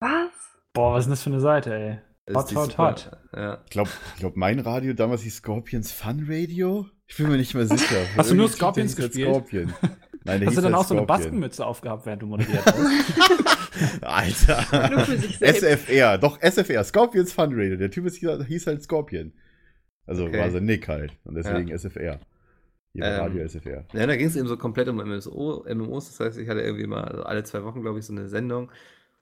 [0.00, 0.30] Was?
[0.74, 1.98] Boah, was ist denn das für eine Seite, ey?
[2.32, 3.10] Hot, hot, hot.
[3.36, 3.58] Ja.
[3.64, 6.86] Ich glaube, ich glaub, mein Radio damals hieß Scorpions Fun Radio.
[7.06, 7.96] Ich bin mir nicht mehr sicher.
[8.16, 9.28] Hast du nur Scorpions gespielt?
[9.28, 9.74] Scorpion.
[10.26, 11.06] Nein, der Hast hieß du dann halt auch so eine Scorpion.
[11.06, 14.02] Baskenmütze aufgehabt, während du moderiert hast?
[14.02, 15.18] Alter.
[15.40, 17.76] SFR, doch SFR, Scorpions Fun Radio.
[17.76, 19.32] Der Typ ist, hieß halt Scorpion.
[20.06, 20.38] Also Okay.
[20.38, 21.12] war sein Nick halt.
[21.24, 22.20] Und deswegen SFR.
[22.94, 23.84] Hier Ähm, Radio SFR.
[23.92, 26.06] Ja, da ging es eben so komplett um MMO, MMOs.
[26.16, 28.70] Das heißt, ich hatte irgendwie mal also alle zwei Wochen, glaube ich, so eine Sendung,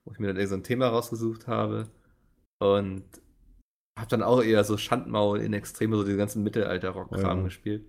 [0.05, 1.89] wo ich mir dann irgendwie so ein Thema rausgesucht habe.
[2.63, 3.05] Und
[3.99, 7.45] habe dann auch eher so Schandmaul in Extreme, so diese ganzen Mittelalter-Rock-Kram Ja.
[7.45, 7.85] gespielt.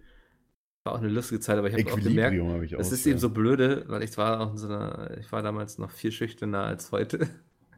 [0.83, 2.79] War auch eine lustige Zeit, aber ich habe auch gemerkt, ich auch.
[2.79, 3.11] es ist ja.
[3.11, 6.11] eben so blöde, weil ich war auch in so einer, ich war damals noch viel
[6.11, 7.29] schüchterner als heute.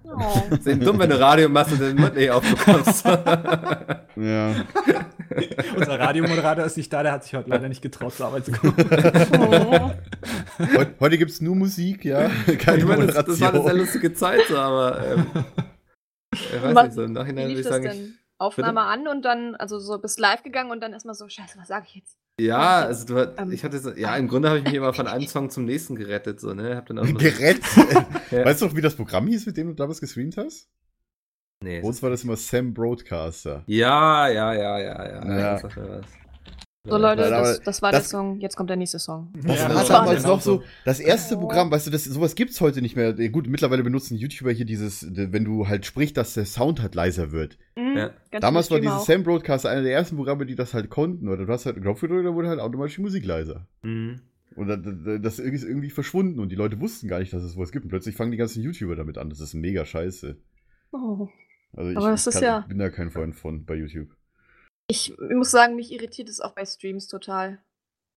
[0.03, 0.41] Oh.
[0.51, 3.05] ist eben dumm, wenn du Radio machst und den Mund nicht aufbekommst.
[3.05, 4.55] Ja.
[5.75, 8.53] Unser Radiomoderator ist nicht da, der hat sich heute leider nicht getraut, zur Arbeit zu
[8.53, 8.73] kommen.
[9.39, 9.91] Oh.
[10.77, 12.29] Heut, heute gibt es nur Musik, ja.
[12.59, 15.25] Keine ich meine, das, das war eine sehr lustige Zeit, so, aber ähm,
[16.55, 18.05] ich weiß Was- nicht, so im Nachhinein würde ich sagen, denn?
[18.05, 21.57] ich, Aufnahme an und dann, also so bis live gegangen und dann erstmal so, scheiße,
[21.57, 22.17] was sage ich jetzt?
[22.39, 24.93] Ja, also du, hat- Ähm, ich hatte so, ja, im Grunde habe ich mich immer
[24.93, 26.75] von einem Song zum nächsten gerettet, so, ne?
[26.75, 27.61] Hab dann auch Gerät.
[28.31, 28.43] Ja.
[28.43, 30.67] Weißt du noch, wie das Programm hieß, mit dem du damals gestreamt hast?
[31.63, 33.63] nee, Bei uns war das immer Sam Broadcaster.
[33.67, 35.25] ja, ja, ja, ja, ja.
[35.25, 35.51] Ja.
[35.53, 36.05] Das sagt mir was.
[36.87, 39.33] So Leute, Nein, das, das war das- der Song, jetzt kommt der nächste Song.
[39.41, 42.61] Das Ja, war das damals noch so das erste Programm, weißt du, das, sowas gibt's
[42.61, 43.17] heute nicht mehr.
[43.17, 46.93] Eh, Gut, mittlerweile benutzen YouTuber hier dieses, wenn du halt sprichst, dass der Sound halt
[46.95, 47.57] leiser wird.
[47.75, 48.11] Mhm, Ja.
[48.39, 51.27] Damals war dieses Sam Broadcaster einer der ersten Programme, die das halt konnten.
[51.27, 53.67] Oder du hast halt einen Knopf gedrückt, dann wurde halt automatisch die Musik leiser.
[53.81, 54.21] Mhm.
[54.55, 57.53] Und da- da- das ist irgendwie verschwunden und die Leute wussten gar nicht, dass es
[57.53, 57.85] sowas gibt.
[57.85, 59.29] Und plötzlich fangen die ganzen YouTuber damit an.
[59.29, 60.37] Das ist mega scheiße.
[60.91, 61.27] Oh.
[61.73, 64.07] Also ich, Aber das ich ist ja- bin da kein Freund von bei YouTube.
[64.87, 67.59] Ich muss sagen, mich irritiert es auch bei Streams total.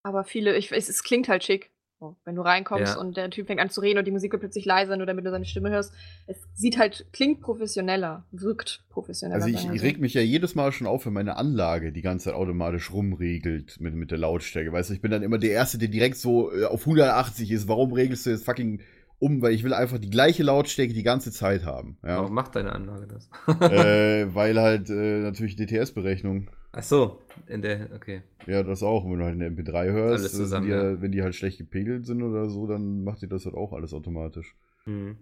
[0.02, 1.70] Aber viele, ich weiß, es klingt halt schick.
[2.00, 3.00] So, wenn du reinkommst Ja.
[3.00, 5.26] und der Typ fängt an zu reden und die Musik wird plötzlich leiser, nur damit
[5.26, 5.92] du seine Stimme hörst.
[6.28, 9.42] Es sieht halt, klingt professioneller, wirkt professioneller.
[9.44, 12.26] Also ich, ich reg mich ja jedes Mal schon auf, wenn meine Anlage die ganze
[12.26, 14.72] Zeit automatisch rumregelt mit, mit der Lautstärke.
[14.72, 17.66] Weißt du, ich bin dann immer der Erste, der direkt so äh, auf 180 ist.
[17.66, 18.80] Warum regelst du jetzt fucking
[19.18, 19.42] um?
[19.42, 21.98] Weil ich will einfach die gleiche Lautstärke die ganze Zeit haben.
[22.04, 22.18] Ja.
[22.18, 23.28] Warum macht deine Anlage das?
[23.72, 26.48] äh, weil halt äh, natürlich DTS-Berechnung.
[26.72, 28.22] Ach so, in der, okay.
[28.46, 29.04] Ja, das auch.
[29.04, 31.02] Wenn du halt eine MP3 hörst, Alles zusammen, wenn, die, ja.
[31.02, 33.94] wenn die halt schlecht gepegelt sind oder so, dann macht die das halt auch alles
[33.94, 34.54] automatisch.
[34.84, 35.16] Hm.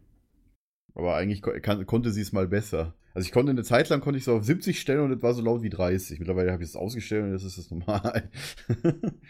[0.95, 2.95] Aber eigentlich kann, konnte sie es mal besser.
[3.15, 5.35] Also ich konnte eine Zeit lang konnte ich so auf 70 stellen und es war
[5.35, 6.19] so laut wie 30.
[6.19, 8.31] Mittlerweile habe ich es ausgestellt und jetzt ist es normal.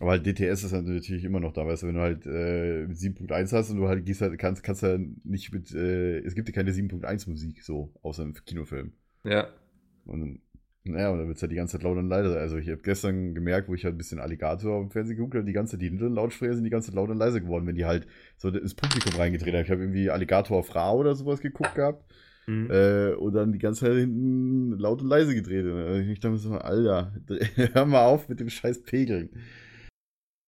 [0.00, 2.86] Aber halt DTS ist halt natürlich immer noch da, weißt du, wenn du halt äh,
[2.92, 6.48] 7.1 hast und du halt gehst halt, kannst, kannst ja nicht mit, äh, es gibt
[6.48, 8.92] ja keine 7.1 Musik, so, außer im Kinofilm.
[9.22, 9.48] Ja.
[10.04, 10.40] Und
[10.86, 12.38] naja, und dann wird es halt die ganze Zeit laut und leise.
[12.38, 15.46] Also ich habe gestern gemerkt, wo ich halt ein bisschen Alligator im Fernsehen geguckt habe,
[15.46, 17.74] die ganze Zeit, die hinteren Lautsprecher sind die ganze Zeit laut und leise geworden, wenn
[17.74, 18.06] die halt
[18.36, 19.62] so ins Publikum reingedreht haben.
[19.62, 22.04] Ich habe irgendwie Alligator auf Ra oder sowas geguckt gehabt.
[22.44, 22.70] Hm.
[22.70, 25.64] Äh, und dann die ganze Zeit hinten laut und leise gedreht.
[25.64, 27.14] Und ich dachte mir so, Alter,
[27.72, 29.30] hör mal auf mit dem scheiß Pegeln.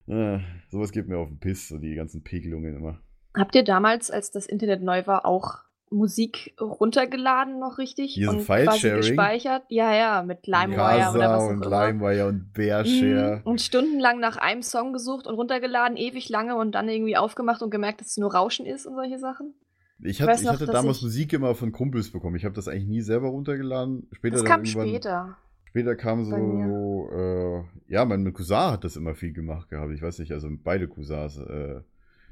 [0.06, 3.00] Äh, sowas geht mir auf den Piss, so die ganzen Pegelungen immer.
[3.34, 8.14] Habt ihr damals, als das Internet neu war, auch Musik runtergeladen noch richtig?
[8.14, 8.96] Hier und File-Sharing?
[8.96, 9.62] gespeichert?
[9.68, 11.86] Ja, ja, mit LimeWire oder was auch und immer.
[11.88, 13.36] LimeWire und Bearshare.
[13.36, 13.42] Mhm.
[13.44, 17.70] Und stundenlang nach einem Song gesucht und runtergeladen, ewig lange und dann irgendwie aufgemacht und
[17.70, 19.54] gemerkt, dass es nur Rauschen ist und solche Sachen.
[20.00, 22.36] Ich, Ich hatte, weiß ich noch, hatte damals ich- Musik immer von Kumpels bekommen.
[22.36, 24.08] Ich habe das eigentlich nie selber runtergeladen.
[24.12, 25.36] Später Das kam später.
[25.64, 27.62] Später kam so, äh,
[27.92, 29.92] ja, mein mein Cousin hat das immer viel gemacht gehabt.
[29.92, 31.80] Ich weiß nicht, also beide Cousins äh,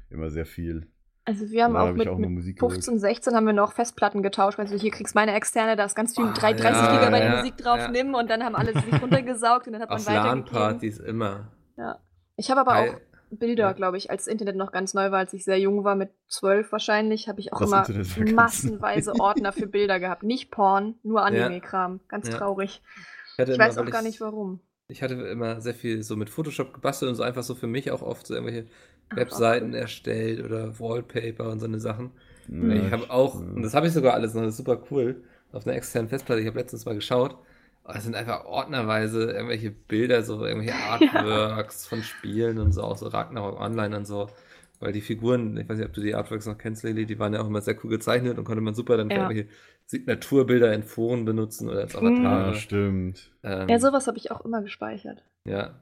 [0.09, 0.87] immer sehr viel.
[1.27, 4.21] Also wir haben auch hab mit, auch mit Musik 15, 16 haben wir noch Festplatten
[4.21, 4.59] getauscht.
[4.59, 7.57] Also hier kriegst meine externe, da ist ganz viel Ah, 30 ja, Gigabyte ja, Musik
[7.57, 7.87] drauf, ja.
[7.89, 10.45] nimm und dann haben alle sich runtergesaugt und dann hat man Auf weitergegeben.
[10.45, 11.51] LAN-Partys immer.
[12.37, 12.89] Ich habe aber Geil.
[12.91, 13.71] auch Bilder, Ja.
[13.73, 16.71] glaube ich, als Internet noch ganz neu war, als ich sehr jung war, mit zwölf
[16.71, 19.13] wahrscheinlich, habe ich auch Das immer massenweise.
[19.19, 20.23] Ordner für Bilder gehabt.
[20.23, 22.01] Nicht Porn, nur Anime-Kram.
[22.07, 22.37] Ganz Ja.
[22.37, 22.81] traurig.
[23.37, 24.59] Ich, Ich immer, weiß auch weil gar ich- nicht warum.
[24.87, 27.89] Ich hatte immer sehr viel so mit Photoshop gebastelt und so einfach so für mich
[27.89, 28.67] auch oft so irgendwelche
[29.13, 29.75] Webseiten cool.
[29.79, 32.11] erstellt oder Wallpaper und so eine Sachen.
[32.47, 33.47] Ja, ich habe auch, ja.
[33.47, 36.41] und das habe ich sogar alles noch, das ist super cool, auf einer externen Festplatte,
[36.41, 37.35] ich habe letztens mal geschaut,
[37.85, 42.97] oh, es sind einfach ordnerweise irgendwelche Bilder, so irgendwelche Artworks von Spielen und so, auch
[42.97, 44.27] so Ragnarok Online und so.
[44.81, 47.33] Weil die Figuren, ich weiß nicht, ob du die Artworks noch kennst, Lili, die waren
[47.33, 49.21] ja auch immer sehr cool gezeichnet und konnte man super dann für Ja.
[49.29, 49.49] irgendwelche
[49.85, 51.95] Signaturbilder in Foren benutzen oder als.
[51.95, 52.47] Avatare.
[52.47, 53.31] Ja, stimmt.
[53.43, 55.23] Ähm, Ja, sowas habe ich auch immer gespeichert.
[55.45, 55.75] ja.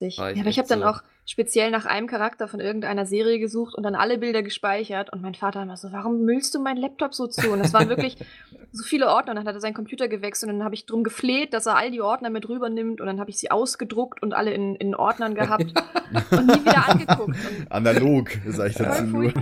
[0.00, 0.86] Ja, aber ich habe dann so.
[0.86, 5.12] auch speziell nach einem Charakter von irgendeiner Serie gesucht und dann alle Bilder gespeichert.
[5.12, 7.50] Und mein Vater immer so, warum müllst du meinen Laptop so zu?
[7.50, 8.16] Und es waren wirklich
[8.72, 9.32] so viele Ordner.
[9.32, 11.76] Und dann hat er seinen Computer gewechselt und dann habe ich drum gefleht, dass er
[11.76, 13.00] all die Ordner mit rübernimmt.
[13.00, 15.64] Und dann habe ich sie ausgedruckt und alle in, in Ordnern gehabt
[16.30, 17.28] und nie wieder angeguckt.
[17.28, 19.24] Und Analog, sag ich dazu nur.
[19.24, 19.34] ich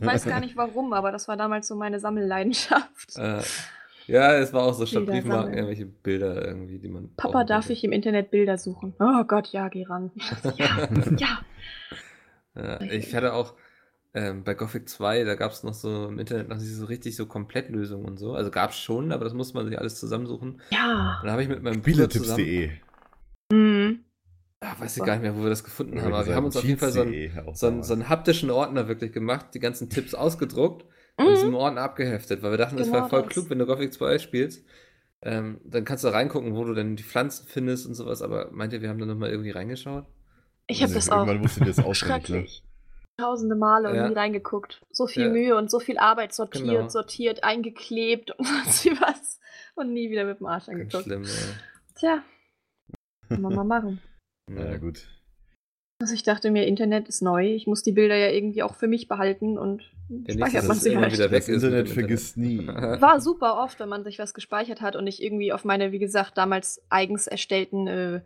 [0.00, 3.16] weiß gar nicht warum, aber das war damals so meine Sammelleidenschaft.
[3.16, 3.40] Äh,
[4.06, 5.58] ja, es war auch so statt Bilder Briefmarken sammeln.
[5.58, 7.10] irgendwelche Bilder irgendwie, die man.
[7.16, 8.94] Papa, darf ich im Internet Bilder suchen?
[8.98, 10.10] Oh Gott, ja, geh ran.
[10.56, 10.88] ja,
[11.18, 11.38] ja.
[12.54, 13.54] Ja, ich hatte auch
[14.14, 17.16] ähm, bei Gothic 2, da gab es noch so im Internet noch diese so richtig
[17.16, 18.34] so Komplettlösungen und so.
[18.34, 20.62] Also gab es schon, aber das musste man sich alles zusammensuchen.
[20.70, 21.18] Ja.
[21.20, 22.40] Und dann habe ich mit meinem Bruder zusammen.
[22.40, 22.70] Spieletipps.de.
[23.52, 24.00] Mhm.
[24.60, 26.56] Ach, weiß ich gar nicht mehr, wo wir das gefunden haben, aber wir haben uns
[26.56, 29.90] auf jeden Fall so einen, so, einen, so einen haptischen Ordner wirklich gemacht, die ganzen
[29.90, 30.86] Tipps ausgedruckt
[31.16, 31.30] und Mhm.
[31.34, 33.30] diesem Ordner abgeheftet, weil wir dachten, das Genau wäre voll das.
[33.32, 34.64] klug, wenn du Gothic 2 spielst.
[35.22, 38.72] Ähm, dann kannst du reingucken, wo du denn die Pflanzen findest und sowas, aber meint
[38.72, 40.04] ihr, wir haben da nochmal irgendwie reingeschaut?
[40.66, 42.62] Ich habe Also das auch Irgendwann musst du dir das.
[43.18, 44.08] Tausende Male und Ja.
[44.08, 44.84] nie reingeguckt.
[44.90, 45.28] So viel Ja.
[45.30, 46.88] Mühe und so viel Arbeit sortiert, Genau.
[46.88, 49.40] sortiert, eingeklebt und sonst wie was.
[49.74, 51.04] Und nie wieder mit dem Arsch Ganz angeguckt.
[51.04, 51.30] schlimm, ja.
[51.98, 52.22] Tja.
[53.28, 54.02] Kann man mal machen.
[54.50, 55.08] Na ja, gut.
[56.00, 57.54] Also ich dachte mir, Internet ist neu.
[57.54, 60.82] Ich muss die Bilder ja irgendwie auch für mich behalten und nicht, speichert man es
[60.82, 61.12] sie immer halt.
[61.14, 62.66] wieder weg Das Internet vergisst nie.
[62.68, 65.98] War super oft, wenn man sich was gespeichert hat und ich irgendwie auf meine, wie
[65.98, 68.20] gesagt, damals eigens erstellten äh,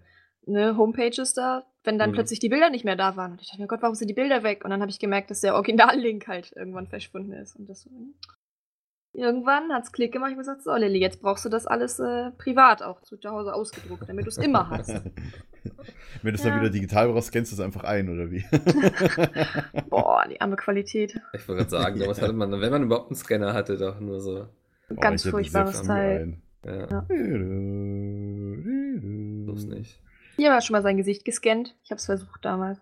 [0.47, 2.14] ne, Homepages da, wenn dann Mhm.
[2.14, 3.33] plötzlich die Bilder nicht mehr da waren.
[3.33, 4.64] Und ich dachte mir, Gott, warum sind die Bilder weg?
[4.64, 7.55] Und dann habe ich gemerkt, dass der Originallink halt irgendwann verschwunden ist.
[7.55, 7.89] Und das,
[9.12, 10.31] irgendwann hat's Klick gemacht.
[10.31, 13.55] Ich habe gesagt, so Lilly, jetzt brauchst du das alles äh, privat auch zu Hause
[13.55, 14.91] ausgedruckt, damit du es immer hast.
[16.23, 16.51] Wenn du es Ja.
[16.51, 18.45] dann wieder digital brauchst, scannst du es einfach ein, oder wie?
[19.91, 21.21] Boah, die arme Qualität.
[21.35, 24.21] Ich wollte gerade sagen, damals hatte man, wenn man überhaupt einen Scanner hatte, doch nur
[24.21, 24.47] so.
[25.01, 26.35] Ganz Oh, hätte furchtbares Teil.
[26.65, 27.07] Ja, Ja.
[29.45, 30.01] bloß nicht.
[30.37, 31.77] Hier war schon mal sein Gesicht gescannt.
[31.85, 32.79] Ich habe es versucht damals.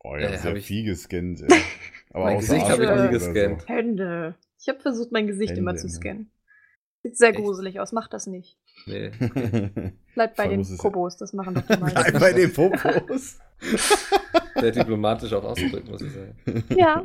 [0.00, 1.42] Oh, ja, Äh, sehr ich- viel gescannt.
[1.42, 1.48] Ey.
[2.12, 3.68] Aber Mein Gesicht hab ich nie gescannt.
[3.68, 4.34] Hände.
[4.60, 5.92] Ich habe versucht, mein Gesicht immer Hände, zu ne?
[5.92, 6.30] scannen.
[7.02, 7.38] Sieht sehr Echt?
[7.38, 8.56] gruselig aus, macht das nicht.
[8.86, 9.10] Nee.
[9.18, 9.28] So.
[10.14, 12.00] Bleibt bei den Kobos, das machen doch die meisten.
[12.02, 13.38] Bleib bei den Popos.
[14.56, 16.36] Sehr diplomatisch auch ausgedrückt, muss ich sagen.
[16.76, 17.02] Ja,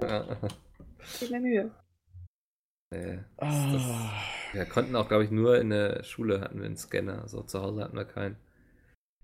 [0.00, 0.24] Ja.
[1.18, 1.70] gib mir Mühe.
[2.92, 3.72] Nee, das, Ah.
[3.72, 3.82] das,
[4.54, 7.26] wir konnten auch, glaube ich, nur in der Schule hatten wir einen Scanner.
[7.28, 8.36] So zu Hause hatten wir keinen.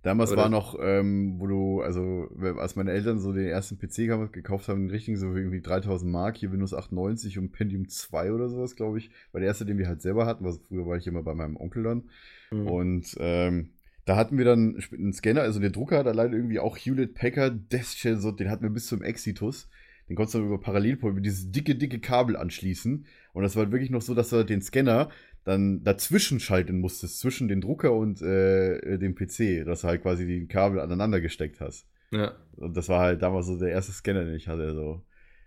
[0.06, 2.28] Damals Oder- war noch, ähm, wo du, also
[2.58, 6.10] als meine Eltern so den ersten PC gek- gekauft haben, den richtigen so irgendwie 3000
[6.10, 9.78] Mark, hier Windows 98 und Pentium 2 oder sowas, glaube ich, war der erste, den
[9.78, 12.04] wir halt selber hatten, was früher war ich immer bei meinem Onkel dann.
[12.52, 12.68] Mhm.
[12.68, 13.70] Und ähm,
[14.04, 17.72] da hatten wir dann einen Scanner, also der Drucker hat alleine irgendwie auch Hewlett Packard
[17.72, 19.68] Deathshell, so, den hatten wir bis zum Exitus.
[20.08, 23.06] Den konntest du dann über Parallelport mit dieses dicke, dicke Kabel anschließen.
[23.32, 25.08] Und das war halt wirklich noch so, dass du halt den Scanner
[25.46, 30.26] dann dazwischen schalten musstest, zwischen den Drucker und äh, dem PC, dass du halt quasi
[30.26, 31.88] die Kabel aneinander gesteckt hast.
[32.10, 32.34] ja.
[32.56, 34.74] Und das war halt damals so der erste Scanner, den ich hatte.
[34.74, 35.06] So.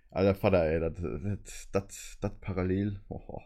[0.10, 3.02] Alter Vater, ey, das, das, das, das parallel.
[3.10, 3.42] Oh, oh.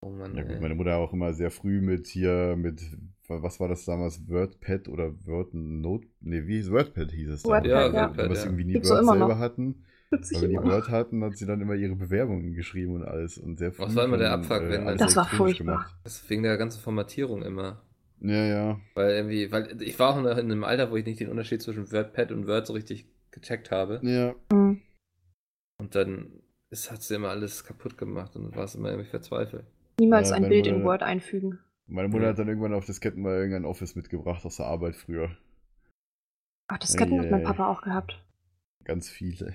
[0.00, 2.82] Oh Mann, Ja gut, meine Mutter auch immer sehr früh mit hier, mit,
[3.26, 7.88] was war das damals, WordPad oder WordNote, nee, wie hieß WordPad hieß es WordPad, Ja,
[7.88, 8.44] damals, WordPad, weil wir ja.
[8.44, 9.38] irgendwie nie Gibt's Word selber noch.
[9.38, 9.84] hatten.
[10.18, 10.64] Witzig nie immer.
[10.64, 14.04] Word hatten, hat sie dann immer ihre Bewerbungen geschrieben und alles und sehr Was war
[14.04, 15.90] immer der Abfuck, wenn alles Das war furchtbar.
[16.04, 17.82] Das wegen der ganzen Formatierung immer.
[18.20, 18.80] Ja, ja.
[18.94, 21.60] Weil irgendwie, weil ich war auch noch in einem Alter, wo ich nicht den Unterschied
[21.62, 24.00] zwischen WordPad und Word so richtig gecheckt habe.
[24.02, 24.80] Ja, Mhm.
[25.80, 26.32] Und dann
[26.70, 29.66] ist, hat sie immer alles kaputt gemacht und war es immer irgendwie verzweifelt.
[30.00, 31.58] Niemals Ja, ein Bild wir- in Word einfügen.
[31.86, 32.30] meine Mutter Ja.
[32.30, 35.36] hat dann irgendwann auf Disketten mal irgendein Office mitgebracht aus der Arbeit früher.
[36.68, 37.42] Ach, das Disketten hat mein.
[37.42, 38.24] Papa auch gehabt.
[38.84, 39.54] Ganz viele.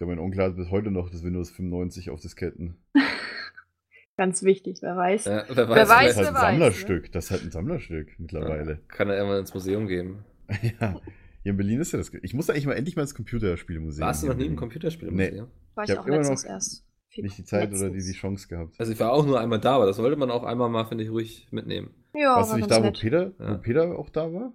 [0.00, 2.76] Ja, mein Onkel hat bis heute noch das Windows 95 auf Disketten.
[4.16, 5.26] Ganz wichtig, wer weiß.
[5.26, 6.40] Ja, wer Wer weiß, weiß, Das ist halt wer ein weiß, ne?
[6.58, 7.12] Sammlerstück.
[7.12, 8.78] Das ist halt ein Sammlerstück mittlerweile.
[8.88, 10.24] kann er irgendwann ins Museum geben.
[10.80, 11.00] Ja.
[11.42, 12.10] Hier in Berlin ist ja das.
[12.22, 14.04] Ich musste eigentlich mal endlich mal ins Computerspielemuseum.
[14.06, 14.56] Warst du noch nie im.
[14.56, 15.48] Computerspielmuseum?
[15.76, 16.84] War Ich ich auch immer letztens noch erst.
[17.16, 18.06] Nicht die Zeit oder die, Letztens.
[18.06, 18.74] die Chance gehabt.
[18.78, 21.04] Also ich war auch nur einmal da, aber das sollte man auch einmal mal, finde
[21.04, 21.90] ich, ruhig mitnehmen.
[22.14, 23.00] Ja, Warst du war nicht ganz da, wo nett.
[23.00, 23.54] Peter, Ja.
[23.54, 24.52] wo Peter auch da war?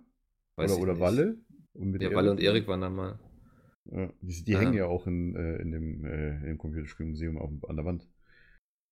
[0.57, 1.01] Weiß oder ich oder nicht.
[1.01, 1.37] Walle?
[1.73, 3.19] Und mit Ja, Walle und Erik waren da mal.
[3.89, 4.59] Ja, die die Ja.
[4.59, 8.07] hängen ja auch in, äh, in, dem, äh, in dem Computerspielmuseum auf, an der Wand.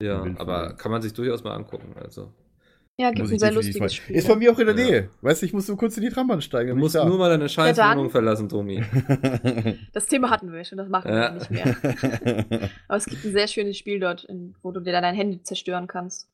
[0.02, 1.94] Ja, aber kann man sich durchaus mal angucken.
[1.96, 2.32] Also.
[2.98, 4.16] Ja, gibt Muss ein sehr lustiges Spiel.
[4.16, 4.84] Ist bei mir auch in der Ja.
[4.84, 5.10] Nähe.
[5.22, 6.70] Weißt du, ich muss so kurz in die Trambahn steigen.
[6.70, 8.82] Du musst nur mal deine scheiß dann- Wohnung verlassen, Domi.
[9.92, 11.32] Das Thema hatten wir schon, das machen Ja.
[11.32, 11.76] wir nicht mehr.
[12.88, 15.42] Aber es gibt ein sehr schönes Spiel dort, in, wo du dir dann dein Handy
[15.42, 16.28] zerstören kannst.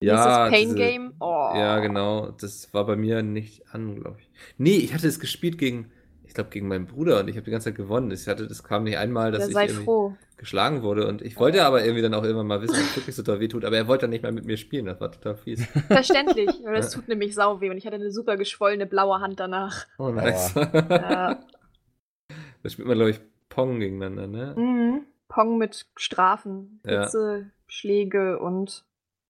[0.00, 1.14] Wie ist Ja, das Pain diese- Game?
[1.20, 1.50] Oh.
[1.54, 2.30] Ja, genau.
[2.32, 4.30] Das war bei mir nicht an, glaube ich.
[4.58, 5.90] Nee, ich hatte es gespielt gegen,
[6.36, 8.10] glaube, gegen meinen Bruder und ich habe die ganze Zeit gewonnen.
[8.12, 10.16] Ich hatte, das kam nicht einmal, dass Ja, ich sei irgendwie froh.
[10.36, 13.16] geschlagen wurde und ich wollte aber irgendwie dann auch irgendwann mal wissen, ob es wirklich
[13.16, 14.86] so doll wehtut, aber er wollte dann nicht mehr mit mir spielen.
[14.86, 15.66] Das war total fies.
[15.88, 19.40] Verständlich, weil das tut nämlich sau weh und ich hatte eine super geschwollene blaue Hand
[19.40, 19.86] danach.
[19.98, 20.54] Oh, nice.
[20.54, 21.40] Ja.
[22.62, 24.54] da spielt man, glaube ich, Pong gegeneinander, ne?
[24.56, 25.00] Mhm.
[25.28, 27.00] Pong mit Strafen, Ja.
[27.02, 28.84] Blitze, Schläge und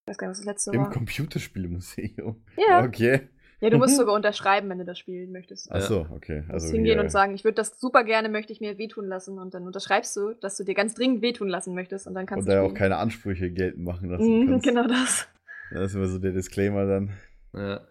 [0.05, 0.89] ich weiß gar nicht, was das letzte Im war.
[0.89, 2.41] Computerspielmuseum.
[2.69, 2.83] Ja.
[2.83, 3.27] Okay.
[3.59, 5.71] Ja, du musst sogar unterschreiben, wenn du das spielen möchtest.
[5.71, 6.41] Ach so, okay.
[6.47, 8.77] Du musst Also hingehen hier- und sagen, ich würde das super gerne, möchte ich mir
[8.77, 9.39] wehtun lassen.
[9.39, 12.45] Und dann unterschreibst du, dass du dir ganz dringend wehtun lassen möchtest und dann kannst
[12.47, 12.77] und du da auch spielen.
[12.77, 14.65] keine Ansprüche geltend machen lassen Mhm, kannst.
[14.67, 15.27] genau das.
[15.71, 17.17] Das ist immer so der Disclaimer dann.
[17.53, 17.81] Ja.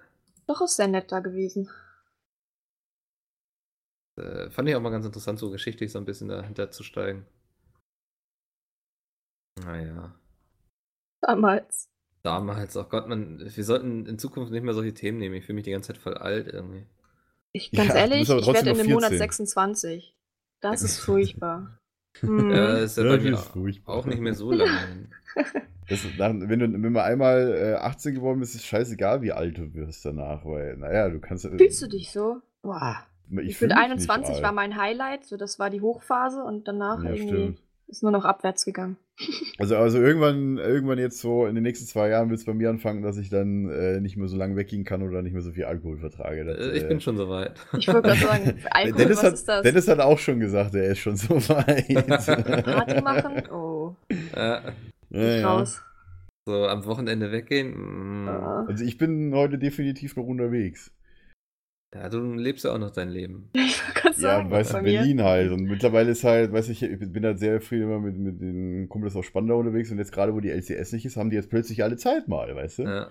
[0.46, 1.68] Doch ist sehr nett da gewesen.
[4.18, 7.26] Äh, fand ich auch mal ganz interessant, so geschichtlich so ein bisschen dahinter zu steigen.
[9.64, 10.14] Naja.
[11.22, 11.90] Damals.
[12.26, 15.36] Damals, oh Gott, man, wir sollten in Zukunft nicht mehr solche Themen nehmen.
[15.36, 16.84] Ich fühle mich die ganze Zeit voll alt irgendwie.
[17.52, 19.18] Ich, Ja, ganz du ehrlich, ich werde in dem Monat 14.
[19.18, 20.14] 26.
[20.60, 21.78] Das ist furchtbar.
[22.22, 22.50] Mhm.
[22.50, 23.94] Ja, das ist ja, Ja, das mir ist furchtbar.
[23.94, 25.08] auch nicht mehr so lange.
[25.88, 29.22] Das ist nach, wenn, du, wenn man einmal äh, 18 geworden bist, ist es scheißegal,
[29.22, 30.44] wie alt du wirst danach.
[30.44, 31.46] Weil, naja, du kannst.
[31.46, 32.40] Fühlst du dich so?
[32.62, 33.06] Boah.
[33.30, 34.42] Ich, Ich nicht 21 alt.
[34.42, 37.62] war mein Highlight, so das war die Hochphase und danach Ja, irgendwie stimmt.
[37.88, 38.96] Ist nur noch abwärts gegangen.
[39.58, 42.68] Also, also irgendwann, irgendwann jetzt so in den nächsten zwei Jahren wird es bei mir
[42.68, 45.52] anfangen, dass ich dann äh, nicht mehr so lange weggehen kann oder nicht mehr so
[45.52, 46.44] viel Alkohol vertrage.
[46.44, 47.54] Das, Äh, ich bin schon soweit.
[47.78, 49.62] Ich wollte gerade sagen, Alkohol, Dennis, was hat, ist das?
[49.62, 51.88] Dennis hat auch schon gesagt, er ist schon so weit.
[52.64, 53.48] Party machen?
[53.50, 53.94] Oh,
[54.36, 54.60] Ja,
[55.08, 55.48] ja, ja.
[55.48, 55.82] raus.
[56.44, 58.24] so am Wochenende weggehen.
[58.24, 58.28] mm.
[58.68, 60.92] Also ich bin heute definitiv noch unterwegs.
[61.96, 63.50] Ja, du lebst ja auch noch dein Leben.
[63.54, 64.92] Ich gerade Ja, sagen, weißt du, bei mir.
[65.00, 65.52] Berlin halt.
[65.52, 68.88] Und mittlerweile ist halt, weiß ich, ich bin halt sehr viel immer mit, mit den
[68.88, 71.50] Kumpels aus Spandau unterwegs und jetzt gerade, wo die LCS nicht ist, haben die jetzt
[71.50, 72.82] plötzlich alle Zeit mal, weißt du?
[72.84, 73.10] Ja.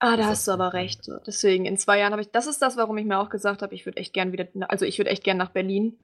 [0.00, 1.08] Ah, da Das hast ist du aber recht.
[1.26, 3.74] Deswegen, in zwei Jahren habe ich, das ist das, warum ich mir auch gesagt habe,
[3.74, 5.98] ich würde echt gern wieder, also ich würde echt gern nach Berlin.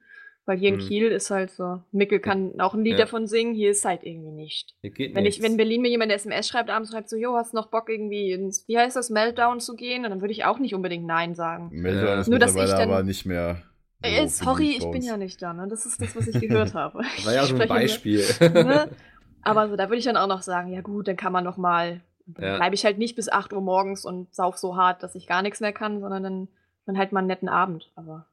[0.47, 0.87] Weil hier in Hm.
[0.87, 3.05] Kiel ist halt so, Mickel kann auch ein Lied Ja.
[3.05, 4.75] davon singen, hier ist halt irgendwie nicht.
[4.81, 5.37] Hier geht Wenn, nichts.
[5.37, 7.67] ich, wenn Berlin mir jemand eine SMS schreibt, abends schreibt so, jo, hast du noch
[7.67, 10.03] Bock irgendwie ins, wie heißt das, Meltdown zu gehen?
[10.05, 11.71] Und dann würde ich auch nicht unbedingt Nein sagen.
[11.83, 12.19] Ja.
[12.19, 13.63] ist Nur, dass ich dann- aber nicht mehr.
[14.03, 15.67] so Äh, sorry, ich bin ja nicht da, ne?
[15.67, 16.99] Das ist das, was ich gehört habe.
[17.23, 18.23] war ja so ein Beispiel.
[18.39, 18.89] ne?
[19.41, 21.57] Aber so, da würde ich dann auch noch sagen, ja gut, dann kann man noch
[21.57, 22.55] mal, dann Ja.
[22.57, 25.41] bleibe ich halt nicht bis 8 Uhr morgens und sauf so hart, dass ich gar
[25.43, 26.47] nichts mehr kann, sondern dann
[26.87, 27.91] dann halt mal einen netten Abend.
[27.95, 28.27] Aber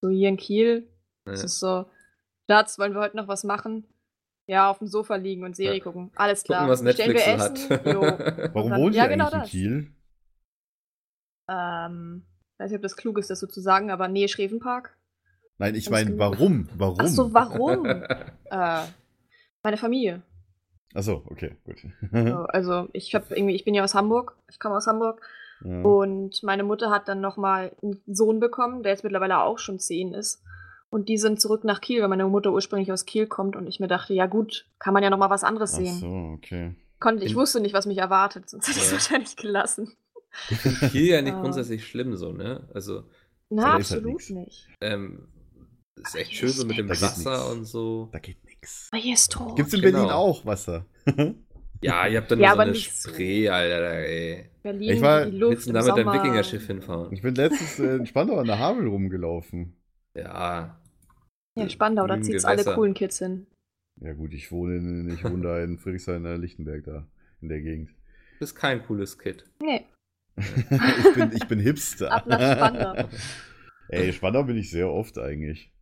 [0.00, 0.86] so hier in Kiel,
[1.26, 1.44] es Ja.
[1.46, 1.86] ist so,
[2.48, 3.84] Schatz, wollen wir heute noch was machen?
[4.48, 5.82] Ja, auf dem Sofa liegen und Serie Ja.
[5.84, 6.12] gucken.
[6.14, 6.60] Alles klar.
[6.60, 7.70] Gucken, was Netflix wir so Essen?
[7.70, 7.86] hat.
[7.86, 8.00] Jo.
[8.54, 9.50] Warum wohnt ja, ihr genau eigentlich in das.
[9.50, 9.92] Kiel?
[11.48, 12.26] Ähm,
[12.58, 14.96] weiß nicht, ob das klug ist, das so zu sagen, aber nee, Schrevenpark.
[15.58, 16.68] Nein, ich meine, warum?
[16.76, 16.96] Warum?
[17.00, 17.86] Ach so, warum?
[18.50, 18.82] äh,
[19.62, 20.22] meine Familie.
[20.94, 21.78] Ach so, okay, gut.
[22.12, 25.20] So, also ich habe irgendwie, ich bin ja aus Hamburg, ich komme aus Hamburg
[25.62, 25.82] Ja.
[25.82, 29.78] und meine Mutter hat dann noch mal einen Sohn bekommen, der jetzt mittlerweile auch schon
[29.78, 30.42] zehn ist.
[30.90, 33.80] Und die sind zurück nach Kiel, weil meine Mutter ursprünglich aus Kiel kommt und ich
[33.80, 35.94] mir dachte, ja gut, kann man ja noch mal was anderes Ach sehen.
[35.98, 36.06] so,
[36.36, 36.74] okay.
[37.00, 39.92] Konnte, ich In- wusste nicht, was mich erwartet, sonst hätte ich es wahrscheinlich gelassen.
[40.92, 41.40] Kiel ja nicht Ah.
[41.40, 42.68] grundsätzlich schlimm so, ne?
[42.72, 43.02] Also,
[43.50, 44.30] Na, halt absolut nix.
[44.30, 44.68] nicht.
[44.80, 45.28] ähm,
[45.96, 48.08] ist echt schön so mit dem Wasser und so.
[48.12, 48.88] Da geht nix.
[48.92, 49.56] Aber hier ist tot.
[49.56, 49.98] Gibt's in Genau.
[49.98, 50.86] Berlin auch Wasser?
[51.82, 53.10] Ja, ihr habt dann Ja, nur so aber eine nicht so.
[53.10, 54.50] Spree, Alter, ey.
[54.62, 56.12] Berlin, Ich war- die Luft Willst du da mit deinem.
[56.14, 57.12] Wikingerschiff hinfahren?
[57.12, 59.75] ich bin letztens äh, in Spandau an der Havel rumgelaufen.
[60.16, 60.80] Ja.
[61.58, 63.46] Ja, Spandau, da Grünen zieht's alle coolen Kids hin.
[64.00, 67.06] Ja gut, ich wohne, in, ich wohne da in Friedrichshain, in Lichtenberg da,
[67.40, 67.94] in der Gegend.
[68.38, 69.44] Bist kein cooles Kid.
[69.62, 69.86] Nee,
[70.36, 72.12] ich, bin, ich bin Hipster.
[72.12, 73.08] ab nach Spandau.
[73.88, 75.72] Ey, Spandau bin ich sehr oft eigentlich.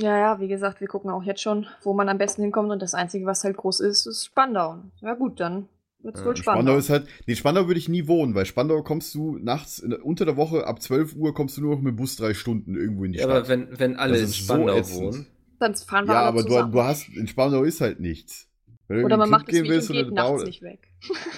[0.00, 2.80] Ja, ja, wie gesagt, wir gucken auch jetzt schon, wo man am besten hinkommt und
[2.80, 4.82] das Einzige, was halt groß ist, ist Spandau.
[5.00, 5.68] Ja gut, dann
[6.02, 6.60] wird's wohl und Spandau.
[6.62, 9.92] Spandau ist halt, nee, Spandau würde ich nie wohnen, weil Spandau kommst du nachts, in,
[9.92, 12.74] unter der Woche ab 12 Uhr kommst du nur noch mit dem Bus drei Stunden
[12.76, 13.36] irgendwo in die Ja, Stadt.
[13.36, 15.00] aber wenn, wenn alle in ist so Spandau ätzend.
[15.14, 15.26] wohnen.
[15.60, 16.72] Dann fahren wir ja, alle aber du, zusammen.
[16.72, 18.46] du hast, in Spandau ist halt nichts.
[18.86, 20.80] Wenn du Oder man macht es ich und geht nachts nicht weg.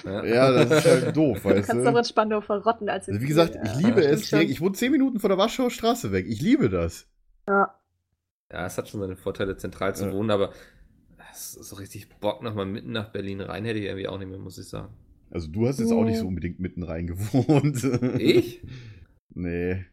[0.05, 0.51] Ja.
[0.51, 1.97] Das ist halt doof, Du weißt kannst doch du?
[1.97, 3.63] in Spandau verrotten als in Also wie gesagt, ja.
[3.65, 4.29] ich liebe es.
[4.29, 4.37] schon.
[4.39, 6.27] direkt- Ich wohne 10 Minuten von der Warschauer Straße weg.
[6.29, 7.07] Ich liebe das.
[7.49, 7.75] Ja.
[8.53, 10.11] Ja, es hat schon seine Vorteile, zentral zu Ja.
[10.13, 10.51] wohnen, aber
[11.53, 14.57] so richtig Bock nochmal mitten nach Berlin rein hätte ich irgendwie auch nicht mehr, muss
[14.57, 14.93] ich sagen.
[15.29, 17.81] Also du hast jetzt auch nicht so unbedingt mitten rein gewohnt.
[18.19, 18.61] Ich?
[19.33, 19.85] Nee.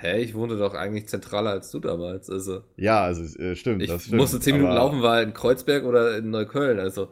[0.00, 2.30] Hä, ich wohnte doch eigentlich zentraler als du damals.
[2.30, 3.82] Also, Ja, also äh, stimmt.
[3.82, 4.18] ich das stimmt.
[4.20, 6.78] musste 10 Minuten laufen, war in Kreuzberg oder in Neukölln.
[6.78, 7.10] Also,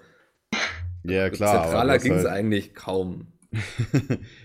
[1.04, 1.54] Ja, klar.
[1.54, 3.28] aber zentraler ging es halt- eigentlich kaum.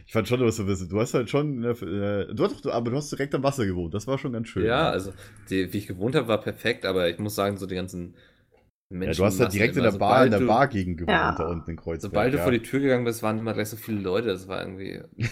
[0.05, 0.89] ich fand schon, du hast so ein bisschen.
[0.89, 1.63] Du hast halt schon.
[1.63, 1.73] Äh,
[2.33, 3.93] du hast, doch- aber du hast direkt am Wasser gewohnt.
[3.93, 4.65] Das war schon ganz schön.
[4.65, 5.11] Ja, also,
[5.49, 8.15] die, wie ich gewohnt habe, war perfekt, aber ich muss sagen, so die ganzen
[8.91, 9.21] Ja, Menschen.
[9.21, 11.33] du hast halt direkt in der Bar, in der Bar gegen gewohnt, Ja.
[11.35, 12.01] da unten in Kreuzberg.
[12.11, 12.43] Sobald du ja.
[12.43, 14.27] vor die Tür gegangen bist, waren immer gleich so viele Leute.
[14.27, 15.01] Das war irgendwie.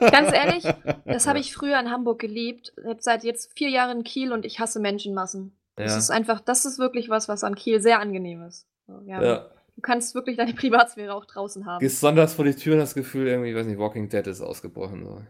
[0.00, 0.64] Ganz ehrlich,
[1.04, 2.72] das habe ich früher in Hamburg geliebt.
[2.86, 5.52] Jetzt seit jetzt vier Jahren in Kiel und ich hasse Menschenmassen.
[5.74, 5.98] Das Ja.
[5.98, 8.66] ist einfach, das ist wirklich was, was an Kiel sehr angenehm ist.
[9.06, 9.22] Ja.
[9.22, 9.46] ja.
[9.74, 11.80] Du kannst wirklich deine Privatsphäre auch draußen haben.
[11.80, 15.04] Gehst sonntags vor die Tür das Gefühl, irgendwie, ich weiß nicht, Walking Dead ist ausgebrochen.
[15.04, 15.20] So.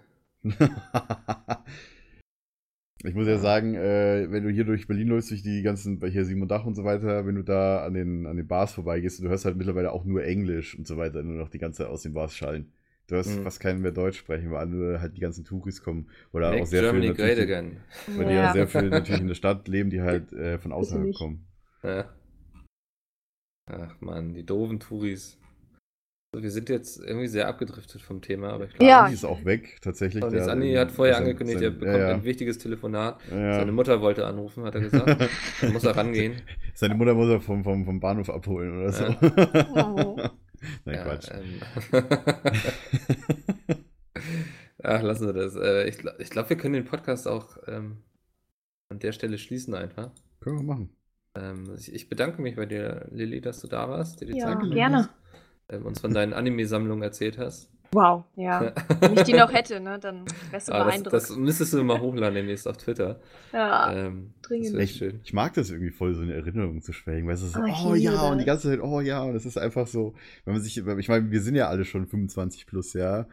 [3.04, 6.24] ich muss ja sagen, äh, wenn du hier durch Berlin läufst, durch die ganzen, hier
[6.24, 9.28] Simon Dach und so weiter, wenn du da an den, an den Bars vorbeigehst, du
[9.28, 12.02] hörst halt mittlerweile auch nur Englisch und so weiter, nur noch die ganze Zeit aus
[12.02, 12.72] den Bars schallen.
[13.06, 13.44] Du hörst Mhm.
[13.44, 16.08] fast keinen mehr Deutsch sprechen, weil alle halt die ganzen Touris kommen.
[16.32, 17.76] Oder Make auch sehr Germany viel great again.
[18.06, 18.46] weil die Ja.
[18.46, 21.46] ja sehr viel natürlich in der Stadt leben, die halt äh, von außerhalb kommen.
[21.82, 22.04] Ja.
[23.66, 25.38] Ach man, die doofen Touris.
[26.34, 29.00] So, wir sind jetzt irgendwie sehr abgedriftet vom Thema, aber ich glaube, Ja.
[29.04, 30.22] Andi ist auch weg, tatsächlich.
[30.22, 32.14] Und Der- Andi hat vorher sein- angekündigt, sein- er bekommt ja, ja.
[32.16, 33.18] ein wichtiges Telefonat.
[33.30, 33.54] Ja.
[33.54, 35.08] Seine Mutter wollte anrufen, hat er gesagt.
[35.62, 36.34] Dann muss er rangehen.
[36.74, 39.04] Seine Mutter muss er vom, vom, vom Bahnhof abholen oder so.
[39.74, 40.16] Oh.
[40.84, 41.30] Nein, Ja, Quatsch.
[41.32, 41.60] ähm.
[44.82, 45.56] Ach, lassen wir das.
[45.56, 48.02] Äh, ich glaube, glaub, wir können den Podcast auch ähm,
[48.90, 50.10] an der Stelle schließen einfach.
[50.40, 50.90] Können wir machen.
[51.34, 54.44] Ähm, ich, ich bedanke mich bei dir, Lilly, dass du da warst, dir die Ja,
[54.46, 54.96] Zeit genommen gerne.
[54.98, 55.14] hast, ähm,
[55.84, 57.68] uns von deinen Anime-Sammlungen erzählt hast.
[57.92, 58.74] Wow, ja.
[59.00, 61.14] Wenn ich die noch hätte, ne, dann wärst du Ah, das, beeindruckt.
[61.14, 63.18] das müsstest du mal hochladen demnächst auf Twitter.
[63.50, 63.90] ja.
[63.90, 64.74] Ähm, dringend.
[64.74, 65.20] Das Ich, schön.
[65.24, 67.88] ich mag das irgendwie voll, so eine Erinnerung zu schwelgen, weil es ist so, Oh,
[67.90, 68.60] oh ja, und die das.
[68.62, 70.12] ganze Zeit, oh ja, und es ist einfach so,
[70.44, 73.24] wenn man sich, ich meine, wir sind ja alle schon 25 plus, ja.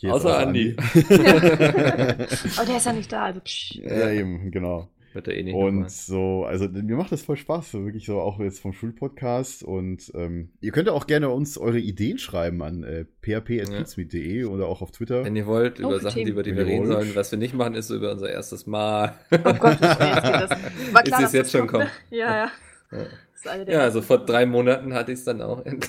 [0.00, 0.74] Ist Außer auch Andi.
[0.76, 3.76] Aber der ist ja nicht da, also psch.
[3.76, 4.88] ja, eben, genau.
[5.14, 5.88] Wird er eh nicht Und nochmal.
[5.90, 9.62] so, also mir macht das voll Spaß, so wirklich so auch jetzt vom Schulpodcast.
[9.62, 14.66] Und ähm, ihr könnt ja auch gerne uns eure Ideen schreiben an äh, php.kidsmeet.de oder
[14.66, 15.24] auch auf Twitter.
[15.24, 17.14] Wenn ihr wollt, Oh, über für Sachen, über die wir reden sollen.
[17.14, 19.14] Was wir nicht machen, ist so über unser erstes Mal.
[19.32, 20.50] Oh Gott, jetzt geht das.
[20.92, 21.90] War Ist klar, es dass jetzt schon kommt, ne?
[22.10, 22.50] Ja, ja.
[22.92, 23.06] Ja.
[23.44, 25.64] Ja, also vor drei Monaten hatte ich es dann auch.
[25.64, 25.86] Mensch,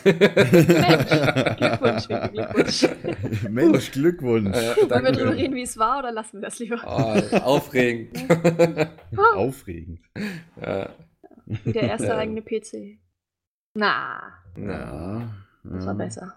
[2.08, 2.88] Glückwunsch.
[3.50, 4.56] Mensch, Glückwunsch.
[4.58, 6.80] Äh, Wollen wir drüber reden, wie es war, oder lassen wir das lieber?
[6.86, 8.18] Oh, aufregend.
[9.36, 10.00] Aufregend.
[10.62, 10.90] ja.
[11.46, 12.18] Wie der erste Ja.
[12.18, 12.98] eigene PC.
[13.76, 14.22] Na,
[14.56, 15.28] Na,
[15.64, 16.36] das war besser.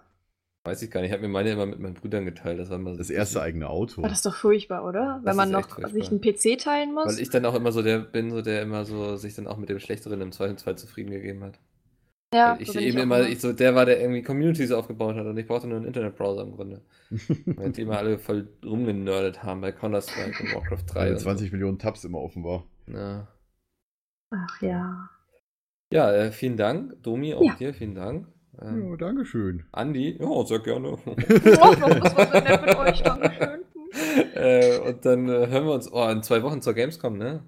[0.67, 1.09] Weiß ich gar nicht.
[1.09, 2.59] Ich habe mir meine immer mit meinen Brüdern geteilt.
[2.59, 4.01] Das war mal so Das erste eigene Auto.
[4.03, 5.15] War das doch furchtbar, oder?
[5.23, 5.89] Das Wenn man noch furchtbar.
[5.89, 7.07] sich einen PC teilen muss.
[7.07, 9.57] Weil ich dann auch immer so der bin, so der immer so sich dann auch
[9.57, 11.59] mit dem Schlechteren im Zweifelsfall zufrieden gegeben hat.
[12.33, 14.71] Ja, Weil ich so bin eben auch immer, ich so, der war, der irgendwie Communities
[14.71, 16.81] aufgebaut hat und ich brauchte nur einen Internetbrowser im Grunde.
[17.45, 20.99] Weil die immer alle voll rumgenördet haben bei Counter-Strike und Warcraft 3.
[20.99, 22.65] Weil und 20 Millionen Tabs immer offen war.
[22.85, 22.93] So.
[22.97, 23.27] Ja,
[24.31, 25.09] Ach ja.
[25.91, 27.01] ja äh, vielen Dank.
[27.01, 27.53] Domi, auch Ja.
[27.55, 28.27] dir vielen Dank.
[28.61, 29.63] Ähm, Ja, Dankeschön.
[29.71, 30.89] Andi, ja, sehr gerne.
[31.07, 33.61] Oh, das war so nett mit euch, Dankeschön.
[34.35, 37.43] äh, und dann äh, hören wir uns oh, in zwei Wochen zur Gamescom, ne?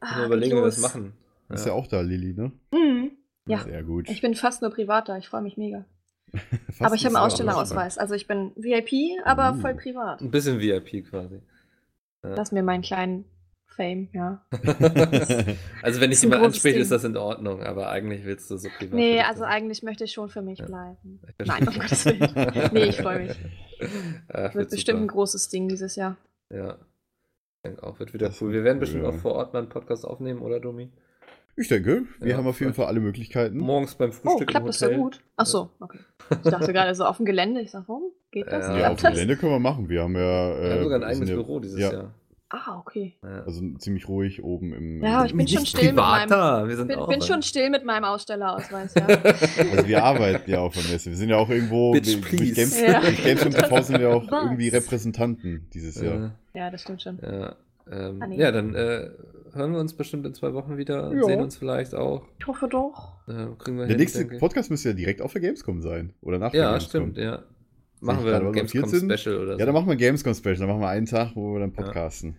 [0.00, 1.12] Ah, Mal überlegen, wie wir das machen.
[1.48, 2.52] Ist ja auch da, Lilly, ne?
[2.72, 3.12] Mhm.
[3.46, 3.58] Ja.
[3.62, 4.08] Sehr gut.
[4.08, 5.84] Ich bin fast nur privat da, ich freue mich mega.
[6.80, 7.98] Aber ich habe einen Ausstellerausweis.
[7.98, 9.60] Also ich bin VIP, aber Uh.
[9.60, 10.22] voll privat.
[10.22, 11.40] Ein bisschen VIP quasi.
[12.22, 13.24] Lass mir meinen kleinen
[13.74, 14.44] Fame, ja.
[15.82, 16.82] also wenn ein jemand anspricht, Ding.
[16.82, 18.94] ist das in Ordnung, aber eigentlich willst du so privat.
[18.94, 19.50] Nee, also sein.
[19.50, 20.66] eigentlich möchte ich schon für mich Ja.
[20.66, 21.20] bleiben.
[21.38, 22.70] Ich Nein, um Gottes Willen.
[22.72, 23.36] Nee, ich freue mich.
[24.32, 25.12] Ach, Wird bestimmt ein super.
[25.14, 26.16] großes Ding dieses Jahr.
[26.50, 26.78] Ja.
[27.64, 28.52] Ich denke auch, wird wieder Das cool.
[28.52, 29.20] Wir werden bestimmt cool, auch ja.
[29.20, 30.90] vor Ort mal einen Podcast aufnehmen, oder Domi?
[31.54, 32.72] Ich denke, wir Ja, haben auf jeden.
[32.72, 33.58] Fall alle Möglichkeiten.
[33.58, 35.20] Morgens beim Oh, Frühstück klappt im das so gut?
[35.36, 35.98] Ach so, okay.
[36.44, 37.60] Ich dachte gerade so auf dem Gelände.
[37.60, 38.04] Ich sag, warum?
[38.30, 38.66] Geht das?
[38.68, 39.12] Ja, Ja, Klappt auf dem?
[39.12, 39.88] Gelände können wir machen.
[39.90, 40.20] Wir haben ja.
[40.62, 42.14] Wir haben sogar ein eigenes ja, Büro dieses ja, Jahr.
[42.54, 43.14] Ah, okay.
[43.22, 43.44] Ja.
[43.44, 45.02] Also ziemlich ruhig oben im.
[45.02, 47.70] Ja, ich bin schon still mit meinem- privater, wir sind Bin, auch bin schon still
[47.70, 49.06] mit meinem Ausstellerausweis, ja.
[49.72, 51.08] Also wir arbeiten ja auf der Messe.
[51.08, 51.92] Wir sind ja auch irgendwo.
[51.92, 52.54] Bitch, wir- durch.
[52.54, 53.00] Games, Ja.
[53.00, 54.44] durch Games und TV sind wir auch Was?
[54.44, 56.32] irgendwie Repräsentanten dieses Jahr.
[56.52, 57.18] ja, das stimmt schon.
[57.22, 57.56] Ja,
[57.90, 58.36] ähm, Ah, nee.
[58.38, 59.08] ja, dann äh,
[59.54, 61.22] hören wir uns bestimmt in zwei Wochen wieder, Ja.
[61.24, 62.26] sehen uns vielleicht auch.
[62.38, 63.14] Ich hoffe doch.
[63.28, 64.26] Äh, kriegen wir Der hin, nächste.
[64.26, 66.12] Podcast müsste ja direkt auf der Gamescom sein.
[66.20, 66.88] Oder nach der Ja, Gamescom.
[67.12, 67.42] stimmt, ja.
[68.04, 69.16] Machen wir ein Gamescom 14.?
[69.16, 69.58] Special oder so.
[69.60, 70.56] Ja, dann machen wir ein Gamescom Special.
[70.56, 72.34] Dann machen wir einen Tag, wo wir dann podcasten.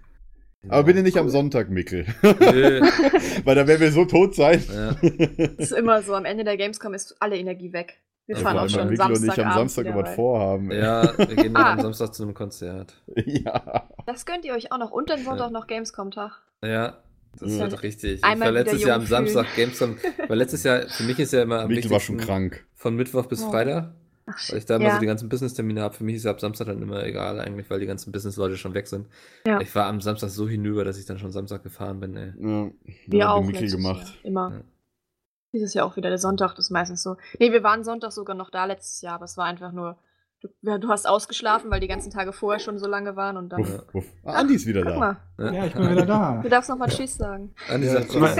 [0.69, 2.05] Aber bitte nicht am Sonntag, Mickel.
[2.21, 2.81] Nö.
[3.43, 4.63] Weil dann werden wir so tot sein.
[4.73, 4.95] ja.
[5.57, 7.99] Das ist immer so, am Ende der Gamescom ist alle Energie weg.
[8.25, 10.71] Wir Ja, fahren vor auch schon weil Mickel und ich am Samstag was vorhaben.
[10.71, 10.79] ey.
[10.79, 11.73] ja, wir gehen dann Ah.
[11.73, 12.95] am Samstag zu einem Konzert.
[13.15, 13.89] ja.
[14.05, 14.91] Das gönnt ihr euch auch noch.
[14.91, 15.51] Und dann Sonntag Ja.
[15.51, 16.31] noch Gamescom-Tag.
[16.63, 16.97] Ja,
[17.39, 17.69] das Ja.
[17.69, 18.13] wird richtig.
[18.19, 19.97] Ich Einmal war letztes Jahr am Samstag Gamescom,
[20.29, 22.65] weil letztes Jahr, für mich ist ja immer am Mickel war schon krank.
[22.75, 23.51] von Mittwoch bis Oh.
[23.51, 23.91] Freitag,
[24.25, 24.93] Ach, weil ich da immer ja.
[24.95, 25.93] so die ganzen Business-Termine habe.
[25.93, 28.73] Für mich ist ja ab Samstag dann immer egal eigentlich, weil die ganzen Business-Leute schon
[28.73, 29.07] weg sind.
[29.45, 29.59] Ja.
[29.59, 32.33] Ich war am Samstag so hinüber, dass ich dann schon Samstag gefahren bin, ey.
[32.37, 32.71] Ja,
[33.07, 33.45] Wir hat auch.
[33.45, 34.07] Letztes gemacht.
[34.07, 34.25] Jahr.
[34.25, 34.51] Immer.
[34.51, 34.61] Ja.
[35.53, 36.09] Dieses Jahr auch wieder.
[36.09, 37.17] Der Sonntag das ist meistens so.
[37.39, 39.97] Nee, wir waren Sonntag sogar noch da letztes Jahr, aber es war einfach nur.
[40.41, 43.49] Du, ja, du hast ausgeschlafen, weil die ganzen Tage vorher schon so lange waren und
[43.49, 43.59] dann.
[43.59, 44.05] Wuff, wuff.
[44.25, 44.99] Ah, Andi ist wieder Guck da.
[44.99, 45.17] mal,
[45.53, 46.41] Ja, ich bin wieder da.
[46.43, 47.53] du darfst noch mal Tschüss sagen.
[47.69, 48.35] Andi Ja, sagt tschüss.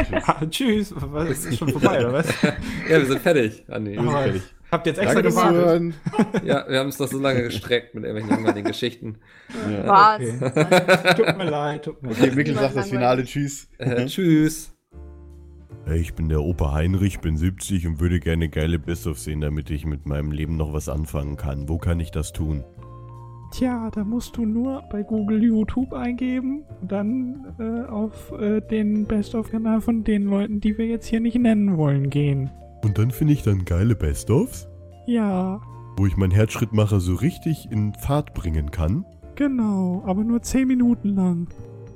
[0.49, 0.49] Tschüss.
[0.49, 0.93] Tschüss.
[0.97, 2.27] Was, ist schon vorbei, oder was?
[2.89, 3.97] Ja, wir sind fertig, Andi.
[3.97, 4.41] Aber fertig.
[4.73, 5.93] Habt ihr jetzt extra gewartet?
[6.43, 9.17] Ja, wir haben es doch so lange gestreckt mit irgendwelchen langweiligen Geschichten.
[9.71, 9.87] Ja.
[9.87, 10.19] Was?
[10.19, 11.15] Okay.
[11.15, 12.35] Tut mir leid, tut mir Okay, leid.
[12.35, 12.89] Mickel sagt das.
[12.89, 13.23] Finale.
[13.23, 13.69] Tschüss.
[13.77, 14.75] Äh, tschüss.
[15.85, 19.69] Hey, ich bin der Opa Heinrich, bin 70 und würde gerne geile Best-of sehen, damit
[19.69, 21.69] ich mit meinem Leben noch was anfangen kann.
[21.69, 22.63] Wo kann ich das tun?
[23.51, 29.05] Tja, da musst du nur bei Google YouTube eingeben und dann äh, auf äh, den
[29.05, 32.49] Best-of-Kanal von den Leuten, die wir jetzt hier nicht nennen wollen, gehen.
[32.83, 34.67] Und dann finde ich dann geile Best-ofs,
[35.07, 35.61] Ja,
[35.97, 39.05] wo ich meinen Herzschrittmacher so richtig in Fahrt bringen kann.
[39.35, 41.47] genau, aber nur 10 Minuten lang.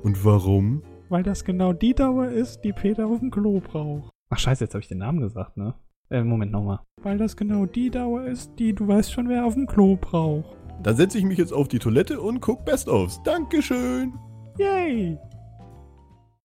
[0.02, 0.82] Und warum?
[1.08, 4.10] Weil das genau die Dauer ist, die Peter auf dem Klo braucht.
[4.30, 5.74] Ach scheiße, jetzt habe ich den Namen gesagt, ne?
[6.10, 6.80] Äh, Moment nochmal.
[7.02, 10.56] Weil das genau die Dauer ist, die du weißt schon, wer auf dem Klo braucht.
[10.82, 13.20] Dann setze ich mich jetzt auf die Toilette und guck Best-ofs.
[13.24, 14.12] Dankeschön!
[14.58, 15.18] Yay!